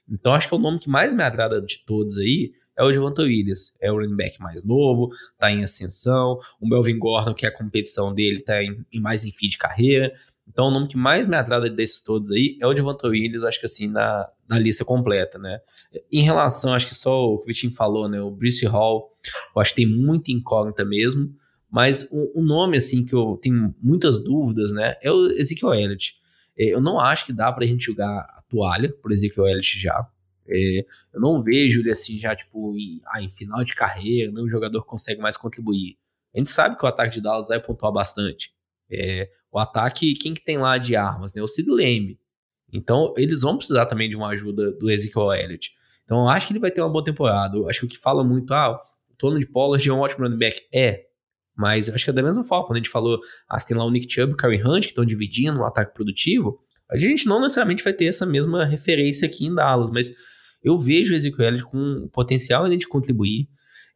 Então 0.08 0.34
acho 0.34 0.46
que 0.46 0.54
é 0.54 0.58
o 0.58 0.60
nome 0.60 0.78
que 0.78 0.88
mais 0.88 1.14
me 1.14 1.22
agrada 1.22 1.60
de 1.60 1.84
todos 1.86 2.18
aí 2.18 2.52
é 2.76 2.82
o 2.82 2.92
Javonta 2.92 3.22
Williams. 3.22 3.76
É 3.80 3.90
o 3.90 3.96
running 3.96 4.16
back 4.16 4.40
mais 4.40 4.66
novo, 4.66 5.10
tá 5.38 5.50
em 5.50 5.62
ascensão. 5.62 6.38
O 6.60 6.68
Melvin 6.68 6.98
Gordon, 6.98 7.34
que 7.34 7.46
é 7.46 7.48
a 7.48 7.56
competição 7.56 8.12
dele, 8.12 8.40
tá 8.40 8.62
em, 8.62 8.84
em 8.92 9.00
mais 9.00 9.24
em 9.24 9.30
fim 9.30 9.48
de 9.48 9.58
carreira. 9.58 10.12
Então 10.46 10.66
o 10.66 10.70
nome 10.70 10.88
que 10.88 10.96
mais 10.96 11.26
me 11.26 11.36
agrada 11.36 11.70
desses 11.70 12.02
todos 12.02 12.30
aí 12.30 12.58
é 12.60 12.66
o 12.66 12.76
Javonta 12.76 13.08
Williams, 13.08 13.44
acho 13.44 13.58
que 13.58 13.66
assim, 13.66 13.88
na, 13.88 14.28
na 14.48 14.58
lista 14.58 14.84
completa, 14.84 15.38
né? 15.38 15.58
Em 16.12 16.22
relação, 16.22 16.74
acho 16.74 16.86
que 16.86 16.94
só 16.94 17.26
o 17.26 17.38
que 17.38 17.44
o 17.44 17.46
Vitinho 17.46 17.72
falou, 17.72 18.08
né? 18.08 18.20
O 18.20 18.30
Brice 18.30 18.66
Hall, 18.66 19.10
eu 19.54 19.62
acho 19.62 19.70
que 19.70 19.82
tem 19.82 19.86
muita 19.86 20.30
incógnita 20.30 20.84
mesmo, 20.84 21.34
Mas 21.70 22.08
o, 22.12 22.40
o, 22.40 22.42
nome, 22.44 22.76
assim, 22.76 23.04
que 23.04 23.14
eu 23.14 23.38
tenho 23.40 23.74
muitas 23.82 24.22
dúvidas, 24.22 24.70
né, 24.70 24.96
é 25.02 25.10
o 25.10 25.26
Ezekiel 25.32 25.74
Elliott. 25.74 26.14
É, 26.56 26.66
eu 26.66 26.80
não 26.80 27.00
acho 27.00 27.26
que 27.26 27.32
dá 27.32 27.50
pra 27.52 27.66
gente 27.66 27.86
jogar 27.86 28.20
a 28.20 28.42
toalha 28.48 28.92
por 29.02 29.10
Ezekiel 29.10 29.48
Elliott 29.48 29.78
já. 29.78 30.06
É, 30.48 30.84
eu 31.12 31.20
não 31.20 31.40
vejo 31.42 31.80
ele 31.80 31.92
assim 31.92 32.18
já, 32.18 32.34
tipo, 32.34 32.76
em, 32.76 33.00
ah, 33.06 33.22
em 33.22 33.28
final 33.28 33.64
de 33.64 33.74
carreira, 33.74 34.30
nenhum 34.30 34.48
jogador 34.48 34.84
consegue 34.84 35.20
mais 35.20 35.36
contribuir. 35.36 35.96
A 36.34 36.38
gente 36.38 36.50
sabe 36.50 36.76
que 36.76 36.84
o 36.84 36.88
ataque 36.88 37.14
de 37.14 37.20
Dallas 37.20 37.48
vai 37.48 37.60
pontuar 37.60 37.92
bastante. 37.92 38.52
É, 38.90 39.30
o 39.50 39.58
ataque, 39.58 40.14
quem 40.14 40.34
que 40.34 40.44
tem 40.44 40.58
lá 40.58 40.76
de 40.78 40.96
armas? 40.96 41.32
Né? 41.32 41.42
O 41.42 41.46
Sid 41.48 41.68
Lamb. 41.70 42.18
Então, 42.72 43.14
eles 43.16 43.42
vão 43.42 43.56
precisar 43.56 43.86
também 43.86 44.08
de 44.08 44.16
uma 44.16 44.28
ajuda 44.28 44.72
do 44.72 44.90
Ezekiel 44.90 45.32
Elliott. 45.32 45.72
Então, 46.02 46.18
eu 46.18 46.28
acho 46.28 46.48
que 46.48 46.52
ele 46.52 46.60
vai 46.60 46.70
ter 46.70 46.82
uma 46.82 46.90
boa 46.90 47.04
temporada. 47.04 47.56
Eu 47.56 47.68
acho 47.68 47.80
que 47.80 47.86
o 47.86 47.88
que 47.88 47.98
fala 47.98 48.24
muito, 48.24 48.52
ah, 48.52 48.74
o 49.08 49.14
Tony 49.16 49.40
de 49.40 49.46
Pollard 49.46 49.88
é 49.88 49.92
um 49.92 50.00
ótimo 50.00 50.24
running 50.24 50.38
back. 50.38 50.60
É, 50.74 51.06
mas 51.56 51.88
acho 51.88 52.04
que 52.04 52.10
é 52.10 52.12
da 52.12 52.22
mesma 52.22 52.44
forma. 52.44 52.66
Quando 52.66 52.76
a 52.76 52.80
gente 52.80 52.90
falou, 52.90 53.20
ah, 53.48 53.56
tem 53.58 53.76
lá 53.76 53.84
o 53.84 53.90
Nick 53.90 54.12
Chubb 54.12 54.32
e 54.32 54.34
o 54.34 54.36
Curry 54.36 54.62
Hunt 54.62 54.82
que 54.82 54.88
estão 54.88 55.04
dividindo 55.04 55.60
um 55.60 55.64
ataque 55.64 55.94
produtivo, 55.94 56.60
a 56.90 56.98
gente 56.98 57.26
não 57.26 57.40
necessariamente 57.40 57.82
vai 57.82 57.92
ter 57.92 58.06
essa 58.06 58.26
mesma 58.26 58.64
referência 58.64 59.26
aqui 59.26 59.46
em 59.46 59.54
Dallas, 59.54 59.90
mas 59.90 60.10
eu 60.64 60.76
vejo 60.76 61.12
o 61.12 61.16
Ezekiel 61.16 61.48
Elliott 61.48 61.64
com 61.66 62.08
potencial 62.12 62.66
de 62.68 62.88
contribuir. 62.88 63.48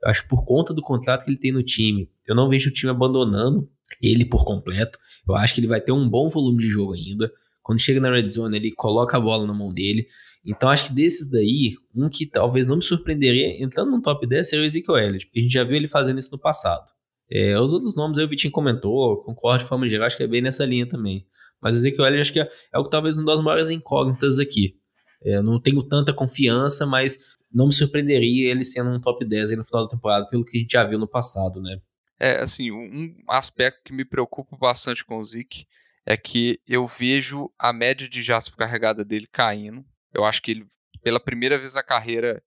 Eu 0.03 0.11
acho 0.11 0.23
que 0.23 0.29
por 0.29 0.45
conta 0.45 0.75
do 0.75 0.83
contrato 0.83 1.25
que 1.25 1.31
ele 1.31 1.39
tem 1.39 1.51
no 1.51 1.63
time, 1.63 2.09
eu 2.27 2.35
não 2.37 2.49
vejo 2.49 2.71
o 2.71 2.73
time 2.73 2.91
abandonando 2.91 3.69
ele 4.01 4.25
por 4.25 4.45
completo. 4.45 4.99
Eu 5.27 5.35
acho 5.35 5.55
que 5.55 5.61
ele 5.61 5.67
vai 5.67 5.81
ter 5.81 5.93
um 5.93 6.09
bom 6.09 6.29
volume 6.29 6.59
de 6.59 6.69
jogo 6.69 6.93
ainda. 6.93 7.33
Quando 7.63 7.81
chega 7.81 8.01
na 8.01 8.11
red 8.11 8.29
zone, 8.29 8.57
ele 8.57 8.71
coloca 8.73 9.17
a 9.17 9.21
bola 9.21 9.47
na 9.47 9.53
mão 9.53 9.73
dele. 9.73 10.07
Então 10.45 10.69
acho 10.69 10.89
que 10.89 10.95
desses 10.95 11.31
daí, 11.31 11.75
um 11.95 12.09
que 12.09 12.25
talvez 12.27 12.67
não 12.67 12.77
me 12.77 12.83
surpreenderia 12.83 13.63
entrando 13.63 13.91
no 13.91 14.01
top 14.01 14.27
10 14.27 14.49
seria 14.49 14.63
o 14.63 14.67
Ezekiel 14.67 14.97
Elliott, 14.97 15.27
porque 15.27 15.41
a 15.41 15.43
gente 15.43 15.53
já 15.53 15.65
viu 15.65 15.77
ele 15.77 15.89
fazendo 15.89 16.19
isso 16.19 16.31
no 16.33 16.39
passado. 16.39 16.87
É, 17.31 17.61
os 17.61 17.73
outros 17.75 17.95
nomes 17.95 18.17
aí 18.17 18.25
o 18.25 18.29
Vitinho 18.29 18.51
comentou, 18.51 19.23
concordo 19.23 19.63
de 19.63 19.69
forma 19.69 19.87
geral, 19.87 20.07
acho 20.07 20.17
que 20.17 20.23
é 20.23 20.27
bem 20.27 20.41
nessa 20.41 20.65
linha 20.65 20.89
também. 20.89 21.27
Mas 21.61 21.75
o 21.75 21.79
Ezekiel 21.79 22.07
Elliott 22.07 22.23
acho 22.23 22.33
que 22.33 22.41
é, 22.41 22.49
é 22.73 22.79
o 22.79 22.85
que 22.85 22.91
talvez 22.91 23.19
uma 23.19 23.27
das 23.27 23.41
maiores 23.43 23.71
incógnitas 23.71 24.39
aqui. 24.39 24.78
É, 25.23 25.43
não 25.43 25.61
tenho 25.61 25.83
tanta 25.83 26.13
confiança, 26.13 26.87
mas 26.87 27.19
não 27.53 27.67
me 27.67 27.73
surpreenderia 27.73 28.51
ele 28.51 28.65
sendo 28.65 28.91
um 28.91 29.01
top 29.01 29.25
10 29.25 29.51
aí 29.51 29.57
no 29.57 29.65
final 29.65 29.85
da 29.85 29.91
temporada, 29.91 30.27
pelo 30.29 30.45
que 30.45 30.57
a 30.57 30.61
gente 30.61 30.73
já 30.73 30.85
viu 30.85 30.99
no 30.99 31.09
passado, 31.09 31.61
né? 31.61 31.81
É, 32.21 32.41
assim, 32.41 32.71
um 32.71 33.15
aspecto 33.29 33.83
que 33.85 33.93
me 33.93 34.05
preocupa 34.05 34.57
bastante 34.57 35.05
com 35.05 35.19
o 35.19 35.25
Zeke 35.25 35.67
é 36.05 36.17
que 36.17 36.61
eu 36.67 36.87
vejo 36.87 37.51
a 37.59 37.73
média 37.73 38.09
de 38.09 38.23
jardas 38.23 38.49
por 38.49 38.57
carregada 38.57 39.05
dele 39.05 39.29
caindo. 39.31 39.85
Eu 40.13 40.25
acho 40.25 40.43
que 40.43 40.51
ele, 40.51 40.67
pela 41.03 41.21
primeira 41.21 41.59
vez 41.59 41.75
na 41.75 41.83
carreira, 41.83 42.43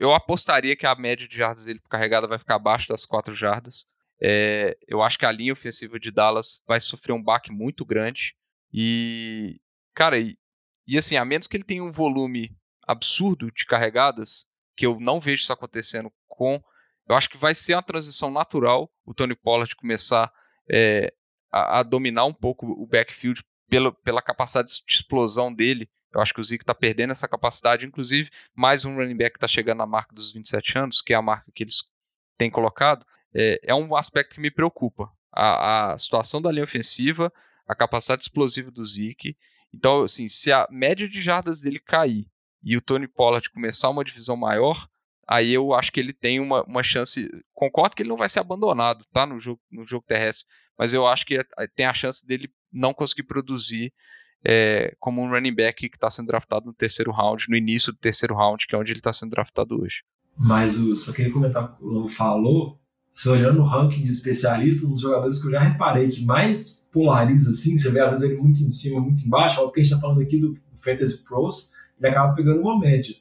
eu 0.00 0.12
apostaria 0.14 0.74
que 0.74 0.86
a 0.86 0.94
média 0.94 1.28
de 1.28 1.36
jardas 1.36 1.66
dele 1.66 1.80
por 1.80 1.88
carregada 1.88 2.26
vai 2.26 2.38
ficar 2.38 2.56
abaixo 2.56 2.88
das 2.88 3.04
4 3.04 3.34
jardas. 3.34 3.86
É, 4.20 4.76
eu 4.88 5.02
acho 5.02 5.18
que 5.18 5.26
a 5.26 5.32
linha 5.32 5.52
ofensiva 5.52 5.98
de 6.00 6.10
Dallas 6.10 6.62
vai 6.66 6.80
sofrer 6.80 7.12
um 7.12 7.22
baque 7.22 7.52
muito 7.52 7.84
grande. 7.84 8.34
E, 8.72 9.60
cara, 9.94 10.18
e, 10.18 10.36
e 10.86 10.98
assim, 10.98 11.16
a 11.16 11.24
menos 11.24 11.46
que 11.46 11.56
ele 11.56 11.64
tenha 11.64 11.82
um 11.82 11.92
volume 11.92 12.54
absurdo 12.86 13.50
de 13.50 13.64
carregadas, 13.64 14.46
que 14.76 14.86
eu 14.86 14.98
não 15.00 15.20
vejo 15.20 15.42
isso 15.42 15.52
acontecendo 15.52 16.12
com. 16.26 16.62
Eu 17.08 17.16
acho 17.16 17.28
que 17.28 17.36
vai 17.36 17.54
ser 17.54 17.74
uma 17.74 17.82
transição 17.82 18.30
natural 18.30 18.90
o 19.04 19.12
Tony 19.12 19.34
Pollard 19.34 19.74
começar 19.76 20.32
é, 20.70 21.12
a, 21.50 21.80
a, 21.80 21.82
dominar 21.82 22.24
um 22.24 22.32
pouco 22.32 22.66
o 22.66 22.86
backfield 22.86 23.42
pela, 23.68 23.92
pela 23.92 24.22
capacidade 24.22 24.68
de 24.86 24.94
explosão 24.94 25.52
dele. 25.52 25.90
Eu 26.14 26.20
acho 26.20 26.32
que 26.32 26.40
o 26.40 26.44
Zeke 26.44 26.62
está 26.62 26.74
perdendo 26.74 27.10
essa 27.10 27.26
capacidade. 27.26 27.86
Inclusive, 27.86 28.30
mais 28.54 28.84
um 28.84 28.94
running 28.94 29.16
back 29.16 29.36
está 29.36 29.48
chegando 29.48 29.78
na 29.78 29.86
marca 29.86 30.14
dos 30.14 30.32
27 30.32 30.78
anos, 30.78 31.02
que 31.02 31.12
é 31.12 31.16
a 31.16 31.22
marca 31.22 31.50
que 31.54 31.64
eles 31.64 31.82
têm 32.38 32.50
colocado 32.50 33.04
é, 33.34 33.60
é 33.64 33.74
um 33.74 33.94
aspecto 33.96 34.34
que 34.34 34.40
me 34.40 34.50
preocupa. 34.50 35.10
A, 35.32 35.92
a, 35.92 35.98
situação 35.98 36.42
da 36.42 36.52
linha 36.52 36.64
ofensiva, 36.64 37.32
a 37.66 37.74
capacidade 37.74 38.22
explosiva 38.22 38.70
do 38.70 38.84
Zeke. 38.84 39.36
Então, 39.74 40.02
assim, 40.02 40.28
se 40.28 40.52
a 40.52 40.66
média 40.70 41.08
de 41.08 41.20
jardas 41.20 41.60
dele 41.62 41.78
cair 41.78 42.26
e 42.62 42.76
o 42.76 42.80
Tony 42.80 43.08
Pollard 43.08 43.50
começar 43.50 43.88
uma 43.88 44.04
divisão 44.04 44.36
maior, 44.36 44.86
aí 45.26 45.52
eu 45.52 45.72
acho 45.72 45.90
que 45.90 46.00
ele 46.00 46.12
tem 46.12 46.40
uma, 46.40 46.62
uma 46.64 46.82
chance. 46.82 47.28
Concordo 47.54 47.96
que 47.96 48.02
ele 48.02 48.10
não 48.10 48.16
vai 48.16 48.28
ser 48.28 48.40
abandonado, 48.40 49.04
tá? 49.12 49.26
No 49.26 49.40
jogo, 49.40 49.60
no 49.70 49.86
jogo 49.86 50.04
terrestre, 50.06 50.46
mas 50.78 50.92
eu 50.92 51.06
acho 51.06 51.24
que 51.24 51.36
é, 51.38 51.44
tem 51.74 51.86
a 51.86 51.94
chance 51.94 52.26
dele 52.26 52.52
não 52.72 52.92
conseguir 52.92 53.24
produzir 53.24 53.92
é, 54.44 54.94
como 54.98 55.22
um 55.22 55.30
running 55.30 55.54
back 55.54 55.88
que 55.88 55.96
está 55.96 56.10
sendo 56.10 56.26
draftado 56.26 56.66
no 56.66 56.74
terceiro 56.74 57.12
round, 57.12 57.46
no 57.48 57.56
início 57.56 57.92
do 57.92 57.98
terceiro 57.98 58.34
round, 58.34 58.66
que 58.66 58.74
é 58.74 58.78
onde 58.78 58.92
ele 58.92 58.98
está 58.98 59.12
sendo 59.12 59.30
draftado 59.30 59.80
hoje. 59.80 60.02
Mas 60.36 60.78
eu 60.78 60.96
só 60.96 61.12
queria 61.12 61.32
comentar 61.32 61.64
o 61.64 61.76
que 61.76 61.84
o 61.84 61.88
Lobo 61.88 62.08
falou 62.08 62.81
se 63.12 63.28
olhando 63.28 63.60
o 63.60 63.64
ranking 63.64 64.00
de 64.00 64.10
especialistas, 64.10 64.88
um 64.88 64.94
dos 64.94 65.02
jogadores 65.02 65.40
que 65.40 65.46
eu 65.46 65.50
já 65.50 65.60
reparei 65.60 66.08
que 66.08 66.24
mais 66.24 66.86
polariza 66.90 67.50
assim, 67.50 67.76
você 67.76 67.90
vê 67.90 68.00
às 68.00 68.10
vezes 68.10 68.24
ele 68.24 68.40
muito 68.40 68.62
em 68.62 68.70
cima, 68.70 69.00
muito 69.00 69.24
embaixo, 69.24 69.60
óbvio 69.60 69.74
que 69.74 69.80
a 69.80 69.82
gente 69.82 69.92
está 69.92 70.00
falando 70.00 70.22
aqui 70.22 70.38
do, 70.38 70.52
Fantasy 70.74 71.22
Pros, 71.22 71.72
ele 71.98 72.08
acaba 72.08 72.34
pegando 72.34 72.60
uma 72.60 72.78
média. 72.78 73.14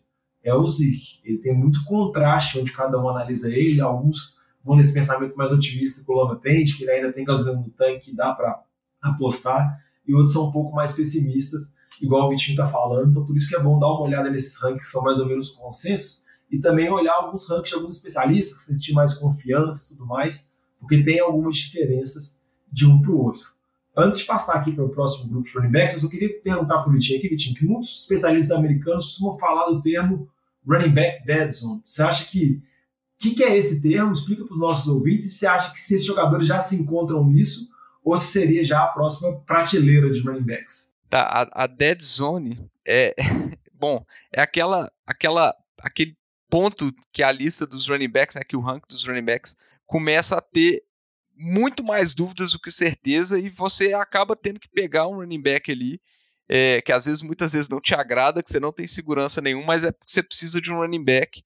É 0.43 0.56
o 0.56 0.67
Zeke. 0.67 1.19
Ele 1.23 1.38
tem 1.38 1.56
muito 1.56 1.84
contraste 1.86 2.60
onde 2.60 2.71
cada 2.71 2.99
um 2.99 3.08
analisa 3.08 3.54
ele, 3.54 3.80
alguns 3.80 4.39
vão 4.63 4.75
nesse 4.75 4.93
pensamento 4.93 5.36
mais 5.36 5.51
otimista 5.51 6.04
que 6.04 6.12
o 6.12 6.15
Lama 6.15 6.36
tem, 6.38 6.63
que 6.63 6.84
ele 6.84 6.91
ainda 6.91 7.12
tem 7.12 7.23
gasolina 7.23 7.60
no 7.60 7.69
tanque, 7.69 8.15
dá 8.15 8.34
para 8.34 8.63
apostar, 9.01 9.80
e 10.08 10.13
outros 10.13 10.34
são 10.34 10.47
um 10.47 10.51
pouco 10.51 10.75
mais 10.75 10.93
pessimistas, 10.93 11.75
igual 12.01 12.27
o 12.27 12.30
Vitinho 12.30 12.54
está 12.54 12.67
falando, 12.67 13.10
então 13.10 13.25
por 13.25 13.36
isso 13.36 13.49
que 13.49 13.56
é 13.56 13.60
bom 13.60 13.80
dar 13.80 13.88
uma 13.88 14.01
olhada 14.01 14.30
nesses 14.30 14.60
rankings 14.62 14.86
que 14.86 14.91
são 14.91 15.04
mais 15.04 15.19
ou 15.19 15.25
menos 15.27 15.49
consensos, 15.51 16.23
e 16.51 16.59
também 16.59 16.91
olhar 16.91 17.13
alguns 17.13 17.47
rankings 17.49 17.69
de 17.69 17.75
alguns 17.75 17.95
especialistas, 17.95 18.61
sentir 18.61 18.93
mais 18.93 19.13
confiança 19.13 19.85
e 19.85 19.95
tudo 19.95 20.05
mais, 20.05 20.51
porque 20.79 21.01
tem 21.01 21.19
algumas 21.19 21.55
diferenças 21.55 22.39
de 22.71 22.85
um 22.85 23.01
para 23.01 23.11
o 23.11 23.19
outro. 23.19 23.53
Antes 23.95 24.19
de 24.19 24.25
passar 24.25 24.55
aqui 24.55 24.71
para 24.71 24.85
o 24.85 24.89
próximo 24.89 25.29
grupo 25.29 25.47
de 25.47 25.53
running 25.53 25.71
backs, 25.71 25.93
eu 25.95 25.99
só 25.99 26.09
queria 26.09 26.41
perguntar 26.41 26.79
para 26.79 26.89
o 26.89 26.93
Vitinho 26.93 27.19
aqui, 27.19 27.29
Vitinho, 27.29 27.55
que 27.55 27.65
muitos 27.65 28.01
especialistas 28.01 28.57
americanos 28.57 29.05
costumam 29.05 29.37
falar 29.37 29.69
do 29.69 29.81
termo 29.81 30.29
running 30.65 30.93
back 30.93 31.25
dead 31.25 31.51
zone. 31.51 31.81
Você 31.83 32.01
acha 32.01 32.25
que 32.25 32.61
o 33.21 33.23
que, 33.23 33.35
que, 33.35 33.43
é 33.43 33.55
esse 33.55 33.81
termo? 33.81 34.11
Explica 34.11 34.43
para 34.45 34.53
os 34.53 34.59
nossos 34.59 34.87
ouvintes. 34.87 35.27
E 35.27 35.29
você 35.29 35.45
acha 35.45 35.71
que 35.73 35.79
se 35.79 35.95
esses 35.95 36.07
jogadores 36.07 36.47
já 36.47 36.59
se 36.59 36.75
encontram 36.75 37.23
nisso 37.23 37.69
ou 38.03 38.17
se 38.17 38.31
seria 38.31 38.63
já 38.63 38.83
a 38.83 38.87
próxima 38.87 39.39
prateleira 39.41 40.09
de 40.09 40.21
running 40.21 40.43
backs? 40.43 40.95
Tá, 41.09 41.21
a, 41.21 41.63
a 41.63 41.67
dead 41.67 42.01
zone 42.01 42.57
é 42.87 43.13
bom, 43.73 44.03
é 44.33 44.41
aquela, 44.41 44.91
aquela, 45.05 45.53
aquele 45.79 46.15
ponto 46.51 46.93
que 47.13 47.23
a 47.23 47.31
lista 47.31 47.65
dos 47.65 47.87
running 47.87 48.09
backs, 48.09 48.35
né, 48.35 48.43
que 48.43 48.57
o 48.57 48.61
rank 48.61 48.83
dos 48.89 49.05
running 49.05 49.23
backs 49.23 49.55
começa 49.87 50.37
a 50.37 50.41
ter 50.41 50.83
muito 51.33 51.83
mais 51.83 52.13
dúvidas 52.13 52.51
do 52.51 52.59
que 52.59 52.71
certeza 52.71 53.39
e 53.39 53.49
você 53.49 53.93
acaba 53.93 54.35
tendo 54.35 54.59
que 54.59 54.69
pegar 54.69 55.07
um 55.07 55.15
running 55.15 55.41
back 55.41 55.71
ali 55.71 55.99
é, 56.49 56.81
que 56.81 56.91
às 56.91 57.05
vezes, 57.05 57.21
muitas 57.21 57.53
vezes 57.53 57.69
não 57.69 57.79
te 57.79 57.95
agrada, 57.95 58.43
que 58.43 58.49
você 58.49 58.59
não 58.59 58.73
tem 58.73 58.85
segurança 58.85 59.39
nenhuma, 59.39 59.67
mas 59.67 59.85
é 59.85 59.91
porque 59.91 60.11
você 60.11 60.21
precisa 60.21 60.59
de 60.59 60.69
um 60.69 60.75
running 60.75 61.03
back 61.03 61.41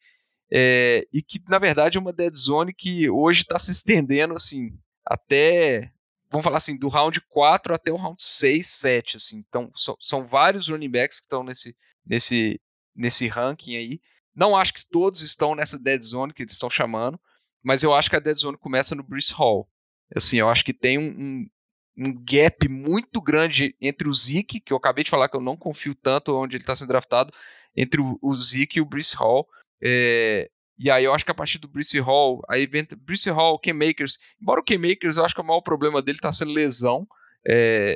é, 0.52 1.08
e 1.14 1.22
que 1.22 1.40
na 1.48 1.60
verdade 1.60 1.98
é 1.98 2.02
uma 2.02 2.12
dead 2.12 2.34
zone 2.36 2.74
que 2.74 3.08
hoje 3.08 3.42
está 3.42 3.60
se 3.60 3.72
estendendo 3.72 4.34
assim 4.34 4.76
até 5.06 5.92
vamos 6.32 6.44
falar 6.44 6.58
assim 6.58 6.78
do 6.78 6.88
round 6.88 7.22
4 7.30 7.76
até 7.76 7.92
o 7.92 7.96
round 7.96 8.22
6, 8.22 8.66
7 8.66 9.18
assim. 9.18 9.44
Então 9.48 9.72
são, 9.76 9.96
são 10.00 10.28
vários 10.28 10.68
running 10.68 10.90
backs 10.90 11.20
que 11.20 11.26
estão 11.26 11.44
nesse 11.44 11.76
nesse 12.06 12.60
nesse 12.96 13.28
ranking 13.28 13.76
aí 13.76 14.02
não 14.36 14.56
acho 14.56 14.74
que 14.74 14.90
todos 14.90 15.22
estão 15.22 15.56
nessa 15.56 15.80
dead 15.80 16.02
zone 16.02 16.34
que 16.34 16.44
eles 16.44 16.54
estão 16.54 16.70
chamando, 16.70 17.20
mas 17.64 17.84
eu 17.84 17.94
acho 17.94 18.10
que 18.10 18.16
a 18.16 18.20
dead 18.20 18.38
zone 18.38 18.58
começa 18.58 18.94
no 18.94 19.04
Bruce 19.04 19.34
Hall. 19.34 19.68
Assim, 20.16 20.38
eu 20.38 20.50
acho 20.50 20.64
que 20.64 20.74
tem 20.74 20.98
um, 20.98 21.14
um, 21.18 21.50
um 21.98 22.24
gap 22.24 22.68
muito 22.70 23.22
grande 23.22 23.76
entre 23.82 24.10
o 24.10 24.14
Zeke, 24.14 24.60
que 24.60 24.74
eu 24.74 24.78
acabei 24.78 25.04
de 25.04 25.10
falar 25.10 25.30
que 25.30 25.36
eu 25.36 25.42
não 25.42 25.58
confio 25.58 25.96
tanto 25.96 26.36
onde 26.36 26.56
ele 26.56 26.64
está 26.64 26.76
sendo 26.76 26.90
draftado, 26.90 27.34
entre 27.76 28.02
o, 28.02 28.20
o 28.22 28.36
Zeke 28.36 28.78
e 28.78 28.82
o 28.82 28.86
Bruce 28.86 29.16
Hall. 29.16 29.48
É, 29.82 30.50
e 30.78 30.92
aí 30.92 31.06
eu 31.06 31.14
acho 31.14 31.24
que 31.24 31.32
a 31.32 31.36
partir 31.36 31.58
do 31.58 31.68
Bruce 31.68 31.98
Hall, 32.00 32.42
aí 32.50 32.68
vem 32.68 32.86
Bruce 32.98 33.30
Hall, 33.30 33.58
Ken 33.58 33.74
Makers, 33.74 34.20
embora 34.42 34.60
o 34.60 34.64
Ken 34.64 34.78
Makers, 34.78 35.18
eu 35.18 35.26
acho 35.26 35.34
que 35.34 35.42
o 35.42 35.46
maior 35.46 35.62
problema 35.62 36.02
dele 36.02 36.18
está 36.18 36.32
sendo 36.32 36.52
lesão. 36.52 37.08
É, 37.48 37.96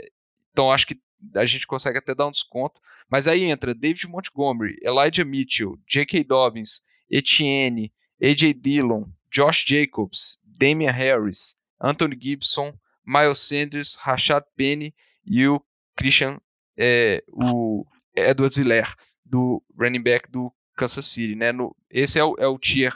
então 0.51 0.71
acho 0.71 0.87
que 0.87 0.99
a 1.35 1.45
gente 1.45 1.67
consegue 1.67 1.97
até 1.97 2.13
dar 2.13 2.27
um 2.27 2.31
desconto. 2.31 2.79
Mas 3.09 3.27
aí 3.27 3.45
entra 3.45 3.73
David 3.73 4.07
Montgomery, 4.07 4.77
Elijah 4.83 5.25
Mitchell, 5.25 5.77
J.K. 5.87 6.23
Dobbins, 6.23 6.83
Etienne, 7.09 7.91
A.J. 8.21 8.53
Dillon, 8.53 9.05
Josh 9.31 9.65
Jacobs, 9.65 10.41
Damian 10.45 10.91
Harris, 10.91 11.55
Anthony 11.81 12.17
Gibson, 12.19 12.73
Miles 13.05 13.39
Sanders, 13.39 13.95
Rashad 13.95 14.43
Penny 14.55 14.93
e 15.25 15.47
o 15.47 15.61
Christian, 15.95 16.39
é, 16.77 17.23
o 17.29 17.85
Edward 18.15 18.53
Ziller, 18.53 18.93
do 19.25 19.63
running 19.77 20.03
back 20.03 20.29
do 20.29 20.53
Kansas 20.75 21.05
City. 21.05 21.35
Né? 21.35 21.51
No, 21.51 21.75
esse 21.89 22.19
é 22.19 22.23
o, 22.23 22.35
é 22.37 22.47
o 22.47 22.59
tier 22.59 22.95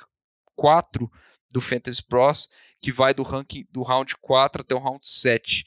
4 0.55 1.09
do 1.53 1.61
Fantasy 1.61 2.03
Pros, 2.03 2.49
que 2.81 2.91
vai 2.91 3.13
do 3.13 3.23
ranking 3.23 3.65
do 3.71 3.81
round 3.81 4.15
4 4.17 4.61
até 4.61 4.75
o 4.75 4.79
round 4.79 4.99
7. 5.01 5.65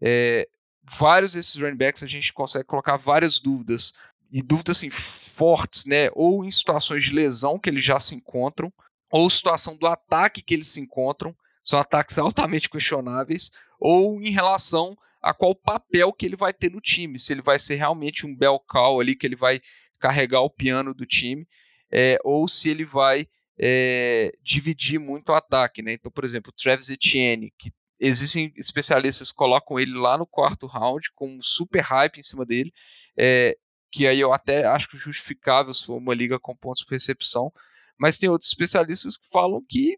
É, 0.00 0.48
vários 0.84 1.32
desses 1.32 1.56
running 1.56 1.76
backs 1.76 2.02
a 2.02 2.06
gente 2.06 2.32
consegue 2.32 2.64
colocar 2.64 2.96
várias 2.96 3.38
dúvidas. 3.38 3.94
E 4.30 4.42
dúvidas 4.42 4.78
assim, 4.78 4.90
fortes, 4.90 5.84
né? 5.86 6.08
Ou 6.12 6.44
em 6.44 6.50
situações 6.50 7.04
de 7.04 7.14
lesão 7.14 7.58
que 7.58 7.70
eles 7.70 7.84
já 7.84 7.98
se 7.98 8.14
encontram, 8.14 8.72
ou 9.10 9.28
situação 9.30 9.76
do 9.76 9.86
ataque 9.86 10.42
que 10.42 10.54
eles 10.54 10.68
se 10.68 10.80
encontram. 10.80 11.34
são 11.62 11.78
ataques 11.78 12.18
altamente 12.18 12.68
questionáveis, 12.68 13.50
ou 13.78 14.20
em 14.20 14.30
relação 14.30 14.96
a 15.22 15.32
qual 15.32 15.54
papel 15.54 16.12
que 16.12 16.26
ele 16.26 16.36
vai 16.36 16.52
ter 16.52 16.70
no 16.70 16.80
time, 16.80 17.18
se 17.18 17.32
ele 17.32 17.40
vai 17.40 17.58
ser 17.58 17.76
realmente 17.76 18.26
um 18.26 18.36
bel 18.36 18.60
cow 18.60 19.00
ali, 19.00 19.16
que 19.16 19.26
ele 19.26 19.36
vai 19.36 19.60
carregar 19.98 20.42
o 20.42 20.50
piano 20.50 20.92
do 20.92 21.06
time, 21.06 21.48
é, 21.90 22.18
ou 22.22 22.46
se 22.46 22.68
ele 22.68 22.84
vai 22.84 23.26
é, 23.58 24.32
dividir 24.42 24.98
muito 24.98 25.30
o 25.30 25.34
ataque. 25.34 25.80
Né? 25.80 25.94
Então, 25.94 26.12
por 26.12 26.24
exemplo, 26.24 26.50
o 26.50 26.62
Travis 26.62 26.90
Etienne, 26.90 27.52
que 27.58 27.72
existem 28.06 28.52
especialistas 28.56 29.30
que 29.30 29.36
colocam 29.36 29.78
ele 29.78 29.94
lá 29.94 30.18
no 30.18 30.26
quarto 30.26 30.66
round, 30.66 31.10
com 31.14 31.26
um 31.26 31.42
super 31.42 31.80
hype 31.80 32.18
em 32.18 32.22
cima 32.22 32.44
dele, 32.44 32.72
é, 33.18 33.56
que 33.90 34.06
aí 34.06 34.20
eu 34.20 34.32
até 34.32 34.64
acho 34.66 34.96
justificável 34.98 35.72
se 35.72 35.86
for 35.86 35.96
uma 35.96 36.14
liga 36.14 36.38
com 36.38 36.56
pontos 36.56 36.84
por 36.84 36.92
recepção, 36.92 37.52
mas 37.98 38.18
tem 38.18 38.28
outros 38.28 38.50
especialistas 38.50 39.16
que 39.16 39.28
falam 39.30 39.64
que 39.68 39.96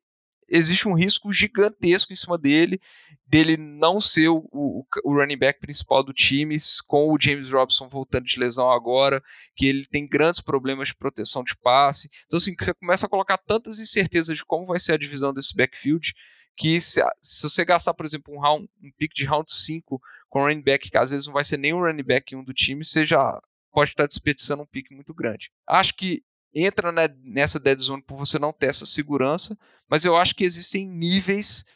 existe 0.49 0.87
um 0.87 0.95
risco 0.95 1.33
gigantesco 1.33 2.13
em 2.13 2.17
cima 2.17 2.39
dele, 2.39 2.81
dele 3.27 3.57
não 3.57 4.01
ser 4.01 4.29
o, 4.29 4.47
o, 4.53 4.85
o, 5.05 5.15
running 5.15 5.39
back 5.39 5.59
principal 5.59 6.05
do 6.05 6.13
time, 6.13 6.57
com 6.87 7.13
o 7.13 7.19
James 7.21 7.51
Robson 7.51 7.89
voltando 7.89 8.25
de 8.25 8.39
lesão 8.39 8.71
agora, 8.71 9.23
que 9.55 9.67
ele 9.67 9.87
tem 9.87 10.09
grandes 10.09 10.41
problemas 10.41 10.89
de 10.89 10.95
proteção 10.95 11.43
de 11.43 11.57
passe. 11.57 12.09
Então, 12.27 12.37
assim, 12.37 12.55
você 12.59 12.73
começa 12.75 13.07
a 13.07 13.09
colocar 13.09 13.39
tantas 13.39 13.81
incertezas 13.81 14.37
de 14.37 14.45
como 14.45 14.67
vai 14.67 14.79
ser 14.79 14.93
a 14.93 14.99
divisão 14.99 15.33
desse 15.33 15.57
backfield, 15.57 16.13
que 16.57 16.81
se, 16.81 17.03
se 17.21 17.43
você 17.43 17.65
gastar, 17.65 17.95
por 17.95 18.07
exemplo, 18.07 18.35
um, 18.35 18.41
round, 18.41 18.69
um 18.83 18.91
pick 18.97 19.13
de 19.15 19.25
round 19.25 19.51
5 19.53 20.01
com 20.29 20.43
running 20.43 20.63
back, 20.63 20.91
que 20.91 20.99
às 20.99 21.11
vezes 21.11 21.27
não 21.27 21.35
vai 21.35 21.45
ser 21.45 21.57
nem 21.57 21.73
o 21.73 21.81
running 21.81 22.03
back 22.03 22.35
um 22.35 22.43
do 22.43 22.55
time, 22.55 22.85
você 22.85 23.05
já 23.05 23.41
pode 23.73 23.91
estar 23.91 24.07
desperdiçando 24.07 24.63
um 24.63 24.67
pick 24.67 24.91
muito 24.91 25.13
grande. 25.13 25.51
Acho 25.67 25.95
que 25.95 26.23
entra 26.55 26.91
né, 26.91 27.09
nessa 27.23 27.61
dead 27.61 27.79
zone 27.79 28.03
por 28.03 28.17
você 28.17 28.39
não 28.39 28.53
ter 28.53 28.69
essa 28.69 28.87
segurança, 28.87 29.57
mas 29.89 30.05
eu 30.05 30.17
acho 30.17 30.35
que 30.35 30.45
existem 30.45 30.89
níveis 30.89 31.67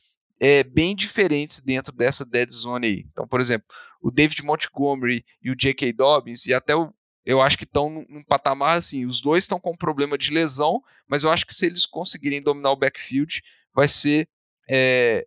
é, 0.40 0.64
bem 0.64 0.96
diferentes 0.96 1.60
dentro 1.60 1.92
dessa 1.92 2.24
dead 2.24 2.50
zone 2.50 2.86
aí. 2.86 3.06
Então, 3.12 3.28
por 3.28 3.40
exemplo, 3.40 3.66
o 4.00 4.10
David 4.10 4.42
Montgomery 4.42 5.24
e 5.42 5.50
o 5.50 5.56
J.K. 5.56 5.92
Dobbins, 5.92 6.46
e 6.46 6.54
até 6.54 6.74
o, 6.74 6.92
eu 7.24 7.42
acho 7.42 7.58
que 7.58 7.64
estão 7.64 7.90
num, 7.90 8.06
num, 8.08 8.22
patamar 8.22 8.78
assim, 8.78 9.04
os 9.04 9.20
dois 9.20 9.44
estão 9.44 9.60
com 9.60 9.76
problema 9.76 10.16
de 10.16 10.32
lesão, 10.32 10.82
mas 11.06 11.22
eu 11.22 11.30
acho 11.30 11.46
que 11.46 11.54
se 11.54 11.66
eles 11.66 11.84
conseguirem 11.84 12.42
dominar 12.42 12.70
o 12.70 12.76
backfield, 12.76 13.42
vai 13.74 13.86
ser. 13.86 14.26
É, 14.72 15.26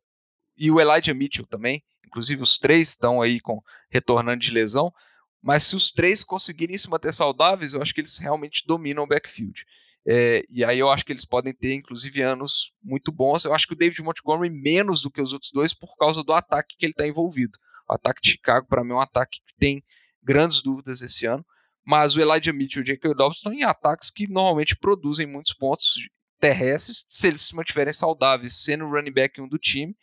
e 0.56 0.72
o 0.72 0.80
Elijah 0.80 1.14
Mitchell 1.14 1.46
também, 1.46 1.84
inclusive 2.06 2.42
os 2.42 2.58
três 2.58 2.90
estão 2.90 3.22
aí 3.22 3.42
com 3.42 3.62
retornando 3.92 4.40
de 4.40 4.52
lesão, 4.52 4.94
mas 5.42 5.64
se 5.64 5.76
os 5.76 5.92
três 5.92 6.24
conseguirem 6.24 6.78
se 6.78 6.90
manter 6.90 7.14
saudáveis, 7.14 7.74
eu 7.74 7.82
acho 7.82 7.94
que 7.94 8.00
eles 8.00 8.18
realmente 8.18 8.64
dominam 8.66 9.04
o 9.04 9.08
backfield. 9.08 9.66
É, 10.06 10.46
e 10.50 10.64
aí 10.64 10.80
eu 10.80 10.90
acho 10.90 11.06
que 11.06 11.12
eles 11.12 11.26
podem 11.26 11.54
ter, 11.54 11.74
inclusive, 11.74 12.22
anos 12.22 12.74
muito 12.82 13.12
bons. 13.12 13.44
Eu 13.44 13.54
acho 13.54 13.68
que 13.68 13.74
o 13.74 13.78
David 13.78 14.02
Montgomery 14.02 14.50
menos 14.50 15.02
do 15.02 15.12
que 15.12 15.22
os 15.22 15.34
outros 15.34 15.52
dois 15.52 15.74
por 15.74 15.98
causa 15.98 16.24
do 16.24 16.32
ataque 16.32 16.76
que 16.78 16.86
ele 16.86 16.92
está 16.92 17.06
envolvido. 17.06 17.58
O 17.90 17.94
ataque 17.94 18.22
de 18.22 18.32
Chicago, 18.32 18.68
para 18.68 18.84
mim, 18.84 18.92
é 18.92 18.96
um 18.96 19.02
ataque 19.02 19.40
que 19.46 19.56
tem 19.58 19.84
grandes 20.22 20.62
dúvidas 20.62 21.02
esse 21.02 21.26
ano. 21.26 21.46
Mas 21.86 22.16
o 22.16 22.22
Elijah 22.22 22.54
Mitchell 22.54 22.82
e 22.82 22.84
o 22.84 22.86
J.K. 22.86 23.14
Dobbs 23.14 23.38
estão 23.38 23.52
em 23.52 23.64
ataques 23.64 24.10
que 24.10 24.30
normalmente 24.30 24.78
produzem 24.78 25.26
muitos 25.26 25.54
pontos 25.54 25.96
terrestres 26.44 27.06
se 27.08 27.28
eles 27.28 27.42
se 27.42 27.56
mantiverem 27.56 27.94
saudáveis, 27.94 28.58
sendo 28.58 28.84
o 28.84 28.90
running 28.90 29.14
back 29.14 29.40
um 29.40 29.48
do 29.48 29.58
time. 29.58 29.96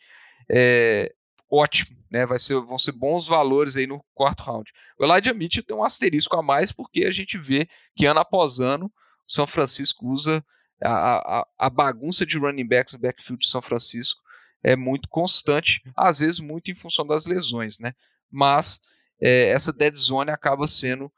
É, 0.49 1.13
ótimo, 1.51 1.95
né? 2.09 2.25
Vai 2.25 2.39
ser, 2.39 2.59
vão 2.61 2.79
ser 2.79 2.93
bons 2.93 3.27
valores 3.27 3.77
aí 3.77 3.85
no 3.85 4.03
quarto 4.15 4.41
round. 4.41 4.71
O 4.97 5.05
Elijah 5.05 5.35
Mitchell 5.35 5.63
tem 5.63 5.77
um 5.77 5.83
asterisco 5.83 6.35
a 6.35 6.41
mais 6.41 6.71
porque 6.71 7.05
a 7.05 7.11
gente 7.11 7.37
vê 7.37 7.67
que 7.95 8.07
ano 8.07 8.19
após 8.19 8.59
ano 8.59 8.87
o 8.87 8.91
São 9.31 9.45
Francisco 9.45 10.07
usa 10.07 10.43
a, 10.83 11.41
a, 11.41 11.47
a 11.59 11.69
bagunça 11.69 12.25
de 12.25 12.39
running 12.39 12.67
backs 12.67 12.93
no 12.93 12.99
backfield 12.99 13.39
de 13.39 13.47
São 13.47 13.61
Francisco 13.61 14.19
é 14.63 14.75
muito 14.75 15.07
constante, 15.09 15.79
às 15.95 16.19
vezes 16.19 16.39
muito 16.39 16.71
em 16.71 16.75
função 16.75 17.05
das 17.05 17.27
lesões, 17.27 17.77
né? 17.77 17.93
Mas 18.31 18.81
é, 19.21 19.49
essa 19.49 19.71
dead 19.71 19.95
zone 19.95 20.31
acaba 20.31 20.65
sendo 20.65 21.11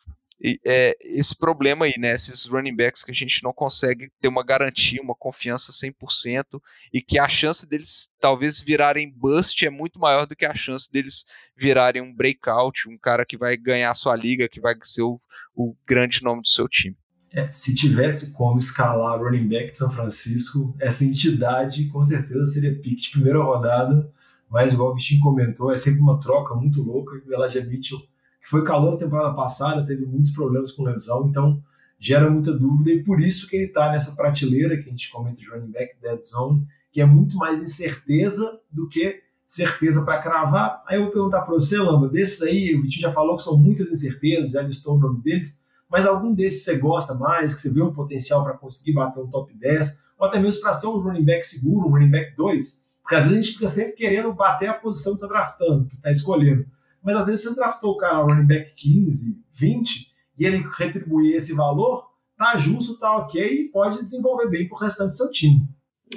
é, 0.65 0.97
esse 1.01 1.37
problema 1.37 1.85
aí, 1.85 1.93
né? 1.97 2.13
Esses 2.13 2.45
running 2.45 2.75
backs 2.75 3.03
que 3.03 3.11
a 3.11 3.13
gente 3.13 3.41
não 3.41 3.53
consegue 3.53 4.11
ter 4.19 4.27
uma 4.27 4.43
garantia, 4.43 5.01
uma 5.01 5.15
confiança 5.15 5.71
100% 5.71 6.61
e 6.93 7.01
que 7.01 7.17
a 7.17 7.29
chance 7.29 7.67
deles 7.69 8.09
talvez 8.19 8.59
virarem 8.59 9.09
bust 9.09 9.65
é 9.65 9.69
muito 9.69 9.99
maior 9.99 10.27
do 10.27 10.35
que 10.35 10.45
a 10.45 10.53
chance 10.53 10.91
deles 10.91 11.25
virarem 11.55 12.01
um 12.01 12.13
breakout, 12.13 12.89
um 12.89 12.97
cara 12.97 13.25
que 13.25 13.37
vai 13.37 13.55
ganhar 13.55 13.89
a 13.89 13.93
sua 13.93 14.15
liga, 14.15 14.49
que 14.49 14.59
vai 14.59 14.75
ser 14.81 15.03
o, 15.03 15.19
o 15.55 15.75
grande 15.87 16.21
nome 16.23 16.41
do 16.41 16.47
seu 16.49 16.67
time. 16.67 16.97
É, 17.31 17.49
se 17.49 17.73
tivesse 17.73 18.31
como 18.33 18.57
escalar 18.57 19.19
running 19.19 19.47
back 19.47 19.67
de 19.67 19.77
São 19.77 19.89
Francisco, 19.89 20.75
essa 20.79 21.05
entidade 21.05 21.87
com 21.87 22.03
certeza 22.03 22.45
seria 22.45 22.79
pique 22.79 23.01
de 23.01 23.11
primeira 23.11 23.41
rodada, 23.41 24.11
mas 24.49 24.73
igual 24.73 24.91
o 24.91 24.95
Vitinho 24.95 25.21
comentou, 25.21 25.71
é 25.71 25.75
sempre 25.75 26.01
uma 26.01 26.19
troca 26.19 26.53
muito 26.53 26.83
louca. 26.83 27.19
O 27.25 27.33
Elijah 27.33 27.63
Mitchell 27.65 27.99
que 28.43 28.49
foi 28.49 28.63
calor 28.63 28.91
da 28.91 28.97
temporada 28.97 29.33
passada, 29.33 29.85
teve 29.85 30.05
muitos 30.05 30.33
problemas 30.33 30.73
com 30.73 30.83
lesão, 30.83 31.27
então 31.29 31.63
gera 31.97 32.29
muita 32.29 32.51
dúvida 32.51 32.91
e 32.91 33.01
por 33.01 33.21
isso 33.21 33.47
que 33.47 33.55
ele 33.55 33.65
está 33.67 33.89
nessa 33.89 34.11
prateleira 34.11 34.75
que 34.75 34.89
a 34.89 34.91
gente 34.91 35.09
comenta 35.09 35.39
de 35.39 35.49
running 35.49 35.71
back 35.71 35.95
dead 36.01 36.21
zone, 36.21 36.67
que 36.91 36.99
é 36.99 37.05
muito 37.05 37.37
mais 37.37 37.61
incerteza 37.61 38.59
do 38.69 38.89
que 38.89 39.21
certeza 39.47 40.03
para 40.03 40.21
cravar. 40.21 40.83
Aí 40.85 40.97
eu 40.97 41.03
vou 41.03 41.11
perguntar 41.11 41.41
para 41.41 41.53
você, 41.53 41.77
Lamba, 41.77 42.09
desses 42.09 42.41
aí, 42.41 42.75
o 42.75 42.81
Vitinho 42.81 43.03
já 43.03 43.11
falou 43.11 43.37
que 43.37 43.43
são 43.43 43.57
muitas 43.57 43.89
incertezas, 43.89 44.51
já 44.51 44.61
listou 44.61 44.97
o 44.97 44.99
nome 44.99 45.21
deles, 45.21 45.61
mas 45.89 46.05
algum 46.05 46.33
desses 46.33 46.63
você 46.63 46.77
gosta 46.77 47.13
mais, 47.13 47.53
que 47.53 47.61
você 47.61 47.71
vê 47.71 47.81
um 47.81 47.93
potencial 47.93 48.43
para 48.43 48.53
conseguir 48.57 48.93
bater 48.93 49.21
um 49.21 49.27
top 49.27 49.53
10, 49.53 50.03
ou 50.17 50.27
até 50.27 50.39
mesmo 50.39 50.61
para 50.61 50.73
ser 50.73 50.87
um 50.87 50.97
running 50.97 51.23
back 51.23 51.45
seguro, 51.45 51.87
um 51.87 51.91
running 51.91 52.11
back 52.11 52.35
2? 52.35 52.83
Porque 53.01 53.15
às 53.15 53.25
vezes 53.25 53.39
a 53.39 53.41
gente 53.41 53.53
fica 53.53 53.67
sempre 53.67 53.93
querendo 53.93 54.33
bater 54.33 54.67
a 54.67 54.73
posição 54.73 55.13
que 55.13 55.23
está 55.23 55.27
draftando, 55.27 55.85
que 55.85 55.95
está 55.95 56.11
escolhendo. 56.11 56.65
Mas 57.03 57.15
às 57.15 57.25
vezes 57.25 57.43
você 57.43 57.55
draftou 57.55 57.91
o 57.91 57.97
cara 57.97 58.23
running 58.23 58.47
back 58.47 58.73
15, 58.75 59.41
20, 59.53 60.13
e 60.37 60.45
ele 60.45 60.65
retribuir 60.77 61.35
esse 61.35 61.53
valor, 61.53 62.05
tá 62.37 62.57
justo, 62.57 62.97
tá 62.97 63.17
ok, 63.17 63.43
e 63.43 63.69
pode 63.69 64.03
desenvolver 64.03 64.49
bem 64.49 64.67
pro 64.67 64.77
restante 64.77 65.09
do 65.09 65.17
seu 65.17 65.29
time. 65.29 65.67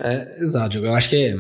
É, 0.01 0.41
exato. 0.41 0.79
Eu 0.79 0.95
acho 0.95 1.11
que 1.11 1.17
é, 1.17 1.37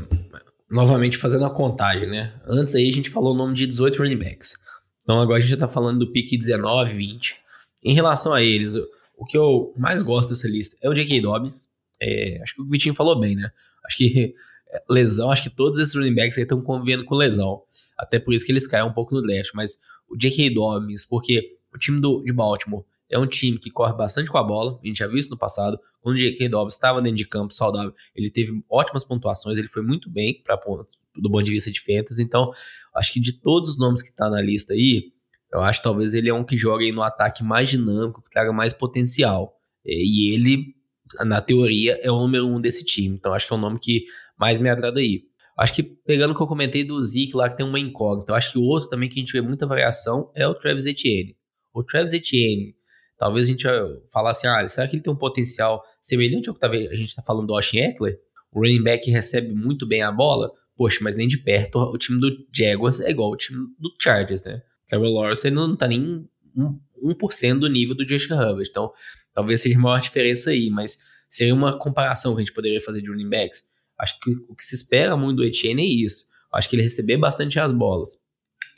novamente, 0.70 1.16
fazendo 1.16 1.44
a 1.44 1.51
contagem, 1.51 2.09
né? 2.09 2.32
Antes 2.47 2.74
aí 2.74 2.88
a 2.88 2.92
gente 2.92 3.11
falou 3.11 3.34
o 3.34 3.36
nome 3.36 3.55
de 3.55 3.66
18 3.66 3.99
running 3.99 4.18
backs. 4.18 4.55
Então 5.03 5.20
agora 5.20 5.38
a 5.38 5.40
gente 5.40 5.51
já 5.51 5.57
tá 5.57 5.68
falando 5.68 6.01
do 6.01 6.12
pique 6.12 6.36
19, 6.36 6.94
20. 6.94 7.36
Em 7.84 7.94
relação 7.94 8.32
a 8.32 8.42
eles, 8.42 8.74
o 9.16 9.24
que 9.24 9.38
eu 9.38 9.72
mais 9.76 10.03
gosto 10.03 10.30
dessa 10.30 10.49
lista 10.49 10.76
é 10.82 10.90
o 10.90 10.94
J.K. 10.94 11.20
Dobbs. 11.20 11.70
É, 12.01 12.40
acho 12.42 12.55
que 12.55 12.62
o 12.62 12.68
Vitinho 12.68 12.94
falou 12.94 13.18
bem, 13.18 13.36
né? 13.36 13.51
Acho 13.86 13.97
que 13.97 14.34
lesão, 14.88 15.30
acho 15.30 15.44
que 15.44 15.50
todos 15.50 15.78
esses 15.78 15.94
running 15.94 16.14
backs 16.14 16.36
aí 16.38 16.42
estão 16.42 16.60
convivendo 16.60 17.04
com 17.04 17.14
lesão. 17.14 17.62
Até 17.98 18.18
por 18.18 18.34
isso 18.34 18.44
que 18.44 18.52
eles 18.52 18.66
caem 18.66 18.84
um 18.84 18.92
pouco 18.92 19.14
no 19.14 19.22
draft. 19.22 19.50
Mas 19.54 19.78
o 20.08 20.16
J.K. 20.16 20.50
Dobbins, 20.50 21.04
porque 21.04 21.56
o 21.74 21.78
time 21.78 22.00
do, 22.00 22.22
de 22.22 22.32
Baltimore 22.32 22.84
é 23.08 23.18
um 23.18 23.26
time 23.26 23.58
que 23.58 23.70
corre 23.70 23.92
bastante 23.94 24.30
com 24.30 24.38
a 24.38 24.42
bola. 24.42 24.78
A 24.82 24.86
gente 24.86 24.98
já 24.98 25.06
viu 25.06 25.18
isso 25.18 25.30
no 25.30 25.38
passado. 25.38 25.78
Quando 26.00 26.16
o 26.16 26.18
J.K. 26.18 26.48
Dobbins 26.48 26.74
estava 26.74 27.00
dentro 27.00 27.16
de 27.16 27.26
campo 27.26 27.54
saudável, 27.54 27.92
ele 28.14 28.30
teve 28.30 28.52
ótimas 28.70 29.04
pontuações, 29.04 29.58
ele 29.58 29.68
foi 29.68 29.82
muito 29.82 30.10
bem 30.10 30.40
para 30.42 30.56
do 30.56 31.30
ponto 31.30 31.44
de 31.44 31.52
vista 31.52 31.70
de 31.70 31.80
fantasy. 31.80 32.22
Então, 32.22 32.50
acho 32.94 33.12
que 33.12 33.20
de 33.20 33.32
todos 33.32 33.70
os 33.70 33.78
nomes 33.78 34.02
que 34.02 34.10
está 34.10 34.28
na 34.28 34.40
lista 34.40 34.74
aí, 34.74 35.12
eu 35.52 35.60
acho 35.60 35.80
que 35.80 35.84
talvez 35.84 36.14
ele 36.14 36.28
é 36.28 36.34
um 36.34 36.44
que 36.44 36.56
joga 36.56 36.84
aí 36.84 36.92
no 36.92 37.02
ataque 37.02 37.42
mais 37.42 37.68
dinâmico, 37.68 38.22
que 38.22 38.30
traga 38.30 38.52
mais 38.52 38.72
potencial. 38.72 39.54
E 39.84 40.34
ele 40.34 40.76
na 41.24 41.40
teoria, 41.40 41.98
é 42.02 42.10
o 42.10 42.18
número 42.18 42.46
um 42.46 42.60
desse 42.60 42.84
time. 42.84 43.16
Então 43.16 43.32
acho 43.32 43.46
que 43.46 43.52
é 43.52 43.56
o 43.56 43.60
nome 43.60 43.78
que 43.78 44.04
mais 44.39 44.61
me 44.61 44.68
agrada 44.68 45.01
aí. 45.01 45.24
Acho 45.59 45.72
que 45.72 45.82
pegando 45.82 46.32
o 46.32 46.37
que 46.37 46.43
eu 46.43 46.47
comentei 46.47 46.84
do 46.84 47.03
Zeke 47.03 47.34
lá, 47.34 47.49
que 47.49 47.57
tem 47.57 47.64
uma 47.64 47.80
incógnita, 47.80 48.34
acho 48.34 48.53
que 48.53 48.59
o 48.59 48.62
outro 48.62 48.91
também 48.91 49.09
que 49.09 49.18
a 49.18 49.22
gente 49.22 49.32
vê 49.32 49.41
muita 49.41 49.66
variação 49.66 50.30
é 50.34 50.47
o 50.47 50.55
Travis 50.55 50.84
Etienne. 50.84 51.34
O 51.72 51.82
Travis 51.82 52.12
Etienne, 52.12 52.74
talvez 53.16 53.49
a 53.49 53.51
gente 53.51 53.66
falar 54.12 54.30
assim, 54.30 54.47
ah, 54.47 54.66
será 54.68 54.87
que 54.87 54.97
ele 54.97 55.03
tem 55.03 55.12
um 55.12 55.16
potencial 55.16 55.82
semelhante 56.01 56.49
ao 56.49 56.55
que 56.55 56.66
a 56.66 56.95
gente 56.95 57.09
está 57.09 57.22
falando 57.22 57.47
do 57.47 57.55
Austin 57.55 57.78
Eckler? 57.78 58.18
O 58.53 58.61
running 58.61 58.82
back 58.82 59.11
recebe 59.11 59.55
muito 59.55 59.87
bem 59.87 60.03
a 60.03 60.12
bola? 60.12 60.51
Poxa, 60.76 60.99
mas 61.01 61.16
nem 61.16 61.26
de 61.26 61.39
perto 61.39 61.78
o 61.78 61.97
time 61.97 62.20
do 62.20 62.30
Jaguars 62.55 63.01
é 63.01 63.11
igual 63.11 63.30
o 63.30 63.37
time 63.37 63.66
do 63.78 63.91
Chargers, 63.99 64.45
né? 64.45 64.61
Trevor 64.87 65.09
Lawrence 65.09 65.51
não 65.51 65.74
tá 65.74 65.89
nem 65.89 66.28
1% 67.03 67.59
do 67.59 67.68
nível 67.68 67.95
do 67.95 68.07
Justin 68.07 68.34
Herbert. 68.34 68.66
Então, 68.70 68.93
talvez 69.32 69.61
seja 69.62 69.76
a 69.76 69.80
maior 69.80 70.01
diferença 70.01 70.51
aí, 70.51 70.70
mas 70.70 70.99
seria 71.28 71.55
uma 71.55 71.78
comparação 71.78 72.34
que 72.34 72.43
a 72.43 72.45
gente 72.45 72.55
poderia 72.55 72.80
fazer 72.80 73.01
de 73.01 73.11
running 73.11 73.28
backs. 73.28 73.62
Acho 73.99 74.18
que 74.20 74.30
o 74.49 74.55
que 74.55 74.62
se 74.62 74.74
espera 74.74 75.16
muito 75.16 75.38
do 75.38 75.44
Etienne 75.44 75.82
é 75.82 75.86
isso. 75.86 76.24
Acho 76.53 76.68
que 76.68 76.76
ele 76.76 76.82
receber 76.82 77.16
bastante 77.16 77.59
as 77.59 77.72
bolas. 77.72 78.18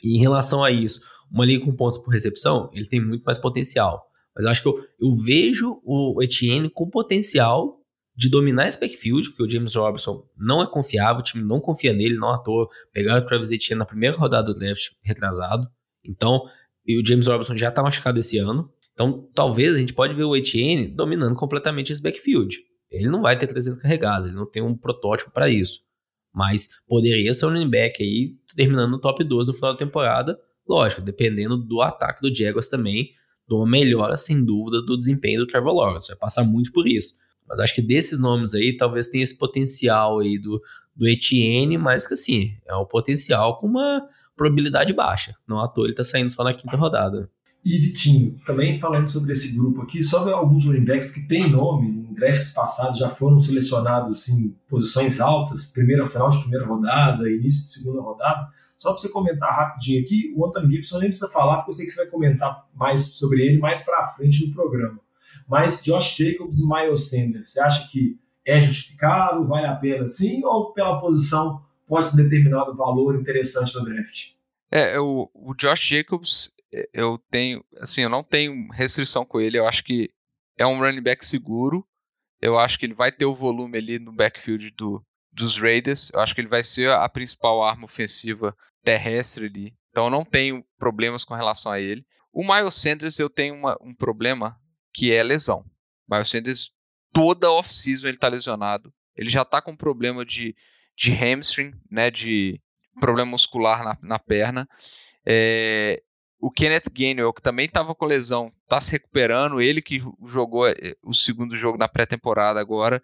E 0.03 0.17
em 0.17 0.19
relação 0.19 0.63
a 0.63 0.71
isso, 0.71 1.01
uma 1.31 1.45
liga 1.45 1.63
com 1.63 1.75
pontos 1.75 1.97
por 1.97 2.11
recepção, 2.11 2.69
ele 2.73 2.87
tem 2.87 2.99
muito 2.99 3.23
mais 3.23 3.37
potencial. 3.37 4.05
Mas 4.35 4.45
acho 4.45 4.61
que 4.61 4.67
eu, 4.67 4.79
eu 4.99 5.11
vejo 5.23 5.81
o 5.83 6.21
Etienne 6.23 6.69
com 6.69 6.89
potencial 6.89 7.79
de 8.15 8.29
dominar 8.29 8.67
esse 8.67 8.79
backfield, 8.79 9.29
porque 9.29 9.43
o 9.43 9.49
James 9.49 9.75
Robinson 9.75 10.25
não 10.37 10.61
é 10.61 10.67
confiável, 10.67 11.21
o 11.21 11.23
time 11.23 11.43
não 11.43 11.59
confia 11.59 11.93
nele, 11.93 12.17
não 12.17 12.29
à 12.29 12.37
toa. 12.37 12.67
Pegaram 12.91 13.21
o 13.21 13.25
Travis 13.25 13.51
Etienne 13.51 13.79
na 13.79 13.85
primeira 13.85 14.17
rodada 14.17 14.53
do 14.53 14.59
draft 14.59 14.91
retrasado. 15.01 15.67
Então, 16.03 16.43
e 16.85 16.99
o 16.99 17.05
James 17.05 17.27
Robinson 17.27 17.55
já 17.55 17.69
está 17.69 17.81
machucado 17.81 18.19
esse 18.19 18.37
ano. 18.37 18.69
Então, 18.93 19.29
talvez 19.33 19.75
a 19.75 19.77
gente 19.77 19.93
pode 19.93 20.13
ver 20.13 20.25
o 20.25 20.35
Etienne 20.35 20.87
dominando 20.87 21.35
completamente 21.35 21.93
esse 21.93 22.01
backfield. 22.01 22.57
Ele 22.89 23.07
não 23.07 23.21
vai 23.21 23.37
ter 23.37 23.47
300 23.47 23.81
carregados, 23.81 24.27
ele 24.27 24.35
não 24.35 24.45
tem 24.45 24.61
um 24.61 24.75
protótipo 24.75 25.31
para 25.31 25.49
isso. 25.49 25.81
Mas 26.33 26.67
poderia 26.87 27.33
ser 27.33 27.45
um 27.45 27.49
running 27.49 27.69
back 27.69 28.03
aí 28.03 28.35
terminando 28.55 28.91
no 28.91 28.99
top 28.99 29.23
12 29.23 29.51
no 29.51 29.55
final 29.55 29.73
da 29.73 29.77
temporada. 29.77 30.39
Lógico, 30.67 31.01
dependendo 31.01 31.57
do 31.57 31.81
ataque 31.81 32.21
do 32.21 32.33
Jaguars 32.33 32.69
também, 32.69 33.11
de 33.47 33.55
uma 33.55 33.67
melhora, 33.67 34.15
sem 34.15 34.43
dúvida, 34.43 34.81
do 34.81 34.97
desempenho 34.97 35.39
do 35.39 35.47
Trevor 35.47 35.73
Lawrence. 35.73 36.07
Vai 36.09 36.17
passar 36.17 36.43
muito 36.43 36.71
por 36.71 36.87
isso. 36.87 37.15
Mas 37.47 37.59
acho 37.59 37.73
que 37.73 37.81
desses 37.81 38.19
nomes 38.19 38.53
aí, 38.53 38.77
talvez 38.77 39.07
tenha 39.07 39.23
esse 39.23 39.35
potencial 39.35 40.19
aí 40.19 40.37
do, 40.37 40.61
do 40.95 41.07
Etienne, 41.07 41.79
mas 41.79 42.05
que 42.05 42.13
assim, 42.13 42.53
é 42.67 42.75
um 42.75 42.85
potencial 42.85 43.57
com 43.57 43.65
uma 43.65 44.07
probabilidade 44.37 44.93
baixa. 44.93 45.35
Não 45.47 45.59
à 45.59 45.67
toa 45.67 45.87
ele 45.87 45.95
tá 45.95 46.03
saindo 46.03 46.29
só 46.29 46.43
na 46.43 46.53
quinta 46.53 46.77
rodada. 46.77 47.27
E 47.63 47.77
Vitinho, 47.77 48.39
também 48.45 48.79
falando 48.79 49.07
sobre 49.09 49.33
esse 49.33 49.53
grupo 49.55 49.81
aqui, 49.81 50.01
só 50.01 50.27
alguns 50.33 50.65
running 50.65 50.85
backs 50.85 51.11
que 51.11 51.27
têm 51.27 51.49
nome, 51.49 51.89
em 51.89 52.13
drafts 52.13 52.51
passados 52.51 52.97
já 52.97 53.09
foram 53.09 53.39
selecionados 53.39 54.29
em 54.29 54.55
posições 54.67 55.19
altas, 55.19 55.65
primeira 55.65 56.07
final 56.07 56.29
de 56.29 56.39
primeira 56.39 56.65
rodada, 56.65 57.29
início 57.29 57.65
de 57.65 57.71
segunda 57.71 58.01
rodada. 58.01 58.49
Só 58.77 58.91
para 58.91 59.01
você 59.01 59.09
comentar 59.09 59.49
rapidinho 59.49 60.01
aqui, 60.01 60.33
o 60.35 60.45
Anthony 60.45 60.71
Gibson 60.71 60.99
nem 60.99 61.09
precisa 61.09 61.29
falar, 61.29 61.57
porque 61.57 61.71
eu 61.71 61.73
sei 61.75 61.85
que 61.85 61.91
você 61.91 62.03
vai 62.03 62.11
comentar 62.11 62.65
mais 62.73 63.01
sobre 63.01 63.45
ele 63.45 63.59
mais 63.59 63.81
para 63.81 64.07
frente 64.07 64.47
no 64.47 64.53
programa. 64.53 64.99
Mas 65.47 65.83
Josh 65.83 66.15
Jacobs 66.15 66.59
e 66.59 66.67
Miles 66.67 67.09
Sanders, 67.09 67.51
você 67.51 67.59
acha 67.59 67.89
que 67.89 68.17
é 68.45 68.59
justificado, 68.59 69.45
vale 69.45 69.67
a 69.67 69.75
pena 69.75 70.07
sim, 70.07 70.43
ou 70.45 70.71
pela 70.73 70.99
posição 70.99 71.61
pode 71.87 72.11
ter 72.11 72.23
determinado 72.23 72.73
valor 72.75 73.19
interessante 73.19 73.75
no 73.75 73.83
draft? 73.83 74.31
É, 74.71 74.99
o, 74.99 75.29
o 75.33 75.53
Josh 75.55 75.87
Jacobs, 75.87 76.53
eu 76.93 77.17
tenho, 77.29 77.63
assim, 77.77 78.03
eu 78.03 78.09
não 78.09 78.23
tenho 78.23 78.67
restrição 78.71 79.25
com 79.25 79.39
ele. 79.39 79.57
Eu 79.57 79.67
acho 79.67 79.83
que 79.83 80.09
é 80.57 80.65
um 80.65 80.79
running 80.79 81.01
back 81.01 81.25
seguro. 81.25 81.85
Eu 82.41 82.57
acho 82.57 82.79
que 82.79 82.85
ele 82.85 82.93
vai 82.93 83.11
ter 83.11 83.25
o 83.25 83.35
volume 83.35 83.77
ali 83.77 83.99
no 83.99 84.13
backfield 84.13 84.71
do, 84.71 85.03
dos 85.31 85.57
Raiders. 85.57 86.11
Eu 86.13 86.21
acho 86.21 86.33
que 86.33 86.41
ele 86.41 86.47
vai 86.47 86.63
ser 86.63 86.91
a 86.91 87.07
principal 87.09 87.63
arma 87.63 87.85
ofensiva 87.85 88.55
terrestre 88.83 89.45
ali. 89.47 89.75
Então 89.89 90.05
eu 90.05 90.09
não 90.09 90.23
tenho 90.23 90.63
problemas 90.77 91.23
com 91.23 91.33
relação 91.33 91.71
a 91.71 91.79
ele. 91.79 92.05
O 92.31 92.43
Miles 92.43 92.75
Sanders 92.75 93.19
eu 93.19 93.29
tenho 93.29 93.55
uma, 93.55 93.77
um 93.81 93.93
problema 93.93 94.57
que 94.93 95.11
é 95.11 95.21
lesão. 95.23 95.65
O 96.07 96.13
Miles 96.13 96.29
Sanders 96.29 96.71
toda 97.11 97.51
off-season 97.51 98.07
ele 98.07 98.17
está 98.17 98.27
lesionado. 98.27 98.93
Ele 99.15 99.29
já 99.29 99.41
está 99.41 99.61
com 99.61 99.75
problema 99.75 100.25
de, 100.25 100.55
de 100.95 101.11
hamstring, 101.11 101.73
né, 101.89 102.09
de 102.09 102.61
problema 102.99 103.31
muscular 103.31 103.83
na, 103.83 103.97
na 104.01 104.19
perna. 104.19 104.67
É, 105.25 106.01
o 106.39 106.49
Kenneth 106.49 106.89
Gainwell, 106.91 107.33
que 107.33 107.41
também 107.41 107.65
estava 107.65 107.93
com 107.93 108.05
lesão, 108.05 108.51
está 108.63 108.79
se 108.79 108.93
recuperando. 108.93 109.61
Ele 109.61 109.81
que 109.81 110.01
jogou 110.25 110.67
é, 110.67 110.75
o 111.03 111.13
segundo 111.13 111.57
jogo 111.57 111.77
na 111.77 111.89
pré-temporada 111.89 112.59
agora. 112.59 113.03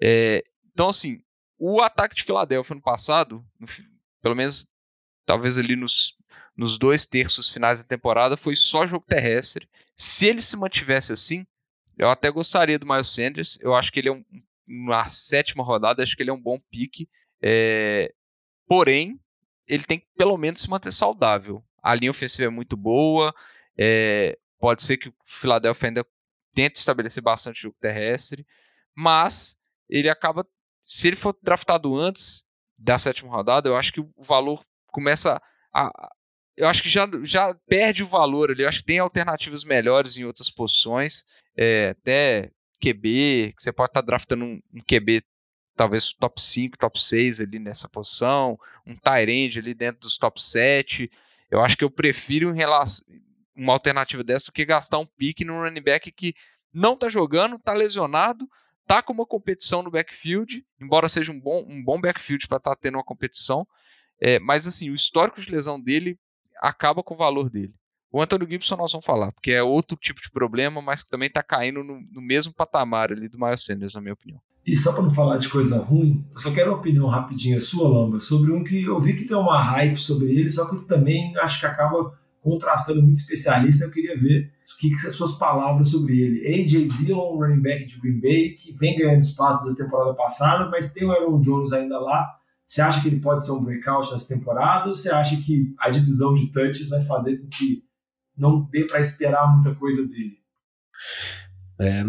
É, 0.00 0.42
então, 0.72 0.88
assim, 0.88 1.22
o 1.58 1.82
ataque 1.82 2.14
de 2.14 2.22
Filadélfia 2.24 2.74
no 2.74 2.80
passado, 2.80 3.44
pelo 4.22 4.34
menos 4.34 4.68
talvez 5.26 5.58
ali 5.58 5.76
nos, 5.76 6.14
nos 6.56 6.78
dois 6.78 7.04
terços 7.04 7.50
finais 7.50 7.82
da 7.82 7.88
temporada, 7.88 8.36
foi 8.36 8.56
só 8.56 8.86
jogo 8.86 9.04
terrestre. 9.06 9.68
Se 9.94 10.26
ele 10.26 10.40
se 10.40 10.56
mantivesse 10.56 11.12
assim, 11.12 11.46
eu 11.98 12.08
até 12.08 12.30
gostaria 12.30 12.78
do 12.78 12.86
Miles 12.86 13.10
Sanders. 13.10 13.58
Eu 13.60 13.74
acho 13.74 13.92
que 13.92 14.00
ele 14.00 14.08
é 14.08 14.12
um, 14.12 14.24
na 14.66 15.04
sétima 15.04 15.62
rodada, 15.62 16.02
acho 16.02 16.16
que 16.16 16.22
ele 16.22 16.30
é 16.30 16.34
um 16.34 16.40
bom 16.40 16.58
pique. 16.70 17.06
É, 17.42 18.10
porém, 18.66 19.20
ele 19.66 19.84
tem 19.84 19.98
que 19.98 20.06
pelo 20.16 20.38
menos 20.38 20.62
se 20.62 20.70
manter 20.70 20.92
saudável 20.92 21.62
a 21.82 21.94
linha 21.94 22.10
ofensiva 22.10 22.44
é 22.44 22.50
muito 22.50 22.76
boa. 22.76 23.34
É, 23.78 24.38
pode 24.58 24.82
ser 24.82 24.96
que 24.96 25.08
o 25.08 25.14
Philadelphia 25.24 25.88
ainda 25.88 26.06
tente 26.54 26.78
estabelecer 26.78 27.22
bastante 27.22 27.62
jogo 27.62 27.76
terrestre, 27.80 28.46
mas 28.94 29.60
ele 29.88 30.08
acaba, 30.08 30.46
se 30.84 31.08
ele 31.08 31.16
for 31.16 31.36
draftado 31.42 31.96
antes 31.96 32.44
da 32.76 32.98
sétima 32.98 33.30
rodada, 33.30 33.68
eu 33.68 33.76
acho 33.76 33.92
que 33.92 34.00
o 34.00 34.12
valor 34.18 34.62
começa 34.92 35.40
a, 35.72 36.10
eu 36.60 36.68
acho 36.68 36.82
que 36.82 36.90
já, 36.90 37.08
já 37.22 37.54
perde 37.66 38.02
o 38.02 38.06
valor 38.06 38.50
ali. 38.50 38.62
Eu 38.62 38.68
acho 38.68 38.80
que 38.80 38.84
tem 38.84 38.98
alternativas 38.98 39.64
melhores 39.64 40.16
em 40.16 40.24
outras 40.24 40.50
posições, 40.50 41.24
é, 41.56 41.90
até 41.90 42.50
QB, 42.80 43.54
que 43.56 43.62
você 43.62 43.72
pode 43.72 43.90
estar 43.90 44.02
tá 44.02 44.06
draftando 44.06 44.44
um, 44.44 44.60
um 44.74 44.80
QB 44.86 45.22
talvez 45.74 46.12
top 46.12 46.40
5, 46.40 46.76
top 46.76 47.02
6 47.02 47.40
ali 47.40 47.58
nessa 47.58 47.88
posição, 47.88 48.58
um 48.86 48.94
Tyrande 48.94 49.58
ali 49.58 49.72
dentro 49.72 50.02
dos 50.02 50.18
top 50.18 50.42
7. 50.42 51.10
Eu 51.50 51.60
acho 51.60 51.76
que 51.76 51.84
eu 51.84 51.90
prefiro 51.90 52.54
uma 53.56 53.72
alternativa 53.72 54.22
dessa 54.22 54.46
do 54.46 54.52
que 54.52 54.64
gastar 54.64 54.98
um 54.98 55.06
pique 55.06 55.44
num 55.44 55.60
running 55.60 55.82
back 55.82 56.10
que 56.12 56.34
não 56.72 56.94
está 56.94 57.08
jogando, 57.08 57.56
está 57.56 57.72
lesionado, 57.72 58.48
está 58.82 59.02
com 59.02 59.12
uma 59.12 59.26
competição 59.26 59.82
no 59.82 59.90
backfield, 59.90 60.64
embora 60.80 61.08
seja 61.08 61.32
um 61.32 61.40
bom, 61.40 61.64
um 61.68 61.82
bom 61.82 62.00
backfield 62.00 62.46
para 62.46 62.58
estar 62.58 62.74
tá 62.74 62.80
tendo 62.80 62.96
uma 62.96 63.04
competição. 63.04 63.66
É, 64.20 64.38
mas 64.38 64.66
assim, 64.66 64.90
o 64.90 64.94
histórico 64.94 65.40
de 65.40 65.50
lesão 65.50 65.80
dele 65.80 66.18
acaba 66.60 67.02
com 67.02 67.14
o 67.14 67.18
valor 67.18 67.48
dele. 67.48 67.74
O 68.12 68.20
Antônio 68.20 68.48
Gibson 68.48 68.76
nós 68.76 68.90
vamos 68.90 69.06
falar, 69.06 69.32
porque 69.32 69.52
é 69.52 69.62
outro 69.62 69.96
tipo 69.96 70.20
de 70.20 70.30
problema, 70.30 70.82
mas 70.82 71.02
que 71.02 71.10
também 71.10 71.28
está 71.28 71.42
caindo 71.42 71.84
no, 71.84 72.00
no, 72.00 72.20
mesmo 72.20 72.52
patamar 72.52 73.12
ali 73.12 73.28
do 73.28 73.38
Miles 73.38 73.64
Sanders, 73.64 73.94
na 73.94 74.00
minha 74.00 74.14
opinião. 74.14 74.42
E 74.66 74.76
só 74.76 74.92
para 74.92 75.02
não 75.02 75.10
falar 75.10 75.38
de 75.38 75.48
coisa 75.48 75.78
ruim, 75.78 76.24
eu 76.32 76.38
só 76.38 76.52
quero 76.52 76.70
uma 76.70 76.78
opinião 76.78 77.06
rapidinha 77.06 77.58
sua, 77.58 77.88
Lamba, 77.88 78.20
sobre 78.20 78.52
um 78.52 78.62
que 78.62 78.84
eu 78.84 78.98
vi 78.98 79.14
que 79.14 79.24
tem 79.24 79.36
uma 79.36 79.60
hype 79.60 79.96
sobre 79.96 80.26
ele, 80.26 80.50
só 80.50 80.68
que 80.68 80.86
também 80.86 81.36
acho 81.38 81.60
que 81.60 81.66
acaba 81.66 82.12
contrastando 82.42 83.02
muito 83.02 83.16
especialista. 83.16 83.84
Eu 83.84 83.90
queria 83.90 84.16
ver 84.18 84.52
o 84.74 84.78
que, 84.78 84.90
que 84.90 84.98
são 84.98 85.10
suas 85.10 85.32
palavras 85.32 85.88
sobre 85.88 86.20
ele. 86.20 86.46
AJ 86.46 86.88
Dillon, 86.88 87.36
running 87.36 87.60
back 87.60 87.84
de 87.84 87.98
Green 87.98 88.20
Bay, 88.20 88.50
que 88.50 88.72
vem 88.72 88.96
ganhando 88.96 89.22
espaço 89.22 89.68
da 89.68 89.82
temporada 89.82 90.14
passada, 90.14 90.68
mas 90.70 90.92
tem 90.92 91.06
o 91.06 91.12
Aaron 91.12 91.40
Jones 91.40 91.72
ainda 91.72 91.98
lá. 91.98 92.26
Você 92.64 92.80
acha 92.80 93.00
que 93.02 93.08
ele 93.08 93.20
pode 93.20 93.44
ser 93.44 93.52
um 93.52 93.64
breakout 93.64 94.12
nessa 94.12 94.28
temporada 94.28 94.86
ou 94.88 94.94
você 94.94 95.10
acha 95.10 95.36
que 95.38 95.74
a 95.78 95.90
divisão 95.90 96.32
de 96.34 96.50
touches 96.52 96.88
vai 96.88 97.04
fazer 97.04 97.38
com 97.38 97.48
que 97.48 97.82
não 98.36 98.62
dê 98.70 98.84
para 98.86 99.00
esperar 99.00 99.52
muita 99.52 99.74
coisa 99.74 100.06
dele? 100.06 100.38
É, 101.80 102.04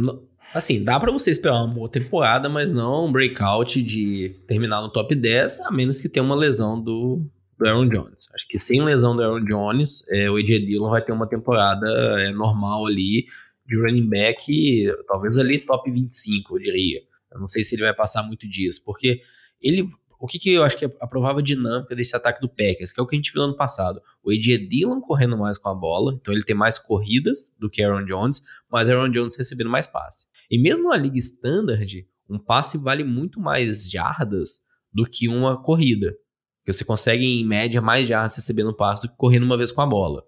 Assim, 0.54 0.84
dá 0.84 1.00
para 1.00 1.12
você 1.12 1.32
esperar 1.32 1.64
uma 1.64 1.74
boa 1.74 1.90
temporada, 1.90 2.50
mas 2.50 2.72
não 2.72 3.06
um 3.06 3.12
breakout 3.12 3.82
de 3.82 4.36
terminar 4.46 4.82
no 4.82 4.90
top 4.90 5.16
10, 5.16 5.62
a 5.62 5.72
menos 5.72 6.02
que 6.02 6.10
tenha 6.10 6.24
uma 6.24 6.36
lesão 6.36 6.82
do, 6.82 7.26
do 7.58 7.66
Aaron 7.66 7.88
Jones. 7.88 8.30
Acho 8.36 8.48
que 8.50 8.60
sem 8.60 8.84
lesão 8.84 9.16
do 9.16 9.24
Aaron 9.24 9.46
Jones, 9.46 10.04
é, 10.10 10.30
o 10.30 10.36
AJ 10.36 10.66
Dillon 10.66 10.90
vai 10.90 11.02
ter 11.02 11.14
uma 11.14 11.28
temporada 11.28 11.88
é, 12.22 12.32
normal 12.32 12.86
ali 12.86 13.28
de 13.66 13.80
running 13.80 14.10
back, 14.10 14.94
talvez 15.08 15.38
ali 15.38 15.60
top 15.60 15.90
25, 15.90 16.58
eu 16.58 16.62
diria. 16.62 17.02
Eu 17.32 17.40
não 17.40 17.48
sei 17.48 17.64
se 17.64 17.76
ele 17.76 17.84
vai 17.84 17.94
passar 17.96 18.22
muito 18.24 18.46
disso, 18.46 18.84
porque 18.84 19.22
ele 19.62 19.88
o 20.22 20.28
que, 20.28 20.38
que 20.38 20.52
eu 20.52 20.64
acho 20.64 20.78
que 20.78 20.86
é 20.86 20.92
a 21.00 21.08
provável 21.08 21.42
dinâmica 21.42 21.96
desse 21.96 22.16
ataque 22.16 22.40
do 22.40 22.48
Packers, 22.48 22.94
que 22.94 23.00
é 23.00 23.04
o 23.04 23.08
que 23.08 23.16
a 23.16 23.18
gente 23.18 23.34
viu 23.34 23.42
ano 23.42 23.56
passado. 23.56 24.00
O 24.24 24.30
AJ 24.30 24.68
Dillon 24.70 25.02
correndo 25.02 25.36
mais 25.36 25.58
com 25.58 25.68
a 25.68 25.74
bola, 25.74 26.14
então 26.14 26.32
ele 26.32 26.44
tem 26.44 26.56
mais 26.56 26.78
corridas 26.78 27.52
do 27.58 27.68
que 27.68 27.82
Aaron 27.82 28.06
Jones, 28.06 28.44
mas 28.72 28.88
Aaron 28.88 29.10
Jones 29.10 29.36
recebendo 29.36 29.72
mais 29.72 29.88
passe. 29.88 30.28
E 30.52 30.60
mesmo 30.60 30.90
na 30.90 30.98
liga 30.98 31.18
standard, 31.18 32.06
um 32.30 32.38
passe 32.38 32.78
vale 32.78 33.04
muito 33.04 33.40
mais 33.40 33.90
jardas 33.90 34.60
do 34.94 35.06
que 35.06 35.30
uma 35.30 35.62
corrida. 35.62 36.14
Porque 36.60 36.74
você 36.74 36.84
consegue, 36.84 37.24
em 37.24 37.48
média, 37.48 37.82
mais 37.82 38.08
jardas 38.08 38.36
recebendo 38.36 38.70
um 38.72 38.76
passe 38.76 39.08
do 39.08 39.12
que 39.12 39.18
correndo 39.18 39.44
uma 39.44 39.58
vez 39.58 39.72
com 39.72 39.82
a 39.82 39.86
bola. 39.88 40.24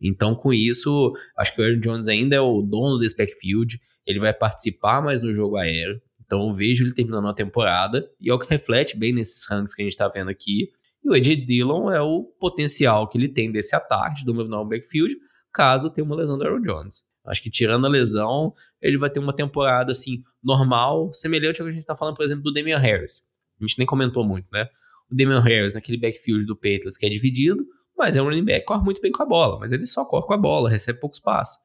Então, 0.00 0.34
com 0.34 0.52
isso, 0.52 1.12
acho 1.38 1.54
que 1.54 1.62
o 1.62 1.64
Aaron 1.64 1.80
Jones 1.80 2.08
ainda 2.08 2.36
é 2.36 2.40
o 2.40 2.60
dono 2.60 2.98
desse 2.98 3.16
backfield. 3.16 3.80
Ele 4.06 4.20
vai 4.20 4.34
participar 4.34 5.02
mais 5.02 5.22
no 5.22 5.32
jogo 5.32 5.56
aéreo. 5.56 6.00
Então 6.24 6.46
eu 6.46 6.52
vejo 6.52 6.84
ele 6.84 6.94
terminando 6.94 7.28
a 7.28 7.34
temporada 7.34 8.08
e 8.20 8.30
é 8.30 8.34
o 8.34 8.38
que 8.38 8.48
reflete 8.48 8.96
bem 8.96 9.12
nesses 9.12 9.46
ranks 9.48 9.74
que 9.74 9.82
a 9.82 9.84
gente 9.84 9.92
está 9.92 10.08
vendo 10.08 10.30
aqui. 10.30 10.70
E 11.04 11.08
o 11.08 11.12
AJ 11.12 11.46
Dillon 11.46 11.90
é 11.90 12.00
o 12.00 12.24
potencial 12.40 13.06
que 13.08 13.18
ele 13.18 13.28
tem 13.28 13.52
desse 13.52 13.76
ataque 13.76 14.24
do 14.24 14.32
novo 14.32 14.68
backfield, 14.68 15.14
caso 15.52 15.90
tenha 15.90 16.04
uma 16.04 16.16
lesão 16.16 16.38
do 16.38 16.44
Aaron 16.44 16.62
Jones. 16.62 17.04
Acho 17.26 17.42
que 17.42 17.50
tirando 17.50 17.86
a 17.86 17.88
lesão, 17.88 18.52
ele 18.80 18.98
vai 18.98 19.08
ter 19.08 19.20
uma 19.20 19.32
temporada 19.32 19.92
assim 19.92 20.22
normal, 20.42 21.12
semelhante 21.12 21.60
ao 21.60 21.66
que 21.66 21.70
a 21.70 21.74
gente 21.74 21.82
está 21.82 21.96
falando, 21.96 22.16
por 22.16 22.24
exemplo, 22.24 22.44
do 22.44 22.52
Damian 22.52 22.78
Harris. 22.78 23.22
A 23.60 23.64
gente 23.64 23.78
nem 23.78 23.86
comentou 23.86 24.24
muito, 24.24 24.48
né? 24.52 24.68
O 25.10 25.14
Damian 25.14 25.40
Harris 25.40 25.74
naquele 25.74 25.98
backfield 25.98 26.44
do 26.44 26.54
Patriots 26.54 26.96
que 26.96 27.06
é 27.06 27.08
dividido, 27.08 27.64
mas 27.96 28.16
é 28.16 28.22
um 28.22 28.26
running 28.26 28.44
back, 28.44 28.66
corre 28.66 28.84
muito 28.84 29.00
bem 29.00 29.12
com 29.12 29.22
a 29.22 29.26
bola, 29.26 29.58
mas 29.58 29.72
ele 29.72 29.86
só 29.86 30.04
corre 30.04 30.26
com 30.26 30.34
a 30.34 30.38
bola, 30.38 30.68
recebe 30.68 31.00
poucos 31.00 31.20
passes. 31.20 31.56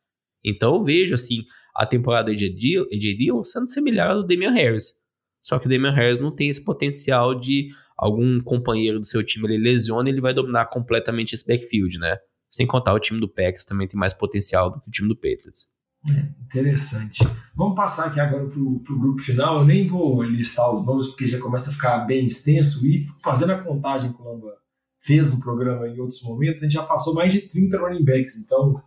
Então 0.46 0.76
eu 0.76 0.84
vejo 0.84 1.14
assim 1.14 1.44
a 1.76 1.86
temporada 1.86 2.34
de 2.34 2.46
AJ 2.46 3.18
Dillon 3.18 3.44
sendo 3.44 3.70
similar 3.70 4.12
ao 4.12 4.24
Damian 4.24 4.52
Harris. 4.52 4.94
Só 5.42 5.58
que 5.58 5.68
o 5.68 5.70
Damian 5.70 5.92
Harris 5.92 6.20
não 6.20 6.34
tem 6.34 6.50
esse 6.50 6.64
potencial 6.64 7.34
de 7.38 7.70
algum 7.98 8.40
companheiro 8.40 9.00
do 9.00 9.06
seu 9.06 9.24
time 9.24 9.48
ele 9.48 9.58
lesiona 9.58 10.10
e 10.10 10.12
ele 10.12 10.22
vai 10.22 10.34
dominar 10.34 10.66
completamente 10.68 11.34
esse 11.34 11.46
backfield, 11.46 11.98
né? 11.98 12.18
Sem 12.50 12.66
contar 12.66 12.94
o 12.94 13.00
time 13.00 13.20
do 13.20 13.30
Packers 13.30 13.66
também 13.66 13.88
tem 13.88 14.00
mais 14.00 14.14
potencial 14.14 14.72
do 14.72 14.82
que 14.82 14.88
o 14.88 14.92
time 14.92 15.08
do 15.08 15.16
Patriots. 15.16 15.68
É, 16.08 16.28
interessante. 16.46 17.20
Vamos 17.56 17.76
passar 17.76 18.08
aqui 18.08 18.20
agora 18.20 18.48
para 18.48 18.60
o 18.60 19.00
grupo 19.00 19.22
final. 19.22 19.60
Eu 19.60 19.66
nem 19.66 19.86
vou 19.86 20.24
listar 20.24 20.74
os 20.74 20.86
nomes 20.86 21.08
porque 21.08 21.28
já 21.28 21.40
começa 21.40 21.70
a 21.70 21.74
ficar 21.74 22.00
bem 22.00 22.26
extenso 22.26 22.86
e 22.86 23.06
fazendo 23.22 23.52
a 23.52 23.62
contagem 23.62 24.14
que 24.14 24.22
o 24.22 24.26
Lamba 24.26 24.58
fez 25.02 25.34
no 25.34 25.40
programa 25.40 25.88
em 25.88 26.00
outros 26.00 26.22
momentos, 26.24 26.62
a 26.62 26.66
gente 26.66 26.74
já 26.74 26.84
passou 26.84 27.14
mais 27.14 27.34
de 27.34 27.42
30 27.42 27.80
running 27.80 28.04
backs. 28.04 28.38
Então, 28.38 28.82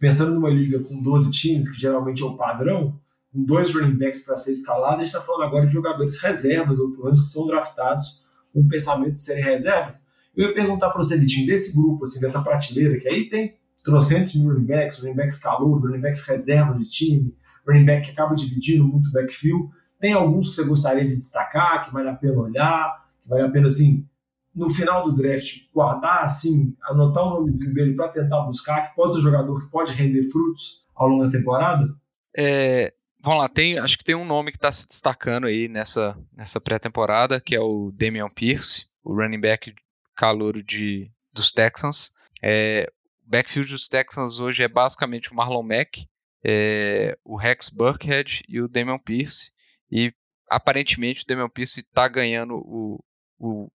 pensando 0.00 0.34
numa 0.34 0.50
liga 0.50 0.78
com 0.80 1.00
12 1.00 1.30
times, 1.30 1.68
que 1.68 1.80
geralmente 1.80 2.22
é 2.22 2.26
o 2.26 2.36
padrão, 2.36 2.98
com 3.32 3.44
dois 3.44 3.74
running 3.74 3.96
backs 3.96 4.22
para 4.22 4.36
ser 4.36 4.52
escalado, 4.52 4.96
a 4.96 4.98
gente 4.98 5.08
está 5.08 5.20
falando 5.20 5.42
agora 5.42 5.66
de 5.66 5.72
jogadores 5.72 6.20
reservas, 6.20 6.78
ou 6.78 6.90
pelo 6.90 7.04
menos 7.04 7.20
que 7.20 7.26
são 7.26 7.46
draftados 7.46 8.24
um 8.54 8.68
pensamento 8.68 9.12
de 9.12 9.22
serem 9.22 9.42
reservas. 9.42 10.00
Eu 10.36 10.48
ia 10.48 10.54
perguntar 10.54 10.90
para 10.90 11.02
você, 11.02 11.16
Vitinho, 11.16 11.46
desse 11.46 11.76
grupo, 11.76 12.04
assim, 12.04 12.20
dessa 12.20 12.42
prateleira, 12.42 12.98
que 12.98 13.08
aí 13.08 13.28
tem 13.28 13.56
trocentos 13.84 14.34
mil 14.34 14.48
running 14.48 14.66
backs, 14.66 14.98
running 14.98 15.14
backs 15.14 15.38
calouros, 15.38 15.84
running 15.84 16.00
backs 16.00 16.26
reservas 16.26 16.80
de 16.80 16.90
time, 16.90 17.36
running 17.66 17.84
back 17.84 18.06
que 18.06 18.12
acaba 18.12 18.34
dividindo 18.34 18.84
muito 18.84 19.12
backfield. 19.12 19.68
Tem 20.00 20.12
alguns 20.12 20.48
que 20.48 20.54
você 20.54 20.64
gostaria 20.64 21.06
de 21.06 21.16
destacar, 21.16 21.84
que 21.84 21.92
vale 21.92 22.08
a 22.08 22.14
pena 22.14 22.40
olhar, 22.40 23.06
que 23.22 23.28
vale 23.28 23.42
a 23.42 23.50
pena, 23.50 23.66
assim, 23.66 24.06
no 24.54 24.70
final 24.70 25.04
do 25.04 25.14
draft, 25.14 25.66
guardar, 25.72 26.24
assim, 26.24 26.74
anotar 26.82 27.24
o 27.24 27.30
nomezinho 27.30 27.74
dele 27.74 27.94
para 27.94 28.08
tentar 28.08 28.42
buscar, 28.42 28.88
que 28.88 28.96
pode 28.96 29.14
ser 29.14 29.20
um 29.20 29.24
jogador 29.24 29.60
que 29.60 29.70
pode 29.70 29.92
render 29.92 30.22
frutos 30.24 30.84
ao 30.94 31.08
longo 31.08 31.24
da 31.24 31.30
temporada? 31.30 31.94
É, 32.36 32.92
vamos 33.20 33.40
lá, 33.40 33.48
tem, 33.48 33.78
acho 33.78 33.98
que 33.98 34.04
tem 34.04 34.14
um 34.14 34.26
nome 34.26 34.50
que 34.50 34.58
está 34.58 34.70
se 34.70 34.88
destacando 34.88 35.46
aí 35.46 35.68
nessa, 35.68 36.16
nessa 36.36 36.60
pré-temporada, 36.60 37.40
que 37.40 37.54
é 37.54 37.60
o 37.60 37.92
Damian 37.92 38.28
Pierce, 38.28 38.86
o 39.02 39.14
running 39.14 39.40
back 39.40 39.74
calouro 40.14 40.62
de, 40.62 41.10
dos 41.32 41.52
Texans. 41.52 42.12
É, 42.42 42.90
o 43.26 43.30
backfield 43.30 43.70
dos 43.70 43.88
Texans 43.88 44.38
hoje 44.38 44.62
é 44.62 44.68
basicamente 44.68 45.32
o 45.32 45.34
Marlon 45.34 45.62
Mack, 45.62 46.06
é, 46.44 47.16
o 47.24 47.36
Rex 47.36 47.68
Burkhead 47.68 48.42
e 48.48 48.60
o 48.60 48.68
Damian 48.68 48.98
Pierce. 48.98 49.52
E 49.90 50.12
aparentemente 50.48 51.22
o 51.22 51.26
Damian 51.26 51.48
Pierce 51.48 51.80
está 51.80 52.06
ganhando 52.06 52.54
o, 52.56 53.02
o, 53.38 53.70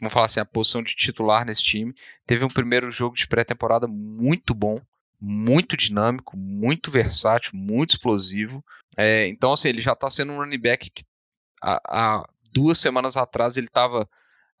vamos 0.00 0.12
falar 0.12 0.26
assim, 0.26 0.40
a 0.40 0.44
posição 0.44 0.82
de 0.82 0.94
titular 0.94 1.44
nesse 1.44 1.62
time. 1.62 1.94
Teve 2.26 2.44
um 2.44 2.48
primeiro 2.48 2.90
jogo 2.90 3.14
de 3.14 3.26
pré-temporada 3.26 3.86
muito 3.86 4.54
bom, 4.54 4.80
muito 5.20 5.76
dinâmico, 5.76 6.36
muito 6.36 6.90
versátil, 6.90 7.52
muito 7.54 7.90
explosivo. 7.90 8.64
É, 8.96 9.26
então, 9.28 9.52
assim, 9.52 9.68
ele 9.68 9.80
já 9.80 9.92
está 9.92 10.08
sendo 10.08 10.32
um 10.32 10.36
running 10.36 10.58
back 10.58 10.90
que 10.90 11.04
há, 11.62 12.24
duas 12.52 12.78
semanas 12.78 13.16
atrás 13.16 13.56
ele 13.56 13.66
estava. 13.66 14.08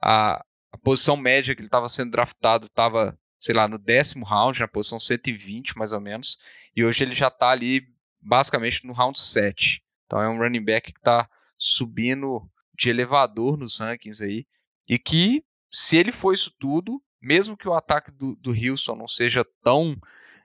A, 0.00 0.44
a 0.74 0.78
posição 0.78 1.16
média 1.16 1.54
que 1.54 1.60
ele 1.60 1.68
estava 1.68 1.88
sendo 1.88 2.10
draftado 2.10 2.66
estava, 2.66 3.16
sei 3.38 3.54
lá, 3.54 3.68
no 3.68 3.78
décimo 3.78 4.24
round, 4.24 4.58
na 4.58 4.66
posição 4.66 4.98
120 4.98 5.78
mais 5.78 5.92
ou 5.92 6.00
menos. 6.00 6.36
E 6.74 6.84
hoje 6.84 7.04
ele 7.04 7.14
já 7.14 7.28
está 7.28 7.50
ali 7.50 7.86
basicamente 8.20 8.84
no 8.84 8.92
round 8.92 9.16
7. 9.16 9.80
Então 10.04 10.20
é 10.20 10.28
um 10.28 10.36
running 10.36 10.64
back 10.64 10.92
que 10.92 10.98
está 10.98 11.30
subindo 11.56 12.50
de 12.76 12.90
elevador 12.90 13.56
nos 13.56 13.78
rankings 13.78 14.20
aí. 14.20 14.44
E 14.90 14.98
que, 14.98 15.44
se 15.70 15.96
ele 15.96 16.10
for 16.10 16.34
isso 16.34 16.52
tudo, 16.58 17.00
mesmo 17.22 17.56
que 17.56 17.68
o 17.68 17.74
ataque 17.74 18.10
do, 18.10 18.34
do 18.34 18.50
Houston 18.50 18.96
não 18.96 19.06
seja 19.06 19.46
tão 19.62 19.94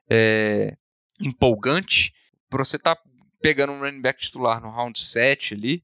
é, 0.08 0.78
empolgante, 1.20 2.14
para 2.52 2.64
você 2.64 2.76
estar 2.76 2.96
tá 2.96 3.02
pegando 3.42 3.74
um 3.74 3.80
running 3.80 4.02
back 4.02 4.22
titular 4.22 4.62
no 4.62 4.70
round 4.70 5.00
7 5.00 5.56
ali, 5.56 5.84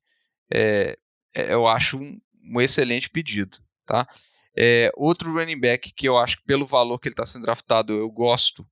é, 0.54 1.00
é, 1.34 1.52
eu 1.52 1.68
acho 1.68 1.98
um, 1.98 2.22
um, 2.44 2.62
excelente 2.62 3.10
pedido. 3.10 3.58
Tá? 3.88 4.08
É, 4.58 4.92
outro 4.96 5.34
running 5.34 5.60
back 5.60 5.92
que 5.94 6.08
eu 6.08 6.18
acho 6.18 6.38
que 6.38 6.46
pelo 6.46 6.66
valor 6.66 6.98
que 7.00 7.08
ele 7.08 7.14
está 7.14 7.26
sendo 7.26 7.44
draftado 7.44 7.92
eu 7.94 8.10
gosto 8.10 8.66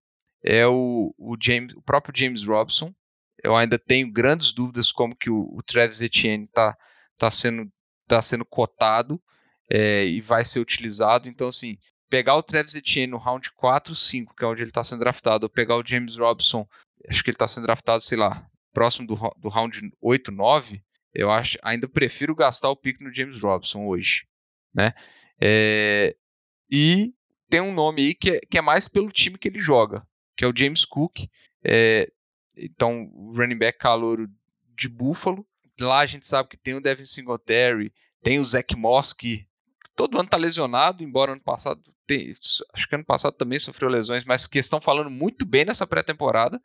é 0.44 0.66
o, 0.66 1.14
o, 1.18 1.36
James, 1.42 1.74
o 1.74 1.82
próprio 1.82 2.18
James 2.18 2.44
Robson. 2.44 2.94
Eu 3.44 3.56
ainda 3.56 3.78
tenho 3.78 4.12
grandes 4.12 4.54
dúvidas 4.54 4.92
como 4.92 5.16
que 5.16 5.30
o, 5.30 5.50
o 5.54 5.62
Travis 5.62 6.02
Etienne 6.02 6.46
está 6.46 6.78
tá 7.18 7.30
sendo, 7.30 7.70
tá 8.08 8.22
sendo 8.22 8.46
cotado 8.46 9.22
é, 9.70 10.06
e 10.06 10.22
vai 10.22 10.46
ser 10.46 10.60
utilizado. 10.60 11.28
Então, 11.28 11.48
assim, 11.48 11.78
pegar 12.10 12.36
o 12.36 12.44
Travis 12.44 12.76
Etienne 12.76 13.12
no 13.12 13.18
round 13.18 13.52
4, 13.54 13.96
5, 13.96 14.36
que 14.36 14.44
é 14.44 14.48
onde 14.48 14.62
ele 14.62 14.70
está 14.70 14.84
sendo 14.84 15.00
draftado, 15.00 15.46
ou 15.46 15.50
pegar 15.50 15.76
o 15.76 15.86
James 15.86 16.18
Robson, 16.18 16.66
acho 17.10 17.24
que 17.24 17.30
ele 17.30 17.36
está 17.36 17.48
sendo 17.48 17.64
draftado, 17.64 18.02
sei 18.02 18.18
lá, 18.18 18.46
próximo 18.74 19.08
do, 19.08 19.16
do 19.38 19.50
round 19.50 19.92
8, 20.02 20.32
9, 20.32 20.82
eu 21.14 21.32
acho, 21.32 21.58
ainda 21.64 21.88
prefiro 21.88 22.36
gastar 22.36 22.70
o 22.70 22.76
pick 22.76 23.00
no 23.02 23.14
James 23.14 23.42
Robson 23.42 23.88
hoje, 23.88 24.26
né? 24.74 24.94
É, 25.40 26.16
e 26.70 27.14
tem 27.50 27.62
um 27.62 27.74
nome 27.74 28.02
aí 28.02 28.14
que 28.16 28.32
é, 28.32 28.40
que 28.40 28.58
é 28.58 28.62
mais 28.62 28.88
pelo 28.88 29.12
time 29.12 29.38
que 29.38 29.48
ele 29.48 29.60
joga, 29.60 30.06
que 30.36 30.44
é 30.44 30.48
o 30.48 30.54
James 30.56 30.86
Cook. 30.86 31.28
É, 31.64 32.12
então, 32.58 33.12
running 33.36 33.58
back 33.58 33.78
calouro 33.78 34.30
de 34.76 34.90
Buffalo. 34.90 35.46
Lá 35.80 36.00
a 36.00 36.06
gente 36.06 36.28
sabe 36.28 36.50
que 36.50 36.58
tem 36.58 36.76
o 36.76 36.82
Devin 36.82 37.06
Singletary, 37.06 37.92
tem 38.22 38.40
o 38.40 38.44
Zach 38.44 38.76
Moss, 38.76 39.12
que 39.12 39.46
todo 39.96 40.16
ano 40.16 40.26
está 40.26 40.38
lesionado, 40.38 41.04
embora 41.04 41.32
ano 41.32 41.44
passado, 41.44 41.82
tem, 42.06 42.32
acho 42.74 42.88
que 42.88 42.96
ano 42.96 43.06
passado 43.06 43.36
também 43.36 43.60
sofreu 43.60 43.90
lesões, 43.90 44.24
mas 44.24 44.48
que 44.48 44.60
estão 44.60 44.80
falando 44.80 45.10
muito 45.10 45.46
bem 45.46 45.66
nessa 45.66 45.88
pré-temporada. 45.88 46.62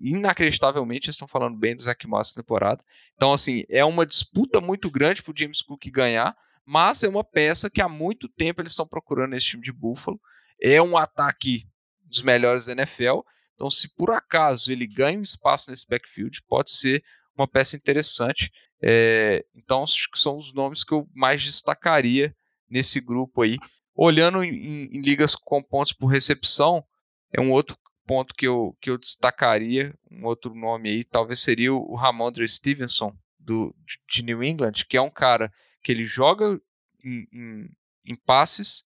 Inacreditavelmente 0.00 1.10
estão 1.10 1.26
falando 1.26 1.56
bem 1.56 1.74
do 1.74 1.82
Zach 1.82 2.06
Moss 2.06 2.28
nessa 2.28 2.42
temporada. 2.42 2.84
Então, 3.14 3.32
assim, 3.32 3.64
é 3.68 3.84
uma 3.84 4.06
disputa 4.06 4.60
muito 4.60 4.90
grande 4.90 5.22
para 5.22 5.32
o 5.32 5.36
James 5.36 5.60
Cook 5.60 5.86
ganhar, 5.90 6.36
mas 6.64 7.02
é 7.02 7.08
uma 7.08 7.24
peça 7.24 7.70
que 7.70 7.80
há 7.80 7.88
muito 7.88 8.28
tempo 8.28 8.60
eles 8.60 8.72
estão 8.72 8.86
procurando 8.86 9.30
nesse 9.30 9.46
time 9.46 9.62
de 9.62 9.72
Buffalo. 9.72 10.20
É 10.60 10.80
um 10.80 10.96
ataque 10.96 11.66
dos 12.04 12.22
melhores 12.22 12.66
da 12.66 12.72
NFL. 12.72 13.20
Então, 13.54 13.70
se 13.70 13.94
por 13.94 14.10
acaso 14.10 14.70
ele 14.70 14.86
ganha 14.86 15.18
um 15.18 15.22
espaço 15.22 15.70
nesse 15.70 15.86
backfield, 15.88 16.42
pode 16.48 16.70
ser 16.70 17.02
uma 17.36 17.48
peça 17.48 17.76
interessante. 17.76 18.50
É, 18.82 19.44
então, 19.54 19.82
acho 19.82 20.10
que 20.10 20.18
são 20.18 20.36
os 20.36 20.52
nomes 20.52 20.84
que 20.84 20.92
eu 20.92 21.08
mais 21.14 21.42
destacaria 21.42 22.34
nesse 22.68 23.00
grupo 23.00 23.42
aí. 23.42 23.56
Olhando 23.94 24.42
em, 24.42 24.86
em, 24.86 25.02
ligas 25.02 25.34
com 25.34 25.62
pontos 25.62 25.92
por 25.92 26.06
recepção, 26.06 26.84
é 27.32 27.40
um 27.40 27.52
outro 27.52 27.76
ponto 28.06 28.34
que 28.34 28.46
eu, 28.46 28.76
que 28.80 28.90
eu 28.90 28.98
destacaria, 28.98 29.94
um 30.10 30.24
outro 30.24 30.54
nome 30.54 30.90
aí, 30.90 31.04
talvez 31.04 31.40
seria 31.40 31.72
o 31.72 31.94
Ramondre 31.94 32.48
Stevenson, 32.48 33.14
do, 33.38 33.74
de 34.08 34.22
New 34.22 34.42
England, 34.42 34.72
que 34.88 34.96
é 34.96 35.00
um 35.00 35.10
cara 35.10 35.52
que 35.82 35.92
ele 35.92 36.06
joga 36.06 36.60
em, 37.04 37.26
em, 37.32 37.70
em 38.06 38.14
passes, 38.14 38.84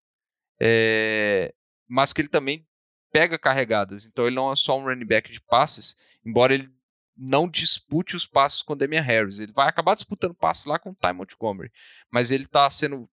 é, 0.60 1.54
mas 1.88 2.12
que 2.12 2.20
ele 2.20 2.28
também 2.28 2.66
pega 3.12 3.38
carregadas. 3.38 4.06
Então 4.06 4.26
ele 4.26 4.36
não 4.36 4.50
é 4.50 4.56
só 4.56 4.78
um 4.78 4.84
running 4.84 5.06
back 5.06 5.30
de 5.30 5.40
passes, 5.40 5.96
embora 6.24 6.54
ele 6.54 6.68
não 7.16 7.48
dispute 7.48 8.14
os 8.14 8.26
passes 8.26 8.62
com 8.62 8.76
Damian 8.76 9.00
Harris. 9.00 9.38
Ele 9.38 9.52
vai 9.52 9.68
acabar 9.68 9.94
disputando 9.94 10.34
passes 10.34 10.66
lá 10.66 10.78
com 10.78 10.90
o 10.90 10.94
Ty 10.94 11.12
Montgomery, 11.12 11.72
mas 12.10 12.30
ele 12.30 12.44
está 12.44 12.68
sendo 12.68 13.08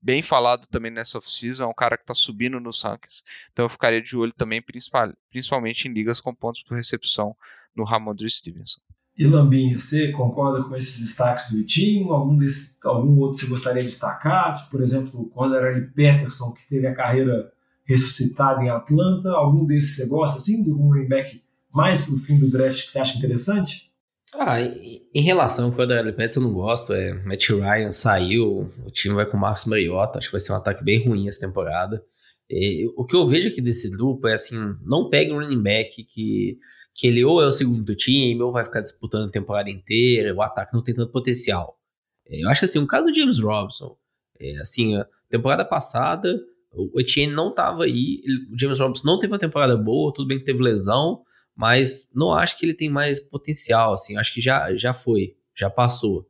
bem 0.00 0.22
falado 0.22 0.66
também 0.68 0.92
nessa 0.92 1.18
off-season, 1.18 1.64
é 1.64 1.66
um 1.66 1.74
cara 1.74 1.96
que 1.96 2.04
está 2.04 2.14
subindo 2.14 2.60
nos 2.60 2.82
rankings. 2.82 3.24
Então 3.52 3.64
eu 3.64 3.68
ficaria 3.68 4.00
de 4.00 4.16
olho 4.16 4.32
também, 4.32 4.62
principal, 4.62 5.12
principalmente 5.28 5.88
em 5.88 5.92
ligas 5.92 6.20
com 6.20 6.34
pontos 6.34 6.62
por 6.62 6.76
recepção, 6.76 7.36
no 7.74 7.84
Ramondre 7.84 8.30
Stevenson. 8.30 8.80
E 9.18 9.26
Lambinha, 9.26 9.76
você 9.76 10.12
concorda 10.12 10.62
com 10.62 10.76
esses 10.76 11.00
destaques 11.00 11.50
do 11.50 11.56
Vitinho? 11.56 12.12
Algum, 12.12 12.38
desse, 12.38 12.76
algum 12.84 13.18
outro 13.18 13.40
você 13.40 13.46
gostaria 13.46 13.82
de 13.82 13.88
destacar? 13.88 14.70
Por 14.70 14.80
exemplo, 14.80 15.20
o 15.20 15.28
Cordarelli 15.28 15.88
Peterson, 15.88 16.52
que 16.52 16.64
teve 16.68 16.86
a 16.86 16.94
carreira 16.94 17.50
ressuscitada 17.84 18.62
em 18.62 18.70
Atlanta. 18.70 19.30
Algum 19.30 19.66
desses 19.66 19.96
você 19.96 20.06
gosta, 20.06 20.38
assim, 20.38 20.62
do 20.62 20.76
running 20.76 21.08
back 21.08 21.42
mais 21.74 22.02
pro 22.02 22.16
fim 22.16 22.38
do 22.38 22.48
draft 22.48 22.84
que 22.84 22.92
você 22.92 23.00
acha 23.00 23.18
interessante? 23.18 23.90
Ah, 24.34 24.60
em, 24.60 25.20
relação 25.20 25.66
ao 25.66 25.72
Cordarelli 25.72 26.12
Peterson, 26.12 26.38
eu 26.38 26.44
não 26.44 26.52
gosto. 26.52 26.92
É, 26.92 27.12
Matt 27.24 27.48
Ryan 27.48 27.90
saiu, 27.90 28.70
o 28.86 28.90
time 28.92 29.16
vai 29.16 29.26
com 29.26 29.36
o 29.36 29.40
Marcos 29.40 29.64
Mariota. 29.64 30.18
Acho 30.18 30.28
que 30.28 30.32
vai 30.32 30.40
ser 30.40 30.52
um 30.52 30.56
ataque 30.56 30.84
bem 30.84 31.04
ruim 31.04 31.26
essa 31.26 31.40
temporada. 31.40 32.04
E, 32.48 32.86
o 32.96 33.04
que 33.04 33.16
eu 33.16 33.26
vejo 33.26 33.48
aqui 33.48 33.60
desse 33.60 33.90
grupo 33.90 34.28
é 34.28 34.34
assim: 34.34 34.76
não 34.84 35.10
pegue 35.10 35.32
um 35.32 35.40
running 35.40 35.60
back 35.60 36.04
que 36.04 36.56
que 36.98 37.06
ele 37.06 37.24
ou 37.24 37.40
é 37.40 37.46
o 37.46 37.52
segundo 37.52 37.84
do 37.84 37.94
time, 37.94 38.42
ou 38.42 38.50
vai 38.50 38.64
ficar 38.64 38.80
disputando 38.80 39.28
a 39.28 39.30
temporada 39.30 39.70
inteira, 39.70 40.34
o 40.34 40.42
ataque 40.42 40.74
não 40.74 40.82
tem 40.82 40.92
tanto 40.92 41.12
potencial. 41.12 41.78
É, 42.26 42.42
eu 42.42 42.48
acho 42.48 42.58
que 42.58 42.64
assim, 42.64 42.80
um 42.80 42.86
caso 42.88 43.06
do 43.06 43.14
James 43.14 43.38
Robson, 43.38 43.96
é, 44.40 44.58
assim, 44.58 44.96
a 44.96 45.06
temporada 45.30 45.64
passada, 45.64 46.36
o 46.72 47.00
Etienne 47.00 47.32
não 47.32 47.50
estava 47.50 47.84
aí, 47.84 48.20
ele, 48.24 48.52
o 48.52 48.58
James 48.58 48.80
Robson 48.80 49.06
não 49.06 49.16
teve 49.16 49.32
uma 49.32 49.38
temporada 49.38 49.76
boa, 49.76 50.12
tudo 50.12 50.26
bem 50.26 50.40
que 50.40 50.44
teve 50.44 50.60
lesão, 50.60 51.22
mas 51.54 52.10
não 52.12 52.32
acho 52.32 52.58
que 52.58 52.66
ele 52.66 52.74
tem 52.74 52.90
mais 52.90 53.20
potencial, 53.20 53.92
assim, 53.92 54.16
acho 54.16 54.34
que 54.34 54.40
já, 54.40 54.74
já 54.74 54.92
foi, 54.92 55.36
já 55.56 55.70
passou. 55.70 56.28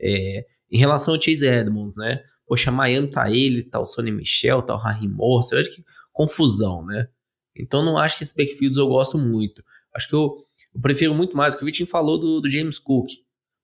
É, 0.00 0.46
em 0.72 0.78
relação 0.78 1.12
ao 1.12 1.20
Chase 1.20 1.46
Edmonds, 1.46 1.98
né? 1.98 2.22
Poxa, 2.46 2.70
Miami 2.70 3.10
tá 3.10 3.30
ele, 3.30 3.62
tá 3.62 3.78
o 3.78 3.84
Sonny 3.84 4.10
Michel, 4.10 4.62
tá 4.62 4.74
o 4.74 4.78
Harry 4.78 5.08
Morse, 5.08 5.54
olha 5.54 5.68
que 5.68 5.84
confusão, 6.10 6.86
né? 6.86 7.06
Então 7.54 7.84
não 7.84 7.98
acho 7.98 8.16
que 8.16 8.22
esses 8.22 8.34
backfields 8.34 8.78
eu 8.78 8.86
gosto 8.86 9.18
muito. 9.18 9.62
Acho 9.94 10.08
que 10.08 10.14
eu, 10.14 10.44
eu 10.74 10.80
prefiro 10.80 11.14
muito 11.14 11.36
mais 11.36 11.54
o 11.54 11.58
que 11.58 11.64
o 11.64 11.66
Vitinho 11.66 11.86
falou 11.86 12.18
do, 12.18 12.40
do, 12.40 12.50
James 12.50 12.78
Cook. 12.78 13.10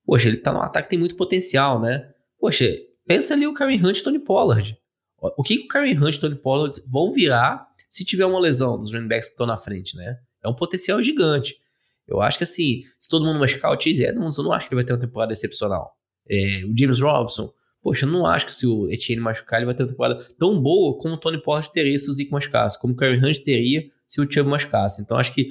Poxa, 0.05 0.29
ele 0.29 0.37
tá 0.37 0.53
no 0.53 0.61
ataque 0.61 0.89
tem 0.89 0.99
muito 0.99 1.17
potencial, 1.17 1.81
né? 1.81 2.09
Poxa, 2.39 2.67
pensa 3.07 3.35
ali 3.35 3.47
o 3.47 3.55
Karen 3.55 3.77
Hunt 3.85 3.99
e 3.99 4.03
Tony 4.03 4.19
Pollard. 4.19 4.77
O 5.19 5.43
que, 5.43 5.57
que 5.57 5.65
o 5.65 5.69
Karen 5.69 5.97
Hunt 5.99 6.15
e 6.15 6.21
Tony 6.21 6.37
Pollard 6.37 6.83
vão 6.87 7.13
virar 7.13 7.67
se 7.91 8.05
tiver 8.05 8.27
uma 8.27 8.39
lesão 8.39 8.79
dos 8.79 8.93
running 8.93 9.09
backs 9.09 9.29
que 9.29 9.33
estão 9.33 9.47
na 9.47 9.57
frente, 9.57 9.97
né? 9.97 10.19
É 10.45 10.49
um 10.49 10.55
potencial 10.55 11.03
gigante. 11.03 11.57
Eu 12.07 12.21
acho 12.21 12.39
que 12.39 12.45
assim, 12.45 12.83
se 12.99 13.09
todo 13.09 13.25
mundo 13.25 13.41
machucar 13.41 13.73
o 13.73 13.81
Chase 13.81 14.05
Edmonds, 14.05 14.39
eu 14.39 14.45
não 14.45 14.53
acho 14.53 14.69
que 14.69 14.75
ele 14.75 14.83
vai 14.83 14.85
ter 14.85 14.93
uma 14.93 15.01
temporada 15.01 15.33
excepcional. 15.33 15.97
É, 16.29 16.65
o 16.65 16.77
James 16.77 17.01
Robson, 17.01 17.53
poxa, 17.83 18.05
eu 18.05 18.11
não 18.11 18.27
acho 18.27 18.47
que 18.47 18.55
se 18.55 18.67
o 18.67 18.89
Etienne 18.91 19.23
machucar, 19.23 19.59
ele 19.59 19.67
vai 19.67 19.75
ter 19.75 19.83
uma 19.83 19.89
temporada 19.89 20.25
tão 20.39 20.61
boa 20.61 20.99
como 20.99 21.15
o 21.15 21.19
Tony 21.19 21.43
Pollard 21.43 21.73
teria 21.73 21.99
se 21.99 22.11
o 22.11 22.13
Zico 22.13 22.33
machucasse, 22.33 22.81
como 22.81 22.95
o 22.95 22.97
Karen 22.97 23.19
Hunt 23.19 23.39
teria 23.39 23.91
se 24.07 24.21
o 24.21 24.31
Chubb 24.31 24.49
machucasse. 24.49 25.03
Então 25.03 25.19
acho 25.19 25.33
que 25.35 25.49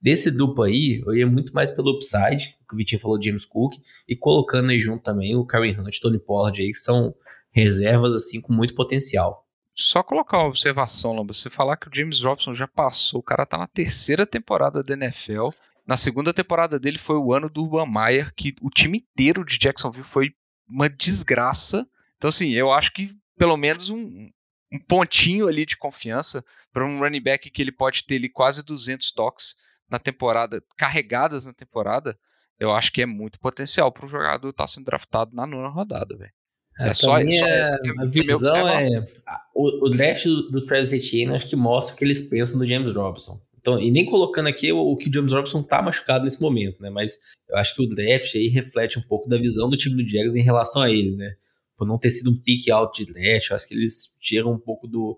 desse 0.00 0.30
grupo 0.30 0.62
aí, 0.62 1.02
eu 1.06 1.14
ia 1.14 1.26
muito 1.26 1.54
mais 1.54 1.70
pelo 1.70 1.92
upside, 1.92 2.56
que 2.68 2.74
o 2.74 2.76
Vitinho 2.76 3.00
falou 3.00 3.18
de 3.18 3.28
James 3.28 3.44
Cook, 3.44 3.74
e 4.08 4.14
colocando 4.14 4.70
aí 4.70 4.78
junto 4.78 5.02
também 5.02 5.36
o 5.36 5.44
Karen 5.44 5.80
Hunt, 5.80 5.98
Tony 6.00 6.18
Pollard 6.18 6.60
aí, 6.60 6.68
que 6.68 6.78
são 6.78 7.14
reservas 7.50 8.14
assim 8.14 8.40
com 8.40 8.52
muito 8.52 8.74
potencial. 8.74 9.44
Só 9.74 10.02
colocar 10.02 10.38
uma 10.38 10.48
observação, 10.48 11.14
Lamba. 11.14 11.32
Você 11.32 11.50
falar 11.50 11.76
que 11.76 11.88
o 11.88 11.90
James 11.92 12.22
Robson 12.22 12.54
já 12.54 12.68
passou, 12.68 13.20
o 13.20 13.22
cara 13.22 13.44
tá 13.44 13.58
na 13.58 13.66
terceira 13.66 14.24
temporada 14.24 14.82
da 14.82 14.94
NFL. 14.94 15.46
Na 15.86 15.96
segunda 15.96 16.32
temporada 16.32 16.78
dele 16.78 16.96
foi 16.96 17.16
o 17.16 17.32
ano 17.32 17.50
do 17.50 17.62
Urban 17.62 17.90
Meyer, 17.90 18.32
que 18.34 18.54
o 18.62 18.70
time 18.70 18.98
inteiro 18.98 19.44
de 19.44 19.58
Jacksonville 19.58 20.06
foi 20.06 20.32
uma 20.68 20.88
desgraça. 20.88 21.86
Então, 22.16 22.28
assim, 22.28 22.52
eu 22.52 22.72
acho 22.72 22.92
que 22.92 23.10
pelo 23.36 23.56
menos 23.56 23.90
um, 23.90 24.30
um 24.72 24.78
pontinho 24.88 25.48
ali 25.48 25.66
de 25.66 25.76
confiança 25.76 26.44
para 26.74 26.84
um 26.84 26.98
running 26.98 27.22
back 27.22 27.48
que 27.48 27.62
ele 27.62 27.70
pode 27.70 28.04
ter 28.04 28.16
ali 28.16 28.28
quase 28.28 28.64
200 28.66 29.12
toques 29.12 29.54
na 29.88 30.00
temporada, 30.00 30.60
carregadas 30.76 31.46
na 31.46 31.54
temporada, 31.54 32.18
eu 32.58 32.72
acho 32.72 32.92
que 32.92 33.00
é 33.00 33.06
muito 33.06 33.38
potencial 33.38 33.92
para 33.92 34.06
um 34.06 34.08
jogador 34.08 34.50
estar 34.50 34.64
tá 34.64 34.66
sendo 34.66 34.84
draftado 34.84 35.36
na 35.36 35.46
nona 35.46 35.68
rodada, 35.68 36.16
velho. 36.16 36.32
É, 36.80 36.88
é 36.88 36.92
só, 36.92 37.12
só 37.12 37.18
é, 37.20 37.60
a 38.00 38.04
visão 38.06 38.68
é 38.68 39.06
o, 39.54 39.86
o 39.86 39.90
draft 39.90 40.24
do, 40.24 40.50
do 40.50 40.66
Travis 40.66 40.92
Etienne 40.92 41.36
acho 41.36 41.48
que 41.48 41.54
mostra 41.54 41.94
o 41.94 41.98
que 41.98 42.04
eles 42.04 42.22
pensam 42.22 42.58
do 42.58 42.66
James 42.66 42.92
Robinson. 42.92 43.40
Então, 43.60 43.80
e 43.80 43.92
nem 43.92 44.04
colocando 44.04 44.48
aqui 44.48 44.72
o, 44.72 44.78
o, 44.78 44.96
que 44.96 45.08
o 45.08 45.12
James 45.12 45.32
Robinson 45.32 45.62
tá 45.62 45.80
machucado 45.80 46.24
nesse 46.24 46.42
momento, 46.42 46.82
né? 46.82 46.90
Mas 46.90 47.18
eu 47.48 47.56
acho 47.56 47.76
que 47.76 47.82
o 47.82 47.88
draft 47.88 48.34
aí 48.34 48.48
reflete 48.48 48.98
um 48.98 49.02
pouco 49.02 49.28
da 49.28 49.38
visão 49.38 49.70
do 49.70 49.76
time 49.76 50.02
do 50.02 50.08
Jaguars 50.08 50.34
em 50.34 50.42
relação 50.42 50.82
a 50.82 50.90
ele, 50.90 51.14
né? 51.14 51.34
Por 51.76 51.86
não 51.86 51.98
ter 51.98 52.10
sido 52.10 52.32
um 52.32 52.36
pick 52.36 52.68
alto 52.68 53.04
de 53.04 53.12
draft, 53.12 53.50
eu 53.50 53.56
acho 53.56 53.68
que 53.68 53.74
eles 53.74 54.16
tiram 54.20 54.52
um 54.52 54.58
pouco 54.58 54.88
do, 54.88 55.16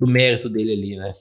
do 0.00 0.06
mérito 0.06 0.48
dele 0.48 0.72
ali, 0.72 0.96
né? 0.96 1.14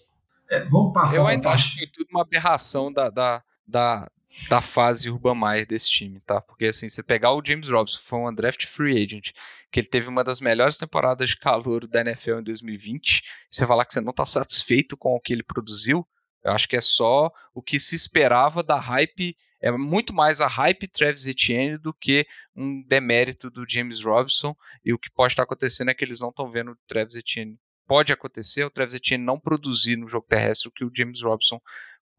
É, 0.50 0.64
vamos 0.66 0.94
passar. 0.94 1.18
Eu 1.18 1.28
ainda 1.28 1.50
acho 1.50 1.76
que 1.76 1.84
é 1.84 1.88
tudo 1.88 2.08
uma 2.10 2.22
aberração 2.22 2.92
da, 2.92 3.10
da, 3.10 3.44
da, 3.68 4.10
da 4.50 4.62
fase 4.62 5.10
Urban 5.10 5.36
Meyer 5.36 5.68
desse 5.68 5.90
time, 5.90 6.22
tá? 6.22 6.40
Porque 6.40 6.66
assim, 6.66 6.88
você 6.88 7.04
pegar 7.04 7.34
o 7.34 7.44
James 7.46 7.70
Robinson, 7.70 8.00
foi 8.02 8.20
um 8.20 8.34
draft 8.34 8.66
free 8.66 9.04
agent, 9.04 9.32
que 9.70 9.82
ele 9.82 9.88
teve 9.88 10.08
uma 10.08 10.24
das 10.24 10.40
melhores 10.40 10.78
temporadas 10.78 11.32
de 11.32 11.38
calor 11.38 11.86
da 11.86 12.02
NFL 12.02 12.40
em 12.40 12.44
2020, 12.44 13.22
você 13.50 13.68
falar 13.68 13.86
que 13.86 13.94
você 13.94 14.02
não 14.02 14.12
está 14.12 14.26
satisfeito 14.26 14.96
com 14.96 15.14
o 15.14 15.20
que 15.20 15.34
ele 15.34 15.44
produziu, 15.44 16.08
eu 16.42 16.54
acho 16.54 16.70
que 16.70 16.78
é 16.78 16.82
só 16.82 17.30
o 17.54 17.62
que 17.62 17.78
se 17.78 17.98
esperava 17.98 18.64
da 18.64 18.80
hype, 18.80 19.36
é 19.62 19.72
muito 19.72 20.14
mais 20.14 20.40
a 20.40 20.48
hype 20.48 20.88
Travis 20.88 21.28
Etienne 21.28 21.78
do 21.78 21.94
que 21.94 22.26
um 22.56 22.82
demérito 22.88 23.52
do 23.52 23.66
James 23.68 24.02
Robinson, 24.02 24.56
e 24.86 24.94
o 24.94 24.98
que 24.98 25.12
pode 25.12 25.34
estar 25.34 25.44
acontecendo 25.44 25.92
é 25.92 25.94
que 25.94 26.04
eles 26.04 26.22
não 26.22 26.30
estão 26.30 26.50
vendo 26.50 26.72
o 26.72 26.78
Travis 26.88 27.16
Etienne. 27.16 27.60
Pode 27.90 28.14
acontecer 28.14 28.64
o 28.64 28.70
Travis 28.70 28.94
Etienne 28.94 29.26
não 29.26 29.40
produzir 29.40 29.96
no 29.96 30.08
jogo 30.08 30.28
terrestre 30.30 30.70
o 30.70 30.72
que 30.72 30.86
o 30.86 30.92
James 30.96 31.24
Robinson 31.24 31.60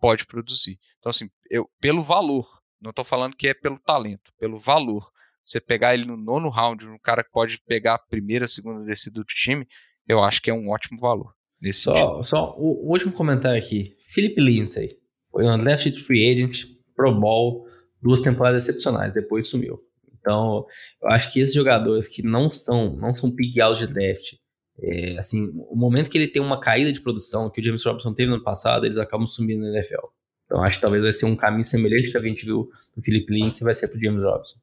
pode 0.01 0.27
produzir. 0.27 0.81
Então, 0.99 1.11
assim, 1.11 1.31
eu, 1.49 1.71
pelo 1.81 2.03
valor, 2.03 2.45
não 2.81 2.91
estou 2.91 3.05
falando 3.05 3.37
que 3.37 3.47
é 3.47 3.55
pelo 3.55 3.79
talento, 3.79 4.33
pelo 4.37 4.59
valor. 4.59 5.09
Você 5.45 5.61
pegar 5.61 5.95
ele 5.95 6.07
no 6.07 6.17
nono 6.17 6.49
round, 6.49 6.89
um 6.89 6.99
cara 6.99 7.23
que 7.23 7.31
pode 7.31 7.61
pegar 7.69 7.95
a 7.95 7.99
primeira, 8.01 8.49
segunda 8.49 8.85
descida 8.85 9.21
do 9.21 9.25
time, 9.25 9.65
eu 10.09 10.21
acho 10.25 10.43
que 10.43 10.51
é 10.51 10.55
um 10.55 10.71
ótimo 10.71 10.99
valor. 10.99 11.33
Nesse 11.63 11.83
só, 11.83 12.21
só 12.25 12.57
o, 12.59 12.89
o, 12.89 12.91
último 12.91 13.13
comentário 13.13 13.63
aqui. 13.63 13.97
Philip 14.01 14.41
Lindsay 14.41 14.99
foi 15.31 15.45
um 15.45 15.57
left 15.57 16.01
free 16.01 16.33
agent, 16.33 16.65
Pro 16.97 17.15
Bowl, 17.15 17.65
duas 18.03 18.23
temporadas 18.23 18.65
excepcionais, 18.65 19.15
depois 19.15 19.49
sumiu. 19.49 19.79
Então, 20.19 20.67
eu 21.01 21.11
acho 21.11 21.33
que 21.33 21.39
esses 21.39 21.55
jogadores 21.55 22.09
que 22.09 22.23
não 22.23 22.49
estão, 22.49 22.97
não 22.97 23.17
são 23.17 23.31
big 23.31 23.53
de 23.53 23.87
draft, 23.87 24.35
é, 24.83 25.19
assim, 25.19 25.51
o 25.69 25.77
momento 25.77 26.11
que 26.11 26.17
ele 26.17 26.29
tem 26.29 26.43
uma 26.43 26.59
caída 26.59 26.93
de 26.93 27.01
produção, 27.01 27.51
que 27.51 27.61
o 27.61 27.65
James 27.65 27.85
Robinson 27.85 28.15
teve 28.15 28.29
no 28.29 28.37
ano 28.37 28.45
passado, 28.45 28.87
eles 28.87 28.99
acabam 28.99 29.27
subindo 29.27 29.63
na 29.63 29.71
NFL. 29.71 30.07
Então 30.45 30.63
acho 30.65 30.79
que 30.79 30.83
talvez 30.83 31.03
vai 31.03 31.13
ser 31.13 31.27
um 31.27 31.37
caminho 31.37 31.67
semelhante 31.67 32.11
que 32.11 32.17
a 32.17 32.23
gente 32.23 32.45
viu 32.45 32.69
no 32.97 33.03
Philip 33.03 33.33
Lindsay, 33.33 33.63
vai 33.63 33.75
ser 33.75 33.89
pro 33.89 34.01
James 34.01 34.23
Robinson. 34.23 34.59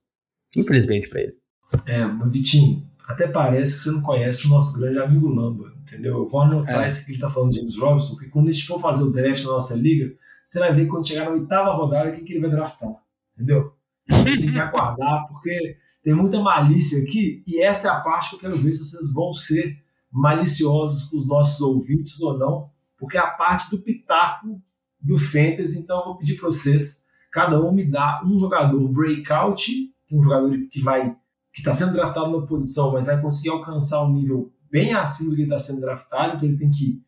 Infelizmente 0.56 1.08
para 1.08 1.22
ele. 1.22 1.38
É, 1.86 2.06
Vitinho, 2.28 2.86
até 3.08 3.28
parece 3.28 3.76
que 3.76 3.84
você 3.84 3.92
não 3.92 4.02
conhece 4.02 4.48
o 4.48 4.50
nosso 4.50 4.78
grande 4.78 5.00
amigo 5.00 5.28
Lamba, 5.30 5.74
entendeu? 5.82 6.18
Eu 6.18 6.26
vou 6.26 6.42
anotar 6.42 6.84
é. 6.84 6.88
esse 6.88 7.06
que 7.06 7.14
ele 7.14 7.20
tá 7.20 7.30
falando 7.30 7.52
de 7.52 7.60
James 7.60 7.78
Robinson, 7.78 8.16
porque 8.16 8.30
quando 8.30 8.50
a 8.50 8.52
gente 8.52 8.68
for 8.68 8.80
fazer 8.80 9.04
o 9.04 9.12
draft 9.12 9.46
na 9.46 9.52
nossa 9.52 9.76
liga, 9.76 10.14
você 10.44 10.60
vai 10.60 10.74
ver 10.74 10.88
quando 10.88 11.08
chegar 11.08 11.26
na 11.26 11.32
oitava 11.32 11.72
rodada 11.72 12.12
quem 12.12 12.24
que 12.24 12.34
ele 12.34 12.42
vai 12.42 12.50
draftar, 12.50 12.96
entendeu? 13.36 13.74
Tem 14.08 14.52
que 14.52 14.60
aguardar, 14.60 15.26
porque 15.28 15.78
tem 16.04 16.14
muita 16.14 16.40
malícia 16.40 17.02
aqui, 17.02 17.44
e 17.46 17.62
essa 17.62 17.88
é 17.88 17.92
a 17.92 18.00
parte 18.00 18.30
que 18.30 18.36
eu 18.36 18.40
quero 18.40 18.58
ver 18.58 18.74
se 18.74 18.86
vocês 18.86 19.14
vão 19.14 19.32
ser 19.34 19.78
maliciosos 20.18 21.10
com 21.10 21.18
os 21.18 21.28
nossos 21.28 21.62
ouvintes 21.62 22.20
ou 22.22 22.36
não, 22.38 22.72
porque 22.98 23.18
é 23.18 23.20
a 23.20 23.28
parte 23.28 23.70
do 23.70 23.78
pitaco 23.78 24.60
do 25.00 25.16
Fantasy, 25.16 25.80
então 25.80 26.00
eu 26.00 26.06
vou 26.06 26.18
pedir 26.18 26.38
para 26.38 26.48
vocês, 26.48 27.04
cada 27.32 27.64
um 27.64 27.72
me 27.72 27.86
dá 27.86 28.24
um 28.26 28.40
jogador 28.40 28.88
breakout, 28.90 29.72
que 30.08 30.16
é 30.16 30.18
um 30.18 30.24
jogador 30.24 30.52
que 30.72 30.82
vai 30.82 31.16
que 31.54 31.62
está 31.62 31.74
sendo 31.74 31.94
draftado 31.94 32.40
na 32.40 32.46
posição, 32.46 32.94
mas 32.94 33.08
vai 33.08 33.20
conseguir 33.20 33.50
alcançar 33.50 34.04
um 34.04 34.14
nível 34.14 34.52
bem 34.72 34.94
acima 34.94 35.32
do 35.32 35.36
que 35.36 35.44
está 35.44 35.58
sendo 35.58 35.82
draftado, 35.82 36.36
então 36.36 36.48
ele 36.48 36.58
tem 36.58 36.70
que 36.70 37.02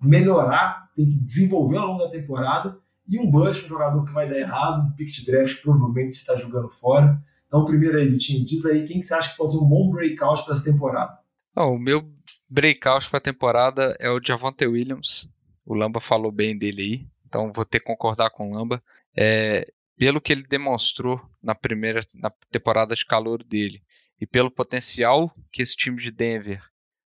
melhorar, 0.00 0.90
tem 0.94 1.06
que 1.06 1.16
desenvolver 1.16 1.76
ao 1.78 1.88
longo 1.88 2.04
da 2.04 2.10
temporada, 2.10 2.78
e 3.08 3.18
um 3.18 3.30
Bush, 3.30 3.64
um 3.64 3.68
jogador 3.68 4.04
que 4.04 4.12
vai 4.12 4.28
dar 4.28 4.38
errado, 4.38 4.86
um 4.86 4.92
pick 4.92 5.08
de 5.08 5.26
draft 5.26 5.62
provavelmente 5.62 6.12
está 6.12 6.36
jogando 6.36 6.68
fora. 6.70 7.20
Então, 7.46 7.64
primeiro 7.64 7.98
aí, 7.98 8.08
Vitinho, 8.08 8.44
diz 8.44 8.64
aí 8.64 8.84
quem 8.84 9.00
que 9.00 9.06
você 9.06 9.14
acha 9.14 9.30
que 9.32 9.36
pode 9.36 9.52
ser 9.52 9.58
um 9.58 9.68
bom 9.68 9.90
breakout 9.90 10.44
para 10.44 10.54
essa 10.54 10.64
temporada. 10.64 11.18
Oh, 11.56 11.72
o 11.74 11.78
meu 11.78 12.12
breakout 12.52 13.08
para 13.08 13.18
a 13.18 13.22
temporada 13.22 13.96
é 13.98 14.10
o 14.10 14.20
Javonte 14.22 14.66
Williams. 14.66 15.26
O 15.64 15.74
Lamba 15.74 16.00
falou 16.00 16.30
bem 16.30 16.56
dele 16.56 16.82
aí, 16.82 17.06
então 17.26 17.50
vou 17.50 17.64
ter 17.64 17.80
que 17.80 17.86
concordar 17.86 18.30
com 18.30 18.50
o 18.50 18.54
Lamba. 18.54 18.82
É, 19.16 19.66
pelo 19.96 20.20
que 20.20 20.32
ele 20.32 20.42
demonstrou 20.42 21.20
na 21.42 21.54
primeira 21.54 22.00
na 22.14 22.30
temporada 22.50 22.94
de 22.94 23.06
calor 23.06 23.42
dele 23.42 23.82
e 24.20 24.26
pelo 24.26 24.50
potencial 24.50 25.30
que 25.50 25.62
esse 25.62 25.74
time 25.76 25.96
de 25.96 26.10
Denver 26.10 26.62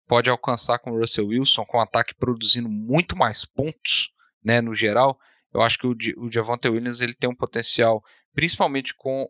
pode 0.06 0.28
alcançar 0.28 0.78
com 0.78 0.90
o 0.90 0.98
Russell 0.98 1.28
Wilson, 1.28 1.64
com 1.64 1.78
o 1.78 1.80
ataque 1.80 2.14
produzindo 2.14 2.68
muito 2.68 3.16
mais 3.16 3.46
pontos, 3.46 4.12
né, 4.44 4.60
no 4.60 4.74
geral, 4.74 5.18
eu 5.54 5.62
acho 5.62 5.78
que 5.78 5.86
o, 5.86 5.96
o 6.18 6.30
Javonte 6.30 6.68
Williams 6.68 7.00
ele 7.00 7.14
tem 7.14 7.30
um 7.30 7.34
potencial, 7.34 8.02
principalmente 8.34 8.94
com 8.94 9.26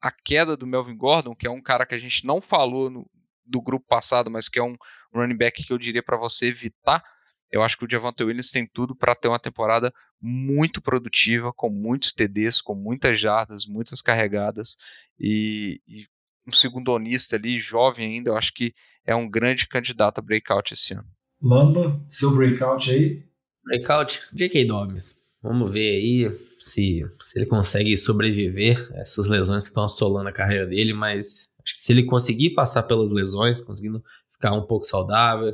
a 0.00 0.10
queda 0.10 0.56
do 0.56 0.66
Melvin 0.66 0.96
Gordon, 0.96 1.34
que 1.34 1.46
é 1.46 1.50
um 1.50 1.62
cara 1.62 1.86
que 1.86 1.94
a 1.94 1.98
gente 1.98 2.26
não 2.26 2.40
falou 2.40 2.90
no, 2.90 3.08
do 3.44 3.60
grupo 3.60 3.86
passado, 3.86 4.30
mas 4.30 4.48
que 4.48 4.58
é 4.58 4.62
um 4.62 4.76
running 5.14 5.36
back 5.36 5.64
que 5.64 5.72
eu 5.72 5.78
diria 5.78 6.02
para 6.02 6.16
você 6.16 6.46
evitar. 6.46 7.02
Eu 7.50 7.62
acho 7.62 7.78
que 7.78 7.84
o 7.84 7.90
Javante 7.90 8.24
Williams 8.24 8.50
tem 8.50 8.66
tudo 8.66 8.96
para 8.96 9.14
ter 9.14 9.28
uma 9.28 9.38
temporada 9.38 9.92
muito 10.20 10.82
produtiva, 10.82 11.52
com 11.52 11.70
muitos 11.70 12.12
TDs, 12.12 12.60
com 12.60 12.74
muitas 12.74 13.20
jardas, 13.20 13.64
muitas 13.66 14.00
carregadas 14.02 14.76
e, 15.18 15.80
e 15.86 16.06
um 16.46 16.52
segundonista 16.52 17.36
ali, 17.36 17.60
jovem 17.60 18.16
ainda, 18.16 18.30
eu 18.30 18.36
acho 18.36 18.52
que 18.52 18.74
é 19.06 19.14
um 19.14 19.28
grande 19.28 19.68
candidato 19.68 20.18
a 20.18 20.22
breakout 20.22 20.72
esse 20.72 20.94
ano. 20.94 21.08
Lamba, 21.40 22.04
seu 22.08 22.34
breakout 22.34 22.90
aí? 22.90 23.22
Breakout, 23.64 24.20
J.K. 24.32 24.64
Dobbs. 24.66 25.22
Vamos 25.42 25.70
ver 25.70 25.96
aí 25.96 26.38
se, 26.58 27.02
se 27.20 27.38
ele 27.38 27.46
consegue 27.46 27.96
sobreviver 27.96 28.90
a 28.94 29.00
essas 29.00 29.26
lesões 29.26 29.64
que 29.64 29.70
estão 29.70 29.84
assolando 29.84 30.28
a 30.28 30.32
carreira 30.32 30.66
dele, 30.66 30.92
mas 30.92 31.54
Acho 31.64 31.72
que 31.72 31.80
se 31.80 31.92
ele 31.92 32.04
conseguir 32.04 32.50
passar 32.50 32.82
pelas 32.82 33.10
lesões, 33.10 33.62
conseguindo 33.62 34.04
ficar 34.44 34.52
um 34.52 34.66
pouco 34.66 34.84
saudável, 34.84 35.52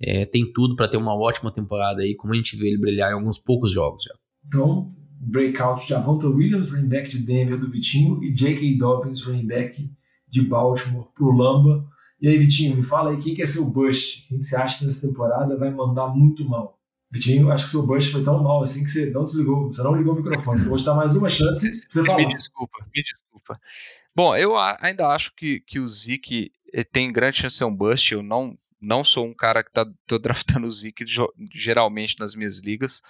é, 0.00 0.26
tem 0.26 0.52
tudo 0.52 0.76
para 0.76 0.88
ter 0.88 0.98
uma 0.98 1.14
ótima 1.14 1.50
temporada 1.50 2.02
aí, 2.02 2.14
como 2.14 2.34
a 2.34 2.36
gente 2.36 2.56
vê 2.56 2.68
ele 2.68 2.78
brilhar 2.78 3.10
em 3.10 3.14
alguns 3.14 3.38
poucos 3.38 3.72
jogos 3.72 4.04
já. 4.04 4.14
Então, 4.46 4.94
breakout 5.20 5.86
de 5.86 5.94
Avonta 5.94 6.28
Williams, 6.28 6.70
running 6.70 6.88
back 6.88 7.08
de 7.08 7.20
Denver 7.20 7.58
do 7.58 7.70
Vitinho, 7.70 8.22
e 8.22 8.30
J.K. 8.30 8.76
Dobbins, 8.76 9.22
running 9.22 9.46
back 9.46 9.90
de 10.28 10.42
Baltimore 10.42 11.08
pro 11.14 11.32
Lamba. 11.32 11.84
E 12.20 12.28
aí, 12.28 12.38
Vitinho, 12.38 12.76
me 12.76 12.82
fala 12.82 13.10
aí 13.10 13.16
quem 13.16 13.34
que 13.34 13.42
é 13.42 13.46
seu 13.46 13.70
bust? 13.70 14.26
Quem 14.28 14.38
que 14.38 14.44
você 14.44 14.56
acha 14.56 14.78
que 14.78 14.84
nessa 14.84 15.08
temporada 15.08 15.56
vai 15.56 15.70
mandar 15.70 16.08
muito 16.08 16.44
mal? 16.44 16.78
Vitinho, 17.10 17.50
acho 17.50 17.64
que 17.64 17.70
seu 17.70 17.86
bust 17.86 18.12
foi 18.12 18.22
tão 18.22 18.42
mal 18.42 18.60
assim 18.60 18.84
que 18.84 18.90
você 18.90 19.10
não 19.10 19.24
desligou, 19.24 19.72
você 19.72 19.82
não 19.82 19.94
ligou 19.94 20.12
o 20.12 20.16
microfone. 20.16 20.58
Então, 20.58 20.68
vou 20.68 20.78
te 20.78 20.84
dar 20.84 20.94
mais 20.94 21.16
uma 21.16 21.28
chance 21.28 21.72
você 21.72 22.04
falar. 22.04 22.18
Me 22.18 22.28
desculpa, 22.28 22.86
me 22.94 23.02
desculpa. 23.02 23.58
Bom, 24.18 24.34
eu 24.34 24.58
ainda 24.58 25.06
acho 25.06 25.32
que, 25.32 25.60
que 25.60 25.78
o 25.78 25.86
Zeke 25.86 26.50
eh, 26.72 26.82
tem 26.82 27.12
grande 27.12 27.36
chance 27.36 27.54
de 27.54 27.58
ser 27.58 27.66
um 27.66 27.72
bust. 27.72 28.12
Eu 28.12 28.20
não, 28.20 28.58
não 28.80 29.04
sou 29.04 29.24
um 29.24 29.32
cara 29.32 29.62
que 29.62 29.70
tá, 29.70 29.86
draftando 30.20 30.66
o 30.66 30.70
Zeke 30.72 31.04
geralmente 31.54 32.18
nas 32.18 32.34
minhas 32.34 32.58
ligas. 32.58 33.00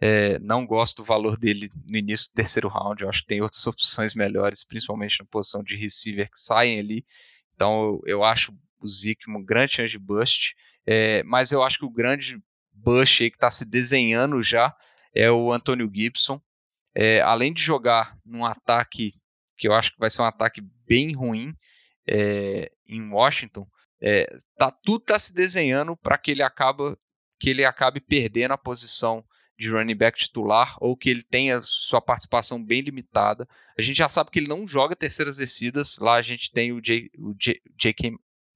É, 0.00 0.36
não 0.40 0.66
gosto 0.66 0.96
do 0.96 1.04
valor 1.04 1.38
dele 1.38 1.70
no 1.86 1.96
início 1.96 2.30
do 2.30 2.34
terceiro 2.34 2.66
round. 2.66 3.00
Eu 3.00 3.08
acho 3.08 3.20
que 3.20 3.28
tem 3.28 3.40
outras 3.40 3.64
opções 3.68 4.14
melhores, 4.14 4.64
principalmente 4.64 5.20
na 5.20 5.26
posição 5.26 5.62
de 5.62 5.76
receiver 5.76 6.28
que 6.28 6.40
saem 6.40 6.80
ali. 6.80 7.06
Então 7.54 7.80
eu, 7.80 8.02
eu 8.06 8.24
acho 8.24 8.52
o 8.80 8.86
Zeke 8.88 9.28
uma 9.28 9.40
grande 9.40 9.74
chance 9.74 9.92
de 9.92 9.98
bust. 10.00 10.56
É, 10.84 11.22
mas 11.22 11.52
eu 11.52 11.62
acho 11.62 11.78
que 11.78 11.84
o 11.84 11.90
grande 11.90 12.36
bust 12.72 13.22
aí 13.22 13.30
que 13.30 13.36
está 13.36 13.48
se 13.48 13.64
desenhando 13.64 14.42
já 14.42 14.74
é 15.14 15.30
o 15.30 15.52
Antonio 15.52 15.88
Gibson. 15.88 16.40
É, 16.96 17.20
além 17.20 17.52
de 17.52 17.62
jogar 17.62 18.18
num 18.26 18.44
ataque 18.44 19.12
que 19.58 19.68
eu 19.68 19.74
acho 19.74 19.92
que 19.92 19.98
vai 19.98 20.08
ser 20.08 20.22
um 20.22 20.26
ataque 20.26 20.62
bem 20.86 21.12
ruim 21.12 21.52
é, 22.06 22.70
em 22.86 23.10
Washington, 23.10 23.66
é, 24.00 24.26
tá, 24.56 24.70
tudo 24.70 25.02
está 25.02 25.18
se 25.18 25.34
desenhando 25.34 25.96
para 25.96 26.16
que 26.16 26.30
ele 26.30 26.42
acaba, 26.42 26.96
que 27.40 27.50
ele 27.50 27.64
acabe 27.64 28.00
perdendo 28.00 28.52
a 28.52 28.58
posição 28.58 29.24
de 29.58 29.68
running 29.68 29.96
back 29.96 30.16
titular 30.16 30.76
ou 30.80 30.96
que 30.96 31.10
ele 31.10 31.22
tenha 31.22 31.60
sua 31.64 32.00
participação 32.00 32.64
bem 32.64 32.80
limitada. 32.80 33.46
A 33.76 33.82
gente 33.82 33.96
já 33.96 34.08
sabe 34.08 34.30
que 34.30 34.38
ele 34.38 34.48
não 34.48 34.68
joga 34.68 34.94
terceiras 34.94 35.38
descidas. 35.38 35.98
Lá 35.98 36.14
a 36.14 36.22
gente 36.22 36.52
tem 36.52 36.72
o. 36.72 36.80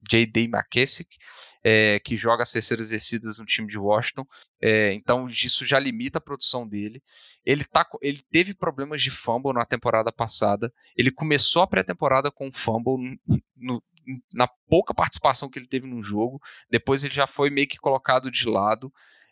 J.D. 0.09 0.43
McKessick, 0.43 1.17
é, 1.63 1.99
que 1.99 2.15
joga 2.15 2.43
as 2.43 2.51
terceiras 2.51 2.87
exercidas 2.87 3.39
no 3.39 3.45
time 3.45 3.67
de 3.67 3.77
Washington. 3.77 4.25
É, 4.61 4.93
então 4.93 5.27
isso 5.27 5.65
já 5.65 5.79
limita 5.79 6.17
a 6.17 6.21
produção 6.21 6.67
dele. 6.67 7.01
Ele, 7.45 7.63
tá, 7.63 7.87
ele 8.01 8.21
teve 8.31 8.53
problemas 8.53 9.01
de 9.01 9.09
fumble 9.09 9.53
na 9.53 9.65
temporada 9.65 10.11
passada. 10.11 10.71
Ele 10.97 11.11
começou 11.11 11.61
a 11.61 11.67
pré-temporada 11.67 12.29
com 12.31 12.51
fumble 12.51 13.17
no, 13.55 13.81
na 14.33 14.47
pouca 14.67 14.93
participação 14.93 15.49
que 15.49 15.57
ele 15.57 15.67
teve 15.67 15.87
no 15.87 16.03
jogo. 16.03 16.41
Depois 16.69 17.03
ele 17.03 17.13
já 17.13 17.27
foi 17.27 17.49
meio 17.49 17.67
que 17.67 17.77
colocado 17.77 18.29
de 18.29 18.47
lado. 18.47 18.91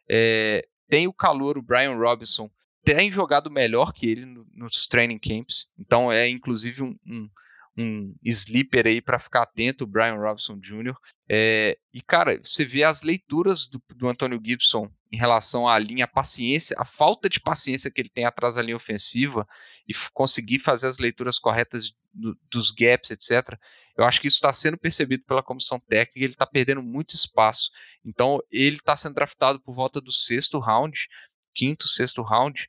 É, 0.09 0.65
tem 0.87 1.07
o 1.07 1.13
calor, 1.13 1.57
o 1.57 1.61
Brian 1.61 1.95
Robinson, 1.95 2.49
tem 2.83 3.11
jogado 3.11 3.51
melhor 3.51 3.93
que 3.93 4.09
ele 4.09 4.25
nos 4.25 4.87
training 4.87 5.19
camps. 5.19 5.71
Então 5.77 6.11
é 6.11 6.29
inclusive 6.29 6.81
um, 6.81 6.95
um 7.05 7.29
um 7.77 8.13
sleeper 8.23 8.85
aí 8.85 9.01
para 9.01 9.19
ficar 9.19 9.43
atento, 9.43 9.83
o 9.83 9.87
Brian 9.87 10.15
Robinson 10.15 10.59
Jr. 10.59 10.95
É, 11.29 11.77
e, 11.93 12.01
cara, 12.01 12.39
você 12.43 12.65
vê 12.65 12.83
as 12.83 13.01
leituras 13.01 13.67
do, 13.67 13.81
do 13.95 14.07
Antônio 14.07 14.41
Gibson 14.43 14.91
em 15.11 15.17
relação 15.17 15.67
à 15.67 15.77
linha, 15.79 16.05
a 16.05 16.07
paciência, 16.07 16.75
a 16.79 16.85
falta 16.85 17.29
de 17.29 17.39
paciência 17.39 17.89
que 17.89 18.01
ele 18.01 18.09
tem 18.09 18.25
atrás 18.25 18.55
da 18.55 18.61
linha 18.61 18.75
ofensiva 18.75 19.47
e 19.87 19.93
conseguir 20.13 20.59
fazer 20.59 20.87
as 20.87 20.97
leituras 20.97 21.39
corretas 21.39 21.93
do, 22.13 22.37
dos 22.49 22.71
gaps, 22.71 23.11
etc. 23.11 23.57
Eu 23.97 24.05
acho 24.05 24.19
que 24.19 24.27
isso 24.27 24.37
está 24.37 24.51
sendo 24.51 24.77
percebido 24.77 25.23
pela 25.25 25.43
comissão 25.43 25.79
técnica 25.79 26.19
ele 26.19 26.33
está 26.33 26.45
perdendo 26.45 26.83
muito 26.83 27.15
espaço. 27.15 27.71
Então, 28.05 28.39
ele 28.51 28.75
está 28.75 28.95
sendo 28.95 29.15
draftado 29.15 29.59
por 29.61 29.73
volta 29.73 30.01
do 30.01 30.11
sexto 30.11 30.59
round, 30.59 31.07
quinto, 31.53 31.87
sexto 31.87 32.21
round 32.21 32.67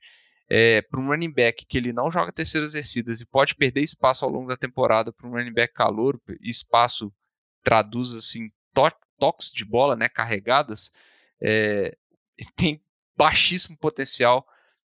é, 0.49 0.81
para 0.81 0.99
um 0.99 1.07
running 1.07 1.31
back 1.31 1.65
que 1.65 1.77
ele 1.77 1.93
não 1.93 2.11
joga 2.11 2.31
terceiras 2.31 2.73
descidas 2.73 3.21
e 3.21 3.25
pode 3.25 3.55
perder 3.55 3.81
espaço 3.81 4.25
ao 4.25 4.31
longo 4.31 4.47
da 4.47 4.57
temporada 4.57 5.11
para 5.11 5.27
um 5.27 5.31
running 5.31 5.53
back 5.53 5.73
calor, 5.73 6.19
espaço 6.41 7.11
traduz 7.63 8.13
assim 8.13 8.49
to 8.73 8.89
toques 9.19 9.51
de 9.53 9.63
bola, 9.63 9.95
né, 9.95 10.09
carregadas, 10.09 10.91
é, 11.41 11.95
tem 12.55 12.81
baixíssimo 13.17 13.77
potencial. 13.77 14.45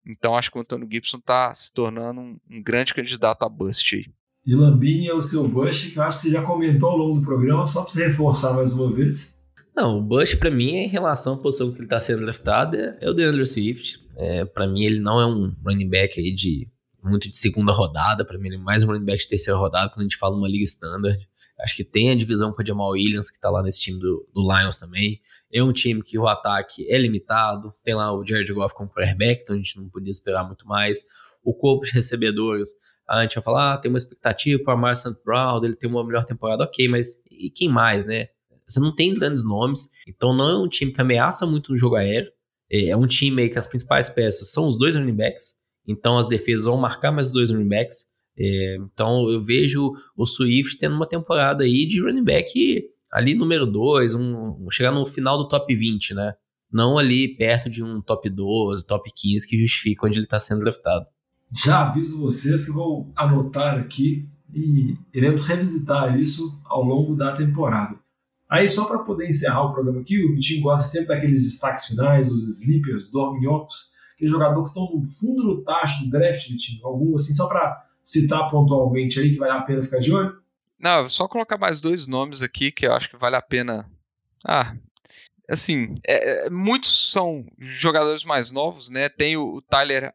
Então 0.06 0.36
acho 0.36 0.50
que 0.50 0.58
o 0.58 0.60
Antônio 0.60 0.88
Gibson 0.90 1.18
está 1.18 1.52
se 1.54 1.72
tornando 1.72 2.20
um, 2.20 2.38
um, 2.50 2.62
grande 2.62 2.92
candidato 2.92 3.42
a 3.44 3.48
bust 3.48 3.94
aí. 3.94 4.06
E 4.46 4.54
Lambini 4.54 5.06
é 5.06 5.14
o 5.14 5.22
seu 5.22 5.48
bust, 5.48 5.90
que 5.90 5.98
eu 5.98 6.02
acho 6.02 6.18
que 6.18 6.24
você 6.24 6.30
já 6.32 6.42
comentou 6.42 6.90
ao 6.90 6.96
longo 6.98 7.20
do 7.20 7.24
programa, 7.24 7.66
só 7.66 7.82
para 7.82 7.92
você 7.92 8.08
reforçar 8.08 8.52
mais 8.52 8.72
uma 8.72 8.92
vez. 8.92 9.42
Não, 9.74 9.98
o 9.98 10.02
bust 10.02 10.36
para 10.36 10.50
mim, 10.50 10.76
em 10.76 10.88
relação 10.88 11.34
à 11.34 11.38
posição 11.38 11.72
que 11.72 11.78
ele 11.78 11.86
está 11.86 11.98
sendo 11.98 12.20
draftado, 12.20 12.76
é, 12.76 12.98
é 13.00 13.08
o 13.08 13.14
DeAndre 13.14 13.46
Swift. 13.46 14.03
É, 14.16 14.44
para 14.44 14.66
mim, 14.66 14.84
ele 14.84 15.00
não 15.00 15.20
é 15.20 15.26
um 15.26 15.54
running 15.64 15.88
back 15.88 16.20
aí 16.20 16.32
de 16.32 16.68
muito 17.02 17.28
de 17.28 17.36
segunda 17.36 17.72
rodada. 17.72 18.24
Para 18.24 18.38
mim, 18.38 18.48
ele 18.48 18.56
é 18.56 18.58
mais 18.58 18.82
um 18.82 18.86
running 18.86 19.04
back 19.04 19.22
de 19.22 19.28
terceira 19.28 19.58
rodada 19.58 19.90
quando 19.90 20.00
a 20.00 20.02
gente 20.04 20.16
fala 20.16 20.36
uma 20.36 20.48
liga 20.48 20.64
standard. 20.64 21.28
Acho 21.60 21.76
que 21.76 21.84
tem 21.84 22.10
a 22.10 22.14
divisão 22.14 22.52
com 22.52 22.62
o 22.62 22.66
Jamal 22.66 22.90
Williams, 22.90 23.30
que 23.30 23.38
tá 23.38 23.50
lá 23.50 23.62
nesse 23.62 23.80
time 23.80 23.98
do, 23.98 24.28
do, 24.34 24.42
Lions 24.42 24.78
também. 24.78 25.20
É 25.52 25.62
um 25.62 25.72
time 25.72 26.02
que 26.02 26.18
o 26.18 26.26
ataque 26.26 26.90
é 26.90 26.98
limitado. 26.98 27.72
Tem 27.84 27.94
lá 27.94 28.12
o 28.12 28.26
Jared 28.26 28.52
Goff 28.52 28.74
como 28.74 28.90
quarterback, 28.90 29.42
então 29.42 29.54
a 29.54 29.58
gente 29.58 29.78
não 29.78 29.88
podia 29.88 30.10
esperar 30.10 30.44
muito 30.44 30.66
mais. 30.66 31.04
O 31.44 31.54
corpo 31.54 31.84
de 31.84 31.92
recebedores, 31.92 32.70
a 33.08 33.22
gente 33.22 33.34
vai 33.34 33.44
falar, 33.44 33.74
ah, 33.74 33.78
tem 33.78 33.90
uma 33.90 33.98
expectativa 33.98 34.62
para 34.64 34.94
St. 34.94 35.14
Brown, 35.24 35.62
ele 35.62 35.76
tem 35.76 35.88
uma 35.88 36.04
melhor 36.04 36.24
temporada, 36.24 36.64
ok, 36.64 36.88
mas 36.88 37.22
e 37.30 37.50
quem 37.50 37.68
mais, 37.68 38.04
né? 38.04 38.28
Você 38.66 38.80
não 38.80 38.94
tem 38.94 39.14
grandes 39.14 39.44
nomes, 39.44 39.90
então 40.08 40.34
não 40.34 40.48
é 40.48 40.58
um 40.58 40.68
time 40.68 40.90
que 40.90 41.00
ameaça 41.00 41.46
muito 41.46 41.70
no 41.70 41.78
jogo 41.78 41.96
aéreo. 41.96 42.32
É, 42.74 42.88
é 42.88 42.96
um 42.96 43.06
time 43.06 43.42
aí 43.42 43.48
que 43.48 43.58
as 43.58 43.68
principais 43.68 44.10
peças 44.10 44.50
são 44.50 44.68
os 44.68 44.76
dois 44.76 44.96
running 44.96 45.14
backs, 45.14 45.54
então 45.86 46.18
as 46.18 46.26
defesas 46.26 46.66
vão 46.66 46.76
marcar 46.76 47.12
mais 47.12 47.28
os 47.28 47.32
dois 47.32 47.50
running 47.50 47.68
backs. 47.68 48.06
É, 48.36 48.78
então 48.80 49.30
eu 49.30 49.38
vejo 49.38 49.92
o 50.16 50.26
Swift 50.26 50.76
tendo 50.78 50.96
uma 50.96 51.06
temporada 51.06 51.62
aí 51.62 51.86
de 51.86 52.02
running 52.02 52.24
back 52.24 52.82
ali 53.12 53.32
número 53.32 53.64
2, 53.64 54.16
um, 54.16 54.68
chegar 54.72 54.90
no 54.90 55.06
final 55.06 55.38
do 55.38 55.46
top 55.46 55.72
20, 55.72 56.14
né? 56.14 56.34
Não 56.72 56.98
ali 56.98 57.28
perto 57.28 57.70
de 57.70 57.80
um 57.84 58.02
top 58.02 58.28
12, 58.28 58.84
top 58.84 59.08
15 59.14 59.46
que 59.46 59.56
justifica 59.56 60.04
onde 60.04 60.18
ele 60.18 60.24
está 60.24 60.40
sendo 60.40 60.62
draftado. 60.62 61.06
Já 61.64 61.88
aviso 61.88 62.20
vocês 62.20 62.64
que 62.64 62.72
vou 62.72 63.12
anotar 63.14 63.78
aqui 63.78 64.28
e 64.52 64.96
iremos 65.12 65.46
revisitar 65.46 66.18
isso 66.18 66.60
ao 66.64 66.82
longo 66.82 67.14
da 67.14 67.32
temporada. 67.32 67.96
Aí, 68.48 68.68
só 68.68 68.86
para 68.86 69.00
poder 69.00 69.28
encerrar 69.28 69.62
o 69.64 69.72
programa 69.72 70.00
aqui, 70.00 70.24
o 70.24 70.32
Vitinho 70.32 70.62
gosta 70.62 70.86
sempre 70.86 71.08
daqueles 71.08 71.42
destaques 71.42 71.86
finais, 71.86 72.30
os 72.30 72.60
sleepers, 72.60 73.10
dorminhocos, 73.10 73.92
aquele 74.14 74.30
jogador 74.30 74.62
que 74.62 74.68
estão 74.68 74.90
no 74.92 75.02
fundo 75.02 75.42
do 75.42 75.64
tacho 75.64 76.04
do 76.04 76.10
draft, 76.10 76.48
Vitinho. 76.48 76.86
Algum 76.86 77.14
assim, 77.14 77.32
só 77.32 77.46
para 77.48 77.84
citar 78.02 78.50
pontualmente 78.50 79.18
aí 79.18 79.30
que 79.30 79.38
vale 79.38 79.52
a 79.52 79.62
pena 79.62 79.82
ficar 79.82 79.98
de 79.98 80.12
olho? 80.12 80.38
Não, 80.78 81.08
só 81.08 81.26
colocar 81.26 81.56
mais 81.56 81.80
dois 81.80 82.06
nomes 82.06 82.42
aqui 82.42 82.70
que 82.70 82.86
eu 82.86 82.92
acho 82.92 83.08
que 83.08 83.16
vale 83.16 83.36
a 83.36 83.42
pena. 83.42 83.90
Ah, 84.46 84.76
assim, 85.48 85.96
é, 86.06 86.46
é 86.46 86.50
muitos 86.50 87.10
são 87.10 87.46
jogadores 87.58 88.24
mais 88.24 88.50
novos, 88.50 88.90
né? 88.90 89.08
Tem 89.08 89.36
o, 89.36 89.56
o 89.56 89.62
Tyler 89.62 90.12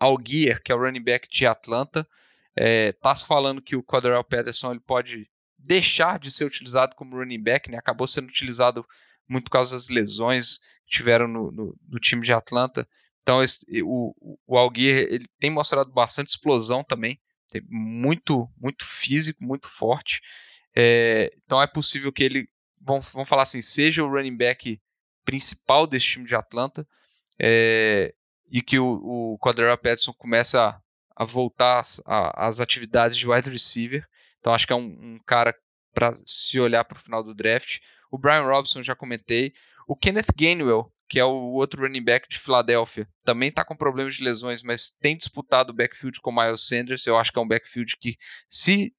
Algier, 0.00 0.62
que 0.62 0.72
é 0.72 0.74
o 0.74 0.78
running 0.78 1.02
back 1.02 1.28
de 1.28 1.46
Atlanta. 1.46 2.08
É, 2.56 2.92
tá 2.92 3.14
se 3.14 3.26
falando 3.26 3.60
que 3.60 3.76
o 3.76 3.82
Cordell 3.82 4.24
Patterson 4.24 4.70
ele 4.70 4.80
pode 4.80 5.28
deixar 5.66 6.18
de 6.18 6.30
ser 6.30 6.44
utilizado 6.44 6.94
como 6.94 7.16
running 7.16 7.42
back, 7.42 7.70
né? 7.70 7.78
acabou 7.78 8.06
sendo 8.06 8.28
utilizado 8.28 8.86
muito 9.28 9.44
por 9.44 9.50
causa 9.50 9.74
das 9.74 9.88
lesões 9.88 10.58
que 10.86 10.96
tiveram 10.98 11.26
no, 11.26 11.50
no, 11.50 11.78
no 11.88 11.98
time 11.98 12.22
de 12.22 12.32
Atlanta. 12.32 12.88
Então 13.22 13.42
esse, 13.42 13.66
o, 13.82 14.14
o 14.46 14.72
ele 14.76 15.26
tem 15.40 15.50
mostrado 15.50 15.90
bastante 15.92 16.28
explosão 16.28 16.84
também, 16.84 17.20
muito 17.68 18.48
muito 18.56 18.84
físico, 18.84 19.42
muito 19.42 19.68
forte. 19.68 20.20
É, 20.74 21.32
então 21.44 21.60
é 21.60 21.66
possível 21.66 22.12
que 22.12 22.22
ele, 22.22 22.48
vamos, 22.80 23.10
falar 23.26 23.42
assim, 23.42 23.62
seja 23.62 24.04
o 24.04 24.10
running 24.10 24.36
back 24.36 24.80
principal 25.24 25.86
desse 25.86 26.06
time 26.06 26.26
de 26.26 26.34
Atlanta 26.34 26.86
é, 27.40 28.14
e 28.50 28.62
que 28.62 28.78
o, 28.78 29.32
o 29.34 29.38
Quadra 29.38 29.76
Patterson 29.76 30.12
comece 30.12 30.56
a, 30.56 30.80
a 31.16 31.24
voltar 31.24 31.82
às 32.06 32.60
atividades 32.60 33.16
de 33.16 33.26
wide 33.26 33.50
receiver 33.50 34.06
então 34.46 34.54
acho 34.54 34.64
que 34.64 34.72
é 34.72 34.76
um, 34.76 34.84
um 34.84 35.20
cara 35.26 35.52
para 35.92 36.12
se 36.24 36.60
olhar 36.60 36.84
para 36.84 36.96
o 36.96 37.00
final 37.00 37.20
do 37.20 37.34
draft. 37.34 37.80
O 38.12 38.16
Brian 38.16 38.44
Robson 38.44 38.80
já 38.80 38.94
comentei. 38.94 39.52
O 39.88 39.96
Kenneth 39.96 40.28
Gainwell, 40.38 40.88
que 41.08 41.18
é 41.18 41.24
o 41.24 41.50
outro 41.54 41.82
running 41.82 42.04
back 42.04 42.28
de 42.28 42.38
Filadélfia, 42.38 43.08
também 43.24 43.48
está 43.48 43.64
com 43.64 43.74
problemas 43.74 44.14
de 44.14 44.22
lesões, 44.22 44.62
mas 44.62 44.88
tem 44.88 45.16
disputado 45.16 45.72
o 45.72 45.74
backfield 45.74 46.20
com 46.20 46.30
o 46.30 46.36
Miles 46.36 46.64
Sanders. 46.64 47.04
Eu 47.08 47.18
acho 47.18 47.32
que 47.32 47.38
é 47.40 47.42
um 47.42 47.48
backfield 47.48 47.96
que, 48.00 48.14
se, 48.48 48.94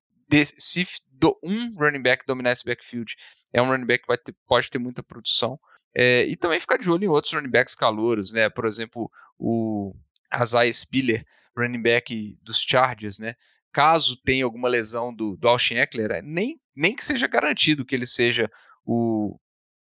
se 0.60 0.86
do, 1.14 1.39
um 1.41 1.78
running 1.80 2.02
back 2.02 2.26
dominar 2.28 2.52
esse 2.52 2.66
backfield, 2.66 3.16
é 3.54 3.62
um 3.62 3.68
running 3.68 3.86
back 3.86 4.06
que 4.06 4.18
ter, 4.18 4.36
pode 4.45 4.70
ter 4.70 4.80
muita 4.80 5.02
produção. 5.02 5.58
É, 5.95 6.26
e 6.26 6.36
também 6.36 6.60
ficar 6.60 6.78
de 6.78 6.91
olho 6.91 7.06
em 7.06 7.08
outros 7.08 7.32
running 7.32 7.50
backs 7.50 7.74
calouros, 7.74 8.34
né? 8.34 8.50
Por 8.50 8.66
exemplo, 8.66 9.10
o 9.39 9.95
Isaiah 10.41 10.74
Spiller, 10.74 11.26
running 11.58 11.82
back 11.82 12.38
dos 12.43 12.60
Chargers, 12.60 13.18
né? 13.18 13.34
Caso 13.78 14.17
tenha 14.25 14.43
alguma 14.43 14.67
lesão 14.67 15.13
do, 15.13 15.38
do 15.38 15.47
Austin 15.47 15.75
Eckler, 15.75 16.09
é, 16.09 16.21
nem, 16.23 16.59
nem 16.75 16.95
que 16.95 17.05
seja 17.05 17.28
garantido 17.28 17.86
que 17.86 17.93
ele 17.93 18.07
seja 18.07 18.49
o, 18.84 19.39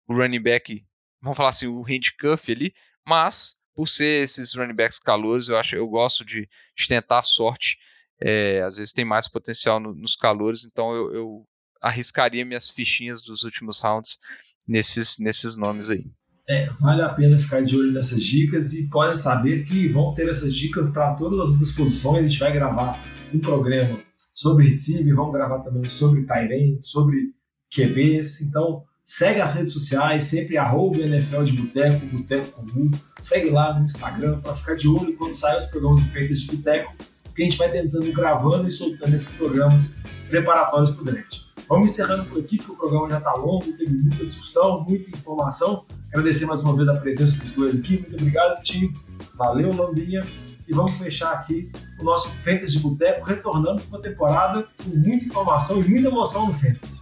o 0.08 0.14
running 0.16 0.42
back, 0.42 0.84
vamos 1.22 1.36
falar 1.36 1.50
assim, 1.50 1.68
o 1.68 1.80
handcuff 1.80 2.50
ali, 2.50 2.74
mas 3.06 3.54
por 3.72 3.88
ser 3.88 4.24
esses 4.24 4.52
running 4.52 4.74
backs 4.74 4.98
calores, 4.98 5.48
eu 5.48 5.56
acho 5.56 5.76
eu 5.76 5.86
gosto 5.86 6.24
de, 6.24 6.48
de 6.76 6.88
tentar 6.88 7.20
a 7.20 7.22
sorte. 7.22 7.78
É, 8.20 8.62
às 8.62 8.78
vezes 8.78 8.92
tem 8.92 9.04
mais 9.04 9.28
potencial 9.28 9.78
no, 9.78 9.94
nos 9.94 10.16
calores, 10.16 10.64
então 10.64 10.92
eu, 10.92 11.14
eu, 11.14 11.46
arriscaria 11.80 12.44
minhas 12.44 12.70
fichinhas 12.70 13.22
dos 13.22 13.44
últimos 13.44 13.80
rounds 13.80 14.18
nesses, 14.66 15.18
nesses 15.20 15.54
nomes 15.54 15.88
aí. 15.88 16.04
É, 16.48 16.68
vale 16.80 17.02
a 17.02 17.10
pena 17.10 17.38
ficar 17.38 17.62
de 17.62 17.76
olho 17.76 17.92
nessas 17.92 18.24
dicas 18.24 18.72
e 18.72 18.88
podem 18.88 19.14
saber 19.14 19.64
que 19.64 19.86
vão 19.86 20.12
ter 20.14 20.28
essas 20.28 20.52
dicas 20.52 20.90
para 20.90 21.14
todas 21.14 21.38
as 21.38 21.50
outras 21.50 21.70
posições. 21.70 22.24
A 22.24 22.28
gente 22.28 22.40
vai 22.40 22.52
gravar 22.52 23.00
um 23.34 23.40
programa 23.40 24.00
sobre 24.34 24.64
receiver, 24.64 25.14
vamos 25.14 25.32
gravar 25.32 25.60
também 25.60 25.88
sobre 25.88 26.22
Tyrene, 26.24 26.78
sobre 26.82 27.32
QBs. 27.74 28.42
Então, 28.42 28.82
segue 29.02 29.40
as 29.40 29.54
redes 29.54 29.72
sociais, 29.72 30.24
sempre 30.24 30.56
arroba 30.56 30.98
NFL 30.98 31.42
de 31.42 31.52
Boteco, 31.52 32.06
Boteco 32.06 32.52
Comum. 32.52 32.90
Segue 33.20 33.50
lá 33.50 33.78
no 33.78 33.84
Instagram 33.84 34.40
para 34.40 34.54
ficar 34.54 34.74
de 34.74 34.88
olho 34.88 35.16
quando 35.16 35.34
saem 35.34 35.58
os 35.58 35.66
programas 35.66 36.04
feitos 36.04 36.40
de 36.40 36.56
Boteco, 36.56 36.94
porque 37.24 37.42
a 37.42 37.44
gente 37.44 37.58
vai 37.58 37.70
tentando 37.70 38.12
gravando 38.12 38.68
e 38.68 38.70
soltando 38.70 39.14
esses 39.14 39.32
programas 39.36 39.96
preparatórios 40.28 40.90
para 40.90 41.02
o 41.02 41.04
draft. 41.04 41.44
Vamos 41.68 41.92
encerrando 41.92 42.26
por 42.26 42.40
aqui, 42.40 42.58
porque 42.58 42.72
o 42.72 42.76
programa 42.76 43.08
já 43.08 43.18
está 43.18 43.32
longo, 43.34 43.72
teve 43.72 43.94
muita 43.94 44.24
discussão, 44.24 44.84
muita 44.86 45.10
informação. 45.10 45.86
Agradecer 46.12 46.44
mais 46.44 46.60
uma 46.60 46.76
vez 46.76 46.88
a 46.88 46.96
presença 46.96 47.42
dos 47.42 47.52
dois 47.52 47.74
aqui. 47.74 47.98
Muito 47.98 48.14
obrigado, 48.14 48.62
time. 48.62 48.92
Valeu, 49.34 49.74
Lambinha 49.74 50.24
e 50.68 50.72
vamos 50.74 50.98
fechar 50.98 51.32
aqui 51.32 51.70
o 51.98 52.04
nosso 52.04 52.28
Fantasy 52.30 52.72
de 52.72 52.78
Boteco, 52.80 53.24
retornando 53.24 53.82
para 53.82 53.96
uma 53.96 54.02
temporada 54.02 54.66
com 54.82 54.90
muita 54.90 55.24
informação 55.24 55.82
e 55.82 55.88
muita 55.88 56.08
emoção 56.08 56.46
no 56.46 56.54
Fantasy. 56.54 57.00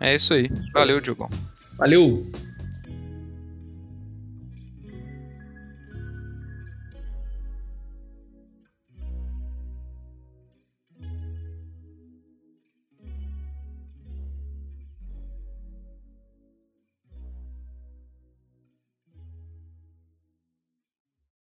É 0.00 0.14
isso 0.14 0.32
aí. 0.32 0.50
Valeu, 0.72 1.00
Diogão. 1.00 1.28
Valeu! 1.76 2.30